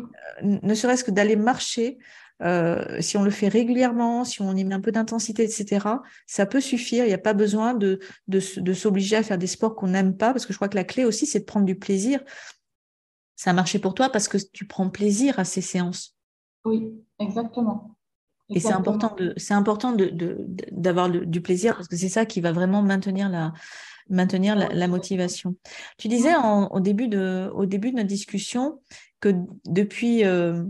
ne 0.42 0.75
serait-ce 0.75 1.05
que 1.05 1.11
d'aller 1.11 1.37
marcher, 1.37 1.98
euh, 2.42 3.01
si 3.01 3.16
on 3.16 3.25
le 3.25 3.31
fait 3.31 3.48
régulièrement, 3.48 4.25
si 4.25 4.40
on 4.40 4.55
y 4.55 4.64
met 4.64 4.75
un 4.75 4.81
peu 4.81 4.92
d'intensité, 4.92 5.42
etc., 5.42 5.87
ça 6.27 6.46
peut 6.46 6.61
suffire. 6.61 7.05
Il 7.05 7.09
n'y 7.09 7.14
a 7.14 7.18
pas 7.18 7.35
besoin 7.35 7.75
de, 7.75 7.98
de, 8.29 8.40
de 8.61 8.72
s'obliger 8.72 9.16
à 9.16 9.22
faire 9.22 9.37
des 9.37 9.48
sports 9.48 9.75
qu'on 9.75 9.88
n'aime 9.88 10.16
pas, 10.16 10.33
parce 10.33 10.46
que 10.46 10.53
je 10.53 10.59
crois 10.59 10.68
que 10.68 10.77
la 10.77 10.85
clé 10.85 11.05
aussi, 11.05 11.27
c'est 11.27 11.40
de 11.40 11.44
prendre 11.44 11.66
du 11.66 11.77
plaisir. 11.77 12.20
Ça 13.35 13.51
a 13.51 13.53
marché 13.53 13.81
pour 13.81 13.94
toi 13.94 14.09
parce 14.11 14.29
que 14.29 14.38
tu 14.53 14.66
prends 14.66 14.88
plaisir 14.88 15.40
à 15.40 15.44
ces 15.44 15.61
séances. 15.61 16.16
Oui, 16.64 16.92
exactement. 17.18 17.96
Et 18.55 18.61
c'est 18.61 18.72
important 18.72 19.14
de, 19.16 19.33
c'est 19.38 19.55
important 19.55 19.92
de, 19.92 20.12
d'avoir 20.70 21.09
du 21.09 21.40
plaisir 21.40 21.75
parce 21.75 21.88
que 21.88 21.96
c'est 21.96 22.11
ça 22.11 22.27
qui 22.27 22.40
va 22.40 22.53
vraiment 22.53 22.83
maintenir 22.83 23.29
la, 23.31 23.53
maintenir 24.08 24.56
la, 24.56 24.88
motivation. 24.88 25.56
Tu 25.98 26.08
disais 26.08 26.34
au 26.70 26.80
début 26.80 27.08
de, 27.08 27.50
au 27.54 27.66
début 27.66 27.90
de 27.90 27.96
notre 27.96 28.08
discussion 28.08 28.80
que 29.20 29.34
depuis, 29.64 30.24
euh, 30.24 30.64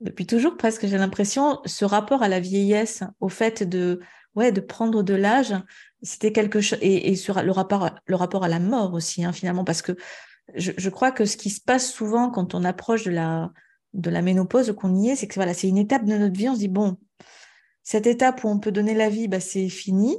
depuis 0.00 0.26
toujours 0.26 0.56
presque, 0.56 0.86
j'ai 0.86 0.98
l'impression, 0.98 1.60
ce 1.64 1.84
rapport 1.84 2.22
à 2.22 2.28
la 2.28 2.40
vieillesse, 2.40 3.02
au 3.20 3.28
fait 3.28 3.62
de, 3.62 4.00
ouais, 4.34 4.52
de 4.52 4.60
prendre 4.60 5.02
de 5.02 5.14
l'âge, 5.14 5.54
c'était 6.02 6.32
quelque 6.32 6.60
chose, 6.60 6.78
et, 6.82 7.10
et 7.10 7.16
sur 7.16 7.42
le 7.42 7.52
rapport, 7.52 7.90
le 8.06 8.16
rapport 8.16 8.44
à 8.44 8.48
la 8.48 8.60
mort 8.60 8.92
aussi, 8.94 9.24
hein, 9.24 9.32
finalement, 9.32 9.64
parce 9.64 9.82
que 9.82 9.96
je, 10.54 10.72
je, 10.76 10.90
crois 10.90 11.10
que 11.10 11.24
ce 11.24 11.36
qui 11.36 11.50
se 11.50 11.60
passe 11.60 11.90
souvent 11.90 12.30
quand 12.30 12.54
on 12.54 12.64
approche 12.64 13.04
de 13.04 13.10
la, 13.10 13.50
de 13.94 14.10
la 14.10 14.22
ménopause, 14.22 14.74
qu'on 14.76 14.94
y 14.94 15.10
est, 15.10 15.16
c'est 15.16 15.26
que 15.26 15.34
voilà, 15.34 15.54
c'est 15.54 15.68
une 15.68 15.78
étape 15.78 16.04
de 16.04 16.16
notre 16.16 16.36
vie, 16.36 16.48
on 16.48 16.54
se 16.54 16.60
dit, 16.60 16.68
bon, 16.68 16.96
cette 17.82 18.06
étape 18.06 18.44
où 18.44 18.48
on 18.48 18.58
peut 18.58 18.72
donner 18.72 18.94
la 18.94 19.08
vie, 19.08 19.28
bah, 19.28 19.40
c'est 19.40 19.68
fini, 19.68 20.16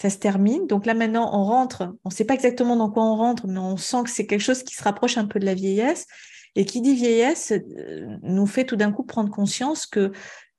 ça 0.00 0.10
se 0.10 0.18
termine. 0.18 0.66
Donc 0.66 0.86
là, 0.86 0.94
maintenant, 0.94 1.30
on 1.32 1.44
rentre, 1.44 1.94
on 2.04 2.08
ne 2.08 2.14
sait 2.14 2.24
pas 2.24 2.34
exactement 2.34 2.76
dans 2.76 2.90
quoi 2.90 3.04
on 3.04 3.16
rentre, 3.16 3.46
mais 3.46 3.58
on 3.58 3.76
sent 3.76 4.04
que 4.04 4.10
c'est 4.10 4.26
quelque 4.26 4.42
chose 4.42 4.62
qui 4.62 4.74
se 4.74 4.82
rapproche 4.82 5.18
un 5.18 5.26
peu 5.26 5.38
de 5.38 5.46
la 5.46 5.54
vieillesse. 5.54 6.06
Et 6.54 6.64
qui 6.64 6.80
dit 6.80 6.94
vieillesse 6.94 7.52
euh, 7.52 8.16
nous 8.22 8.46
fait 8.46 8.64
tout 8.64 8.76
d'un 8.76 8.90
coup 8.90 9.04
prendre 9.04 9.30
conscience 9.30 9.86
que 9.86 10.12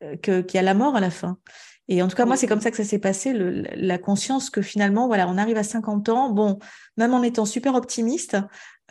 euh, 0.04 0.16
qu'il 0.16 0.54
y 0.54 0.58
a 0.58 0.62
la 0.62 0.74
mort 0.74 0.96
à 0.96 1.02
la 1.02 1.10
fin. 1.10 1.38
Et 1.90 2.04
en 2.04 2.08
tout 2.08 2.16
cas, 2.16 2.26
moi, 2.26 2.38
c'est 2.38 2.48
comme 2.48 2.62
ça 2.62 2.70
que 2.70 2.78
ça 2.78 2.84
s'est 2.84 3.00
passé, 3.00 3.34
le, 3.34 3.64
la 3.74 3.98
conscience 3.98 4.52
que 4.52 4.62
finalement, 4.62 5.08
voilà, 5.08 5.28
on 5.28 5.38
arrive 5.38 5.58
à 5.58 5.64
50 5.64 6.08
ans, 6.10 6.30
bon, 6.30 6.60
même 6.98 7.14
en 7.16 7.24
étant 7.24 7.46
super 7.46 7.74
optimiste, 7.74 8.38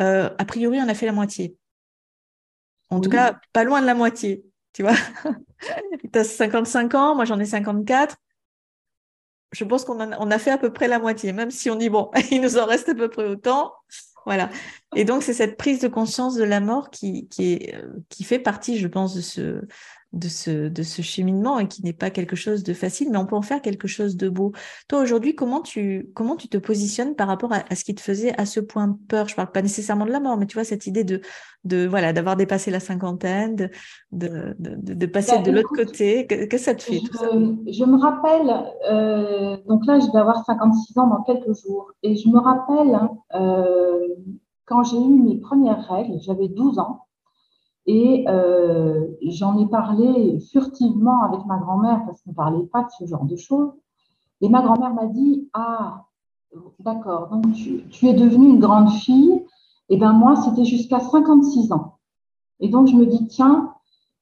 euh, 0.00 0.28
a 0.36 0.44
priori, 0.44 0.80
on 0.80 0.88
a 0.88 0.94
fait 0.94 1.06
la 1.06 1.12
moitié. 1.12 1.56
En 2.90 3.00
tout 3.00 3.10
cas, 3.10 3.38
pas 3.52 3.64
loin 3.64 3.80
de 3.80 3.86
la 3.86 3.94
moitié, 3.94 4.44
tu 4.72 4.82
vois. 4.82 4.94
tu 6.12 6.18
as 6.18 6.24
55 6.24 6.94
ans, 6.94 7.14
moi 7.14 7.24
j'en 7.24 7.38
ai 7.38 7.44
54. 7.44 8.16
Je 9.52 9.64
pense 9.64 9.84
qu'on 9.84 10.00
a, 10.00 10.34
a 10.34 10.38
fait 10.38 10.50
à 10.50 10.58
peu 10.58 10.72
près 10.72 10.88
la 10.88 10.98
moitié, 10.98 11.32
même 11.32 11.50
si 11.50 11.70
on 11.70 11.76
dit, 11.76 11.88
bon, 11.88 12.10
il 12.30 12.40
nous 12.40 12.58
en 12.58 12.66
reste 12.66 12.88
à 12.88 12.94
peu 12.94 13.08
près 13.08 13.26
autant. 13.26 13.72
Voilà. 14.26 14.50
Et 14.94 15.04
donc, 15.04 15.22
c'est 15.22 15.32
cette 15.32 15.56
prise 15.56 15.80
de 15.80 15.88
conscience 15.88 16.34
de 16.34 16.44
la 16.44 16.60
mort 16.60 16.90
qui, 16.90 17.28
qui, 17.28 17.70
euh, 17.72 17.94
qui 18.10 18.24
fait 18.24 18.38
partie, 18.38 18.78
je 18.78 18.86
pense, 18.86 19.14
de 19.14 19.20
ce, 19.22 19.62
de 20.12 20.28
ce, 20.28 20.68
de 20.68 20.82
ce 20.82 21.02
cheminement 21.02 21.58
et 21.58 21.68
qui 21.68 21.84
n'est 21.84 21.92
pas 21.92 22.10
quelque 22.10 22.36
chose 22.36 22.62
de 22.62 22.72
facile, 22.72 23.10
mais 23.10 23.18
on 23.18 23.26
peut 23.26 23.36
en 23.36 23.42
faire 23.42 23.60
quelque 23.60 23.86
chose 23.86 24.16
de 24.16 24.28
beau. 24.28 24.52
Toi, 24.88 25.00
aujourd'hui, 25.00 25.34
comment 25.34 25.60
tu, 25.60 26.08
comment 26.14 26.36
tu 26.36 26.48
te 26.48 26.56
positionnes 26.56 27.14
par 27.14 27.28
rapport 27.28 27.52
à, 27.52 27.74
ce 27.74 27.84
qui 27.84 27.94
te 27.94 28.00
faisait 28.00 28.38
à 28.40 28.46
ce 28.46 28.60
point 28.60 28.98
peur? 29.08 29.28
Je 29.28 29.34
parle 29.34 29.52
pas 29.52 29.60
nécessairement 29.60 30.06
de 30.06 30.10
la 30.10 30.20
mort, 30.20 30.38
mais 30.38 30.46
tu 30.46 30.54
vois, 30.54 30.64
cette 30.64 30.86
idée 30.86 31.04
de, 31.04 31.20
de 31.64 31.86
voilà, 31.86 32.12
d'avoir 32.14 32.36
dépassé 32.36 32.70
la 32.70 32.80
cinquantaine, 32.80 33.56
de, 33.56 33.70
de, 34.12 34.54
de, 34.58 35.06
passer 35.06 35.36
bah, 35.36 35.42
de 35.42 35.50
l'autre 35.50 35.74
côté. 35.74 36.26
Qu'est-ce 36.26 36.46
que 36.46 36.58
ça 36.58 36.74
te 36.74 36.82
fait 36.82 37.00
je, 37.00 37.72
je 37.72 37.84
me 37.84 37.98
rappelle, 37.98 38.64
euh, 38.90 39.58
donc 39.68 39.84
là, 39.86 40.00
je 40.00 40.10
vais 40.10 40.18
avoir 40.18 40.42
56 40.44 40.98
ans 40.98 41.08
dans 41.08 41.22
quelques 41.22 41.54
jours, 41.62 41.92
et 42.02 42.16
je 42.16 42.28
me 42.28 42.38
rappelle 42.38 42.98
euh, 43.34 44.08
quand 44.64 44.84
j'ai 44.84 44.96
eu 44.96 45.08
mes 45.08 45.36
premières 45.36 45.86
règles, 45.88 46.18
j'avais 46.20 46.48
12 46.48 46.78
ans. 46.78 47.07
Et 47.90 48.26
euh, 48.28 49.06
j'en 49.22 49.58
ai 49.58 49.66
parlé 49.66 50.38
furtivement 50.52 51.22
avec 51.22 51.46
ma 51.46 51.56
grand-mère 51.56 52.02
parce 52.04 52.20
qu'on 52.20 52.32
ne 52.32 52.36
parlait 52.36 52.66
pas 52.66 52.82
de 52.82 52.90
ce 52.90 53.06
genre 53.06 53.24
de 53.24 53.34
choses. 53.34 53.72
Et 54.42 54.50
ma 54.50 54.60
grand-mère 54.60 54.92
m'a 54.92 55.06
dit 55.06 55.48
Ah, 55.54 56.04
d'accord, 56.80 57.28
donc 57.28 57.50
tu, 57.54 58.06
es 58.06 58.12
devenue 58.12 58.50
une 58.50 58.60
grande 58.60 58.90
fille. 58.90 59.42
Et 59.88 59.96
bien 59.96 60.12
moi, 60.12 60.36
c'était 60.36 60.66
jusqu'à 60.66 61.00
56 61.00 61.72
ans. 61.72 61.96
Et 62.60 62.68
donc 62.68 62.88
je 62.88 62.94
me 62.94 63.06
dis 63.06 63.26
Tiens, 63.26 63.72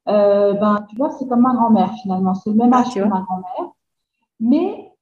euh, 0.09 0.52
ben, 0.52 0.87
tu 0.88 0.94
vois, 0.94 1.11
c'est 1.11 1.26
comme 1.26 1.40
ma 1.40 1.52
grand-mère 1.52 1.92
finalement, 2.02 2.35
c'est 2.35 2.50
le 2.50 2.57
même 2.57 2.72
âge 2.72 2.94
que 2.94 3.00
ma 3.00 3.22
grand-mère. 3.22 3.72
Mais 4.38 4.92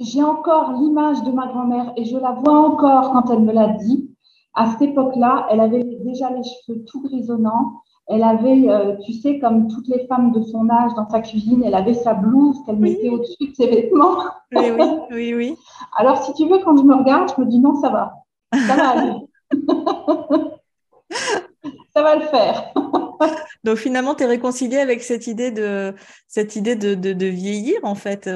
j'ai 0.00 0.24
encore 0.24 0.72
l'image 0.72 1.22
de 1.22 1.30
ma 1.30 1.46
grand-mère 1.46 1.92
et 1.96 2.04
je 2.04 2.16
la 2.16 2.32
vois 2.32 2.58
encore 2.68 3.12
quand 3.12 3.30
elle 3.30 3.44
me 3.44 3.52
l'a 3.52 3.68
dit. 3.68 4.10
À 4.54 4.70
cette 4.72 4.82
époque-là, 4.82 5.46
elle 5.50 5.60
avait 5.60 5.83
déjà 6.04 6.30
les 6.30 6.42
cheveux 6.42 6.84
tout 6.84 7.02
grisonnants. 7.02 7.80
Elle 8.06 8.22
avait, 8.22 8.68
euh, 8.68 8.96
tu 9.04 9.14
sais, 9.14 9.38
comme 9.38 9.66
toutes 9.68 9.88
les 9.88 10.06
femmes 10.06 10.30
de 10.32 10.42
son 10.42 10.68
âge 10.68 10.92
dans 10.94 11.08
sa 11.08 11.20
cuisine, 11.20 11.64
elle 11.64 11.74
avait 11.74 11.94
sa 11.94 12.12
blouse 12.12 12.62
qu'elle 12.64 12.76
mettait 12.76 13.08
au-dessus 13.08 13.48
de 13.48 13.54
ses 13.54 13.66
vêtements. 13.66 14.18
Oui, 14.54 14.70
oui, 14.78 14.84
oui, 15.10 15.34
oui. 15.34 15.56
Alors, 15.96 16.22
si 16.22 16.34
tu 16.34 16.46
veux, 16.46 16.58
quand 16.58 16.76
je 16.76 16.82
me 16.82 16.94
regarde, 16.94 17.32
je 17.34 17.40
me 17.40 17.46
dis 17.46 17.58
non, 17.58 17.74
ça 17.80 17.88
va. 17.88 18.14
Ça 18.52 18.76
va 18.76 18.88
aller. 18.90 19.14
ça 21.94 22.02
va 22.02 22.16
le 22.16 22.26
faire. 22.26 22.74
Donc 23.64 23.76
finalement, 23.76 24.14
tu 24.14 24.24
es 24.24 24.26
réconcilié 24.26 24.78
avec 24.78 25.02
cette 25.02 25.26
idée 25.26 25.50
de 25.50 25.94
cette 26.28 26.56
idée 26.56 26.76
de, 26.76 26.94
de, 26.94 27.26
vieillir 27.26 27.78
en 27.82 27.94
fait, 27.94 28.28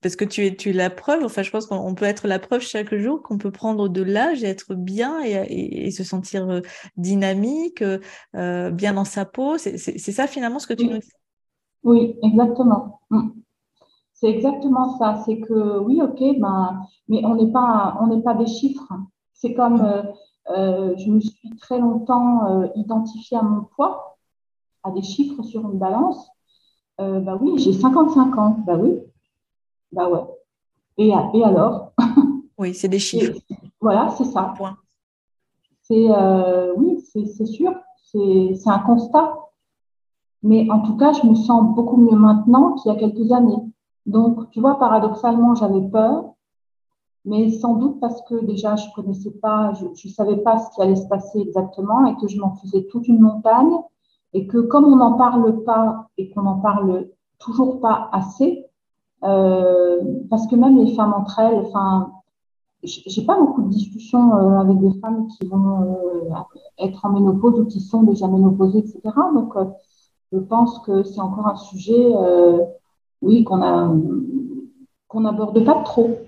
parce 0.00 0.16
que 0.16 0.24
tu 0.24 0.46
es 0.46 0.56
tu 0.56 0.70
es 0.70 0.72
la 0.72 0.90
preuve. 0.90 1.24
Enfin, 1.24 1.42
je 1.42 1.50
pense 1.50 1.66
qu'on 1.66 1.94
peut 1.94 2.04
être 2.04 2.28
la 2.28 2.38
preuve 2.38 2.60
chaque 2.60 2.94
jour 2.94 3.22
qu'on 3.22 3.38
peut 3.38 3.50
prendre 3.50 3.88
de 3.88 4.02
l'âge 4.02 4.44
et 4.44 4.48
être 4.48 4.74
bien 4.74 5.22
et, 5.24 5.86
et, 5.86 5.90
se 5.90 6.04
sentir 6.04 6.48
euh, 6.48 6.60
dynamique, 6.96 7.82
euh, 8.34 8.70
bien 8.70 8.94
dans 8.94 9.04
sa 9.04 9.24
peau. 9.24 9.58
C'est 9.58 9.78
ça 9.78 10.26
finalement 10.26 10.58
ce 10.58 10.66
que 10.66 10.74
tu 10.74 10.86
nous 10.86 10.98
dis? 10.98 11.12
Oui, 11.82 12.16
exactement. 12.22 13.00
Mm. 13.10 13.30
C'est 14.12 14.28
exactement 14.28 14.96
ça. 14.98 15.22
C'est 15.26 15.40
que 15.40 15.78
oui, 15.80 16.00
ok, 16.00 16.38
ben, 16.38 16.80
mais 17.08 17.24
on 17.24 17.34
n'est 17.34 17.52
pas 17.52 17.98
on 18.00 18.06
n'est 18.06 18.22
pas 18.22 18.34
des 18.34 18.46
chiffres. 18.46 18.92
C'est 19.32 19.54
comme 19.54 19.82
mm. 19.82 20.12
Euh, 20.50 20.94
je 20.96 21.10
me 21.10 21.20
suis 21.20 21.56
très 21.56 21.78
longtemps 21.78 22.70
identifiée 22.74 23.38
à 23.38 23.42
mon 23.42 23.62
poids 23.62 24.14
à 24.84 24.90
des 24.90 25.02
chiffres 25.02 25.42
sur 25.42 25.62
une 25.62 25.78
balance, 25.78 26.28
euh, 27.00 27.18
bah 27.20 27.36
oui, 27.40 27.58
j'ai 27.58 27.72
55 27.72 28.38
ans. 28.38 28.56
Bah 28.66 28.76
oui. 28.78 29.00
Bah 29.92 30.08
ouais. 30.08 30.20
Et, 30.98 31.08
et 31.08 31.44
alors? 31.44 31.92
Oui, 32.56 32.72
c'est 32.72 32.86
des 32.86 33.00
chiffres. 33.00 33.36
voilà, 33.80 34.10
c'est 34.10 34.26
ça. 34.26 34.54
C'est 35.82 36.06
euh, 36.08 36.72
oui, 36.76 37.00
c'est 37.12 37.46
sûr. 37.46 37.74
C'est 38.04 38.70
un 38.70 38.78
constat. 38.78 39.36
Mais 40.44 40.70
en 40.70 40.78
tout 40.82 40.96
cas, 40.96 41.12
je 41.14 41.26
me 41.26 41.34
sens 41.34 41.74
beaucoup 41.74 41.96
mieux 41.96 42.16
maintenant 42.16 42.74
qu'il 42.74 42.92
y 42.92 42.94
a 42.94 42.98
quelques 42.98 43.32
années. 43.32 43.58
Donc, 44.06 44.50
tu 44.50 44.60
vois, 44.60 44.78
paradoxalement, 44.78 45.56
j'avais 45.56 45.80
peur, 45.80 46.33
mais 47.24 47.50
sans 47.50 47.76
doute 47.76 48.00
parce 48.00 48.20
que 48.22 48.44
déjà, 48.44 48.76
je 48.76 48.86
connaissais 48.94 49.30
pas, 49.30 49.72
je 49.74 49.86
ne 49.86 50.12
savais 50.12 50.36
pas 50.36 50.58
ce 50.58 50.70
qui 50.74 50.82
allait 50.82 50.96
se 50.96 51.08
passer 51.08 51.40
exactement 51.40 52.06
et 52.06 52.16
que 52.16 52.28
je 52.28 52.38
m'en 52.38 52.54
faisais 52.56 52.86
toute 52.90 53.08
une 53.08 53.20
montagne 53.20 53.74
et 54.34 54.46
que 54.46 54.58
comme 54.58 54.84
on 54.84 54.96
n'en 54.96 55.14
parle 55.14 55.64
pas 55.64 56.08
et 56.18 56.30
qu'on 56.30 56.42
n'en 56.42 56.58
parle 56.58 57.08
toujours 57.38 57.80
pas 57.80 58.10
assez, 58.12 58.66
euh, 59.22 60.00
parce 60.28 60.46
que 60.48 60.56
même 60.56 60.76
les 60.76 60.94
femmes 60.94 61.14
entre 61.14 61.38
elles, 61.38 61.58
enfin, 61.66 62.12
j'ai 62.82 63.24
pas 63.24 63.38
beaucoup 63.38 63.62
de 63.62 63.68
discussions 63.68 64.36
euh, 64.36 64.60
avec 64.60 64.78
des 64.78 64.92
femmes 65.00 65.28
qui 65.28 65.46
vont 65.46 65.82
euh, 65.82 66.34
être 66.78 67.06
en 67.06 67.10
ménopause 67.10 67.60
ou 67.60 67.64
qui 67.64 67.80
sont 67.80 68.02
déjà 68.02 68.28
ménopausées, 68.28 68.80
etc. 68.80 69.00
Donc, 69.32 69.54
je 70.32 70.38
pense 70.38 70.80
que 70.80 71.04
c'est 71.04 71.20
encore 71.20 71.46
un 71.46 71.56
sujet, 71.56 72.12
oui, 73.22 73.44
qu'on 73.44 73.62
a 73.62 73.90
qu'on 75.08 75.20
n'aborde 75.20 75.64
pas 75.64 75.80
trop. 75.84 76.18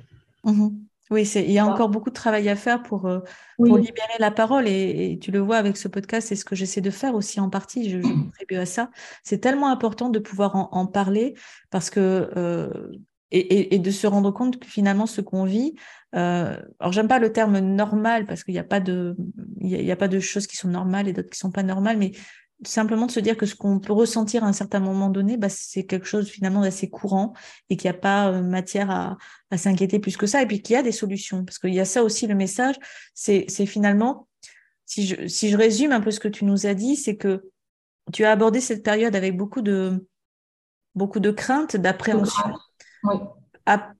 Mmh 0.45 0.86
oui, 1.11 1.23
il 1.37 1.53
y 1.53 1.59
a 1.59 1.67
encore 1.67 1.89
beaucoup 1.89 2.11
de 2.11 2.15
travail 2.15 2.49
à 2.49 2.57
faire 2.57 2.83
pour, 2.83 3.07
euh, 3.07 3.21
pour 3.57 3.79
libérer 3.79 4.19
la 4.19 4.31
parole 4.31 4.67
et, 4.67 5.19
tu 5.21 5.31
le 5.31 5.39
vois 5.39 5.57
avec 5.57 5.77
ce 5.77 5.87
podcast, 5.89 6.29
c'est 6.29 6.37
ce 6.37 6.45
que 6.45 6.57
j'essaie 6.57 6.81
de 6.81 6.91
faire 6.91 7.15
aussi 7.15 7.39
en 7.39 7.49
partie, 7.49 7.89
je, 7.89 7.99
contribue 8.25 8.57
à 8.57 8.67
ça. 8.67 8.91
C'est 9.23 9.39
tellement 9.39 9.71
important 9.71 10.09
de 10.09 10.19
pouvoir 10.19 10.57
en, 10.73 10.87
parler 10.87 11.35
parce 11.71 11.91
que 11.91 12.31
euh, 12.37 12.91
et, 13.31 13.75
et, 13.75 13.79
de 13.79 13.91
se 13.91 14.07
rendre 14.07 14.31
compte 14.31 14.59
que 14.59 14.67
finalement 14.67 15.07
ce 15.07 15.21
qu'on 15.21 15.45
vit, 15.45 15.75
euh, 16.15 16.57
alors 16.79 16.93
j'aime 16.93 17.09
pas 17.09 17.19
le 17.19 17.33
terme 17.33 17.59
normal 17.59 18.27
parce 18.27 18.45
qu'il 18.45 18.55
n'y 18.55 18.61
a 18.61 18.65
pas 18.65 18.81
de 18.81 19.17
il 19.61 19.71
y 19.71 19.93
a, 19.93 19.97
pas 19.97 20.09
de 20.09 20.21
choses 20.21 20.47
qui 20.47 20.57
sont 20.57 20.69
normales 20.69 21.09
et 21.09 21.13
d'autres 21.13 21.31
qui 21.31 21.39
sont 21.39 21.51
pas 21.51 21.63
normales, 21.63 21.99
mais 21.99 22.13
simplement 22.65 23.07
de 23.07 23.11
se 23.11 23.21
dire 23.21 23.37
que 23.37 23.47
ce 23.47 23.55
qu'on 23.55 23.79
peut 23.81 23.93
ressentir 23.93 24.45
à 24.45 24.47
un 24.47 24.53
certain 24.53 24.81
moment 24.81 25.11
donné, 25.11 25.37
bah, 25.37 25.49
c'est 25.49 25.85
quelque 25.85 26.07
chose 26.07 26.29
finalement 26.29 26.63
d'assez 26.63 26.89
courant 26.89 27.35
et 27.69 27.77
qu'il 27.77 27.91
n'y 27.91 27.97
a 27.97 28.01
pas 28.01 28.31
euh, 28.31 28.43
matière 28.43 28.91
à, 28.91 29.19
à 29.51 29.59
s'inquiéter 29.59 29.99
plus 29.99 30.17
que 30.17 30.27
ça. 30.27 30.43
Et 30.43 30.47
puis 30.47 30.63
qu'il 30.63 30.75
y 30.75 30.77
a 30.77 30.83
des 30.83 30.93
solutions. 30.93 31.45
Parce 31.45 31.59
qu'il 31.59 31.75
y 31.75 31.81
a 31.81 31.85
ça 31.85 32.03
aussi, 32.03 32.27
le 32.27 32.35
message, 32.35 32.77
c'est 33.15 33.47
finalement, 33.67 34.27
si 34.87 35.07
je, 35.07 35.27
si 35.27 35.51
je 35.51 35.57
résume 35.57 35.93
un 35.93 36.01
peu 36.01 36.11
ce 36.11 36.21
que 36.21 36.29
tu 36.29 36.45
nous 36.45 36.67
as 36.67 36.75
dit, 36.75 36.97
c'est 36.97 37.17
que 37.17 37.51
tu 38.13 38.25
as 38.25 38.31
abordé 38.31 38.61
cette 38.61 38.83
période 38.83 39.17
avec 39.17 39.37
beaucoup 39.37 39.61
de, 39.61 40.07
beaucoup 40.95 41.21
de 41.21 41.31
crainte, 41.31 41.77
d'appréhension, 41.77 42.55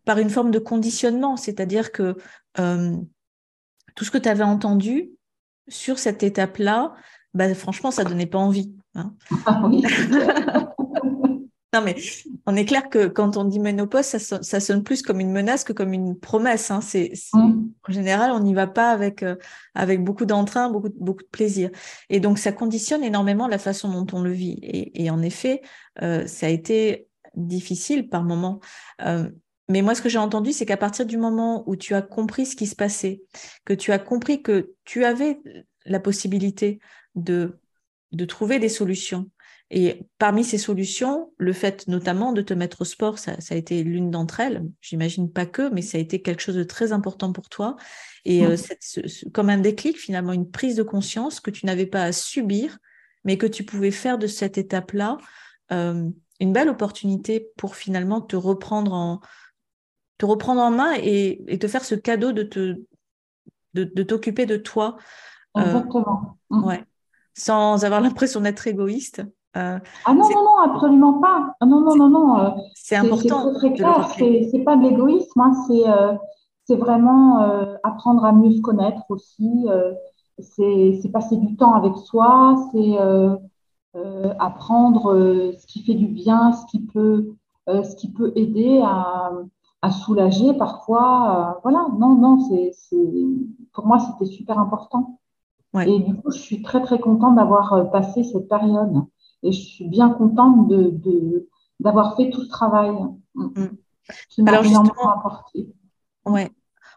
par 0.05 0.19
une 0.19 0.31
forme 0.31 0.51
de 0.51 0.59
conditionnement, 0.59 1.37
c'est-à-dire 1.37 1.93
que 1.93 2.17
euh, 2.59 2.97
tout 3.95 4.05
ce 4.05 4.11
que 4.11 4.19
tu 4.19 4.29
avais 4.29 4.45
entendu 4.45 5.11
sur 5.69 5.99
cette 5.99 6.23
étape-là, 6.23 6.95
bah, 7.37 7.55
franchement, 7.55 7.91
ça 7.91 8.03
donnait 8.03 8.27
pas 8.27 8.39
envie. 8.39 8.75
Hein. 8.95 9.13
Ah 9.45 9.61
non, 11.75 11.83
mais 11.85 11.97
on 12.47 12.57
est 12.57 12.65
clair 12.65 12.89
que 12.89 13.09
quand 13.09 13.37
on 13.37 13.45
dit 13.45 13.61
ménopause, 13.61 14.07
ça, 14.07 14.61
sonne, 14.61 14.83
plus 14.83 15.03
comme 15.03 15.21
une 15.21 15.33
menace 15.33 15.63
que 15.63 15.75
comme 15.75 15.93
une 15.93 16.19
promesse. 16.19 16.71
Hein. 16.71 16.81
C'est, 16.81 17.13
mm. 17.35 17.69
En 17.87 17.93
général, 17.93 18.31
on 18.31 18.41
n'y 18.41 18.55
va 18.55 18.67
pas 18.67 18.91
avec, 18.91 19.23
euh, 19.23 19.37
avec 19.75 20.03
beaucoup 20.03 20.25
d'entrain, 20.25 20.71
beaucoup, 20.71 20.89
beaucoup 20.99 21.25
de 21.25 21.29
plaisir. 21.29 21.69
Et 22.09 22.21
donc, 22.21 22.39
ça 22.39 22.53
conditionne 22.53 23.05
énormément 23.05 23.49
la 23.49 23.59
façon 23.59 23.93
dont 23.93 24.07
on 24.17 24.23
le 24.23 24.33
vit. 24.33 24.59
Et, 24.63 25.11
en 25.11 25.21
effet, 25.21 25.61
euh, 26.01 26.27
ça 26.27 26.47
a 26.47 26.49
été 26.49 27.07
difficile 27.35 28.09
par 28.09 28.25
moments. 28.25 28.61
Euh, 29.03 29.29
mais 29.69 29.83
moi, 29.83 29.95
ce 29.95 30.01
que 30.01 30.09
j'ai 30.09 30.17
entendu, 30.17 30.53
c'est 30.53 30.65
qu'à 30.65 30.79
partir 30.79 31.05
du 31.05 31.19
moment 31.19 31.65
où 31.69 31.77
tu 31.77 31.95
as 31.95 32.01
compris 32.01 32.47
ce 32.47 32.57
qui 32.57 32.67
se 32.67 32.77
passait, 32.77 33.21
que 33.67 33.75
tu 33.75 33.93
as 33.93 33.99
compris 33.99 34.41
que 34.41 34.73
tu 34.87 35.05
avais 35.05 35.39
la 35.87 36.01
possibilité 36.01 36.79
de, 37.15 37.59
de 38.13 38.25
trouver 38.25 38.59
des 38.59 38.69
solutions, 38.69 39.31
et 39.71 40.07
parmi 40.19 40.45
ces 40.45 40.59
solutions, 40.59 41.33
le 41.39 41.53
fait 41.53 41.89
notamment 41.89 42.33
de 42.33 42.41
te 42.41 42.55
mettre 42.55 42.83
au 42.83 42.85
sport, 42.85 43.19
ça, 43.19 43.33
a 43.51 43.55
été 43.55 43.83
l'une 43.83 44.13
d'entre 44.13 44.39
elles. 44.39 44.63
J'imagine 44.81 45.31
pas 45.33 45.45
que, 45.45 45.69
mais 45.71 45.83
ça 45.83 45.99
a 45.99 46.01
été 46.01 46.23
quelque 46.23 46.41
chose 46.41 46.55
de 46.55 46.63
très 46.63 46.93
important 46.93 47.33
pour 47.33 47.49
toi. 47.49 47.77
Et 48.25 48.47
euh, 48.47 48.57
comme 49.33 49.51
un 49.51 49.59
déclic, 49.59 49.99
finalement, 49.99 50.33
une 50.33 50.49
prise 50.49 50.77
de 50.77 50.85
conscience 50.85 51.41
que 51.41 51.51
tu 51.51 51.67
n'avais 51.67 51.87
pas 51.87 52.05
à 52.05 52.13
subir, 52.13 52.79
mais 53.25 53.39
que 53.39 53.47
tu 53.47 53.65
pouvais 53.65 53.91
faire 53.91 54.19
de 54.19 54.29
cette 54.29 54.57
étape-là 54.57 55.19
euh, 55.73 56.09
une 56.39 56.53
belle 56.53 56.69
opportunité 56.69 57.49
pour 57.57 57.75
finalement 57.75 58.21
te 58.21 58.37
reprendre 58.37 58.93
en, 58.93 59.21
te 60.19 60.27
reprendre 60.27 60.61
en 60.61 60.71
main 60.71 60.95
et, 61.03 61.59
te 61.59 61.67
faire 61.67 61.85
ce 61.85 61.97
cadeau 61.97 62.31
de 62.31 62.45
te 62.45 62.77
de, 63.75 64.03
t'occuper 64.03 64.47
de 64.47 64.57
toi. 64.57 64.97
Euh, 65.57 65.63
Exactement. 65.63 66.37
Mm. 66.51 66.65
ouais. 66.65 66.85
Sans 67.35 67.85
avoir 67.85 68.01
l'impression 68.03 68.41
d'être 68.41 68.67
égoïste. 68.67 69.23
Euh, 69.57 69.79
ah 70.05 70.13
non, 70.13 70.29
non, 70.29 70.45
non, 70.45 70.59
absolument 70.71 71.15
pas. 71.15 71.55
Ah 71.61 71.67
non, 71.67 71.81
non, 71.81 71.97
non, 71.97 72.09
non. 72.11 72.39
Euh, 72.39 72.51
c'est 72.75 72.97
important. 72.97 73.53
C'est 73.53 73.59
très 73.59 73.73
clair. 73.73 74.09
C'est 74.19 74.63
pas 74.65 74.77
de 74.77 74.83
l'égoïsme, 74.83 75.41
hein. 75.41 75.53
c'est 76.67 76.77
vraiment 76.77 77.39
apprendre 77.83 78.25
à 78.27 78.33
mieux 78.33 78.53
se 78.53 78.61
connaître 78.61 79.03
aussi. 79.09 79.67
c'est 80.39 81.11
passer 81.11 81.37
du 81.37 81.57
temps 81.57 81.75
avec 81.75 81.97
soi, 81.97 82.55
c'est 82.71 82.99
apprendre 84.39 85.55
ce 85.59 85.67
qui 85.67 85.83
fait 85.85 85.95
du 85.95 86.07
bien, 86.07 86.53
ce 86.53 86.67
qui 86.67 86.81
peut, 86.81 87.33
ce 87.67 87.97
qui 87.97 88.13
peut 88.13 88.33
aider 88.37 88.83
à, 88.85 89.33
à 89.81 89.91
soulager 89.91 90.53
parfois. 90.53 91.61
voilà, 91.63 91.87
non, 91.99 92.15
non, 92.15 92.41
c'est 92.41 92.73
pour 93.73 93.87
moi, 93.87 93.99
c'était 94.01 94.31
super 94.31 94.59
important. 94.59 95.19
Et 95.85 96.01
du 96.01 96.15
coup, 96.15 96.31
je 96.31 96.39
suis 96.39 96.63
très, 96.63 96.81
très 96.83 96.99
contente 96.99 97.37
d'avoir 97.37 97.91
passé 97.91 98.25
cette 98.25 98.49
période 98.49 99.05
et 99.43 99.53
je 99.53 99.61
suis 99.61 99.89
bien 99.89 100.11
contente 100.11 100.69
de, 100.69 101.49
d'avoir 101.81 102.17
fait 102.17 102.31
tout 102.31 102.43
ce 102.43 102.49
travail. 102.49 102.93
Mm. 103.35 103.45
Mm. 104.39 104.49
Alors 104.49 104.63
justement, 104.63 105.11
apporté. 105.11 105.69
Ouais. 106.25 106.51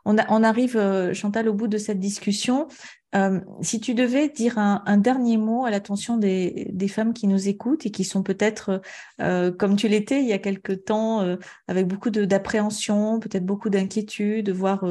On, 0.06 0.16
on 0.30 0.44
arrive, 0.44 0.78
euh, 0.78 1.14
Chantal, 1.14 1.50
au 1.50 1.54
bout 1.54 1.68
de 1.68 1.78
cette 1.78 2.00
discussion. 2.00 2.68
Euh, 3.16 3.40
si 3.62 3.80
tu 3.80 3.96
devais 3.96 4.30
dire 4.30 4.60
un, 4.60 4.98
dernier 4.98 5.38
mot 5.38 5.66
à 5.66 5.72
l'attention 5.72 6.18
des, 6.18 6.70
des, 6.72 6.88
femmes 6.88 7.12
qui 7.14 7.28
nous 7.28 7.50
écoutent 7.50 7.88
et 7.88 7.92
qui 7.92 8.04
sont 8.04 8.22
peut-être, 8.22 8.82
euh, 9.20 9.52
comme 9.52 9.76
tu 9.76 9.88
l'étais 9.88 10.22
il 10.22 10.28
y 10.28 10.34
a 10.34 10.38
quelque 10.38 10.74
temps, 10.74 11.38
avec 11.68 11.88
beaucoup 11.88 12.12
d'appréhension, 12.12 13.20
peut-être 13.20 13.46
beaucoup 13.48 13.70
d'inquiétude, 13.70 14.52
voire 14.52 14.86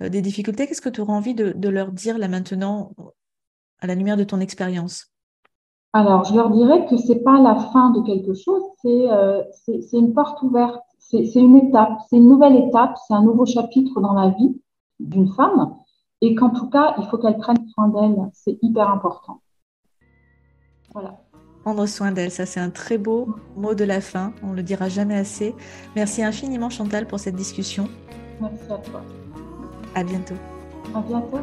des 0.00 0.22
difficultés, 0.22 0.68
qu'est-ce 0.68 0.80
que 0.80 0.88
tu 0.88 1.00
aurais 1.00 1.14
envie 1.14 1.34
de, 1.34 1.52
de, 1.52 1.68
leur 1.68 1.90
dire 1.90 2.16
là 2.16 2.28
maintenant, 2.28 2.94
à 3.84 3.86
la 3.86 3.94
lumière 3.94 4.16
de 4.16 4.24
ton 4.24 4.40
expérience 4.40 5.14
alors, 5.96 6.24
je 6.24 6.34
leur 6.34 6.50
dirais 6.50 6.86
que 6.86 6.96
c'est 6.96 7.22
pas 7.22 7.40
la 7.40 7.54
fin 7.54 7.90
de 7.90 8.00
quelque 8.00 8.34
chose, 8.34 8.62
c'est 8.82 9.12
euh, 9.12 9.44
une 9.92 10.12
porte 10.12 10.42
ouverte, 10.42 10.82
c'est 10.98 11.36
une 11.36 11.56
étape, 11.56 12.00
c'est 12.10 12.16
une 12.16 12.28
nouvelle 12.28 12.56
étape, 12.56 12.96
c'est 13.06 13.14
un 13.14 13.22
nouveau 13.22 13.46
chapitre 13.46 14.00
dans 14.00 14.12
la 14.12 14.30
vie 14.30 14.60
d'une 14.98 15.28
femme, 15.28 15.76
et 16.20 16.34
qu'en 16.34 16.50
tout 16.50 16.68
cas, 16.68 16.96
il 16.98 17.04
faut 17.04 17.16
qu'elle 17.18 17.36
prenne 17.36 17.64
soin 17.68 17.86
d'elle, 17.90 18.28
c'est 18.32 18.58
hyper 18.60 18.90
important. 18.90 19.40
Voilà. 20.92 21.20
Prendre 21.62 21.86
soin 21.86 22.10
d'elle, 22.10 22.32
ça 22.32 22.44
c'est 22.44 22.60
un 22.60 22.70
très 22.70 22.98
beau 22.98 23.28
mot 23.56 23.76
de 23.76 23.84
la 23.84 24.00
fin, 24.00 24.32
on 24.42 24.48
ne 24.48 24.56
le 24.56 24.64
dira 24.64 24.88
jamais 24.88 25.16
assez. 25.16 25.54
Merci 25.94 26.24
infiniment 26.24 26.70
Chantal 26.70 27.06
pour 27.06 27.20
cette 27.20 27.36
discussion. 27.36 27.88
Merci 28.40 28.64
à 28.68 28.78
toi. 28.78 29.00
À 29.94 30.02
bientôt. 30.02 30.34
À 30.92 31.00
bientôt. 31.02 31.38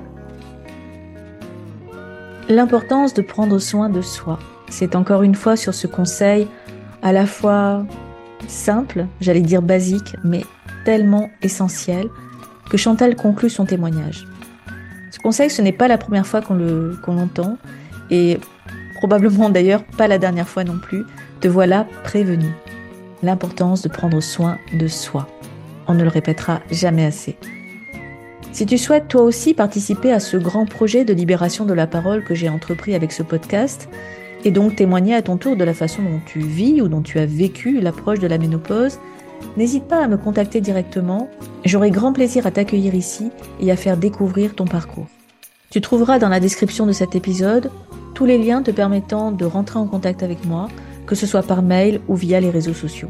L'importance 2.50 3.14
de 3.14 3.22
prendre 3.22 3.60
soin 3.60 3.90
de 3.90 4.02
soi. 4.02 4.40
C'est 4.70 4.96
encore 4.96 5.24
une 5.24 5.36
fois 5.36 5.56
sur 5.56 5.74
ce 5.74 5.88
conseil 5.88 6.48
à 7.02 7.12
la 7.12 7.26
fois 7.26 7.86
simple, 8.48 9.06
j'allais 9.20 9.42
dire 9.42 9.62
basique, 9.62 10.16
mais 10.24 10.44
tellement 10.86 11.30
essentiel 11.42 12.10
que 12.70 12.78
Chantal 12.78 13.16
conclut 13.16 13.50
son 13.50 13.66
témoignage. 13.66 14.28
Ce 15.12 15.20
conseil, 15.20 15.50
ce 15.50 15.62
n'est 15.62 15.72
pas 15.72 15.88
la 15.88 15.98
première 15.98 16.26
fois 16.26 16.42
qu'on 16.42 17.14
l'entend 17.14 17.58
et 18.10 18.40
probablement 18.96 19.50
d'ailleurs 19.50 19.84
pas 19.98 20.08
la 20.08 20.18
dernière 20.18 20.48
fois 20.48 20.64
non 20.64 20.78
plus. 20.78 21.04
Te 21.42 21.48
voilà 21.48 21.86
prévenu. 22.04 22.48
L'importance 23.24 23.82
de 23.82 23.90
prendre 23.90 24.20
soin 24.22 24.58
de 24.74 24.88
soi. 24.88 25.28
On 25.88 25.94
ne 25.94 26.04
le 26.04 26.10
répétera 26.10 26.62
jamais 26.72 27.06
assez. 27.06 27.38
Si 28.52 28.66
tu 28.66 28.78
souhaites 28.78 29.08
toi 29.08 29.22
aussi 29.22 29.54
participer 29.54 30.12
à 30.12 30.20
ce 30.20 30.36
grand 30.36 30.66
projet 30.66 31.06
de 31.06 31.14
libération 31.14 31.66
de 31.66 31.74
la 31.74 31.88
parole 31.88 32.24
que 32.24 32.36
j'ai 32.36 32.50
entrepris 32.50 32.96
avec 32.96 33.12
ce 33.12 33.24
podcast, 33.24 33.88
et 34.44 34.52
donc 34.52 34.76
témoigner 34.76 35.16
à 35.16 35.22
ton 35.22 35.38
tour 35.38 35.56
de 35.56 35.64
la 35.64 35.74
façon 35.74 36.02
dont 36.02 36.20
tu 36.26 36.40
vis 36.40 36.82
ou 36.82 36.88
dont 36.88 37.02
tu 37.02 37.20
as 37.20 37.26
vécu 37.26 37.80
l'approche 37.80 38.20
de 38.20 38.28
la 38.28 38.38
ménopause, 38.38 39.00
n'hésite 39.56 39.86
pas 39.86 40.04
à 40.04 40.08
me 40.08 40.18
contacter 40.18 40.62
directement. 40.62 41.30
J'aurai 41.64 41.92
grand 41.92 42.12
plaisir 42.12 42.46
à 42.46 42.52
t'accueillir 42.52 42.96
ici 42.96 43.32
et 43.60 43.72
à 43.72 43.76
faire 43.76 43.98
découvrir 43.98 44.56
ton 44.56 44.66
parcours. 44.66 45.08
Tu 45.70 45.80
trouveras 45.80 46.20
dans 46.20 46.30
la 46.30 46.40
description 46.40 46.86
de 46.86 46.92
cet 46.92 47.16
épisode 47.16 47.72
tous 48.14 48.26
les 48.26 48.38
liens 48.38 48.62
te 48.62 48.72
permettant 48.72 49.32
de 49.32 49.46
rentrer 49.46 49.80
en 49.80 49.88
contact 49.88 50.22
avec 50.22 50.46
moi, 50.46 50.68
que 51.06 51.16
ce 51.16 51.26
soit 51.26 51.44
par 51.44 51.62
mail 51.62 52.02
ou 52.08 52.16
via 52.16 52.40
les 52.40 52.50
réseaux 52.50 52.74
sociaux. 52.74 53.10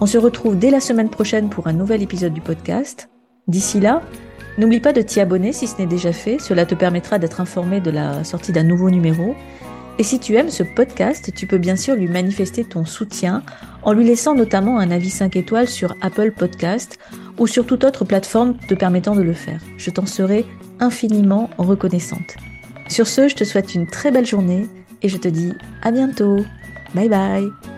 On 0.00 0.06
se 0.06 0.18
retrouve 0.18 0.58
dès 0.58 0.70
la 0.70 0.80
semaine 0.80 1.08
prochaine 1.08 1.48
pour 1.48 1.66
un 1.66 1.72
nouvel 1.72 2.02
épisode 2.02 2.34
du 2.34 2.40
podcast. 2.40 3.08
D'ici 3.48 3.80
là, 3.80 4.02
n'oublie 4.58 4.80
pas 4.80 4.92
de 4.92 5.00
t'y 5.00 5.20
abonner 5.20 5.52
si 5.52 5.66
ce 5.66 5.78
n'est 5.78 5.86
déjà 5.86 6.12
fait, 6.12 6.38
cela 6.38 6.66
te 6.66 6.74
permettra 6.74 7.18
d'être 7.18 7.40
informé 7.40 7.80
de 7.80 7.90
la 7.90 8.22
sortie 8.24 8.52
d'un 8.52 8.62
nouveau 8.62 8.90
numéro. 8.90 9.34
Et 9.98 10.04
si 10.04 10.20
tu 10.20 10.36
aimes 10.36 10.50
ce 10.50 10.62
podcast, 10.62 11.32
tu 11.34 11.46
peux 11.46 11.58
bien 11.58 11.74
sûr 11.74 11.96
lui 11.96 12.06
manifester 12.06 12.64
ton 12.64 12.84
soutien 12.84 13.42
en 13.82 13.92
lui 13.92 14.04
laissant 14.04 14.34
notamment 14.34 14.78
un 14.78 14.90
avis 14.90 15.10
5 15.10 15.34
étoiles 15.34 15.68
sur 15.68 15.96
Apple 16.02 16.32
Podcast 16.32 16.98
ou 17.38 17.46
sur 17.46 17.66
toute 17.66 17.84
autre 17.84 18.04
plateforme 18.04 18.56
te 18.68 18.74
permettant 18.74 19.16
de 19.16 19.22
le 19.22 19.32
faire. 19.32 19.60
Je 19.76 19.90
t'en 19.90 20.06
serai 20.06 20.44
infiniment 20.78 21.50
reconnaissante. 21.58 22.36
Sur 22.88 23.08
ce, 23.08 23.28
je 23.28 23.34
te 23.34 23.44
souhaite 23.44 23.74
une 23.74 23.86
très 23.86 24.10
belle 24.10 24.26
journée 24.26 24.66
et 25.02 25.08
je 25.08 25.16
te 25.16 25.28
dis 25.28 25.52
à 25.82 25.90
bientôt. 25.90 26.44
Bye 26.94 27.08
bye 27.08 27.77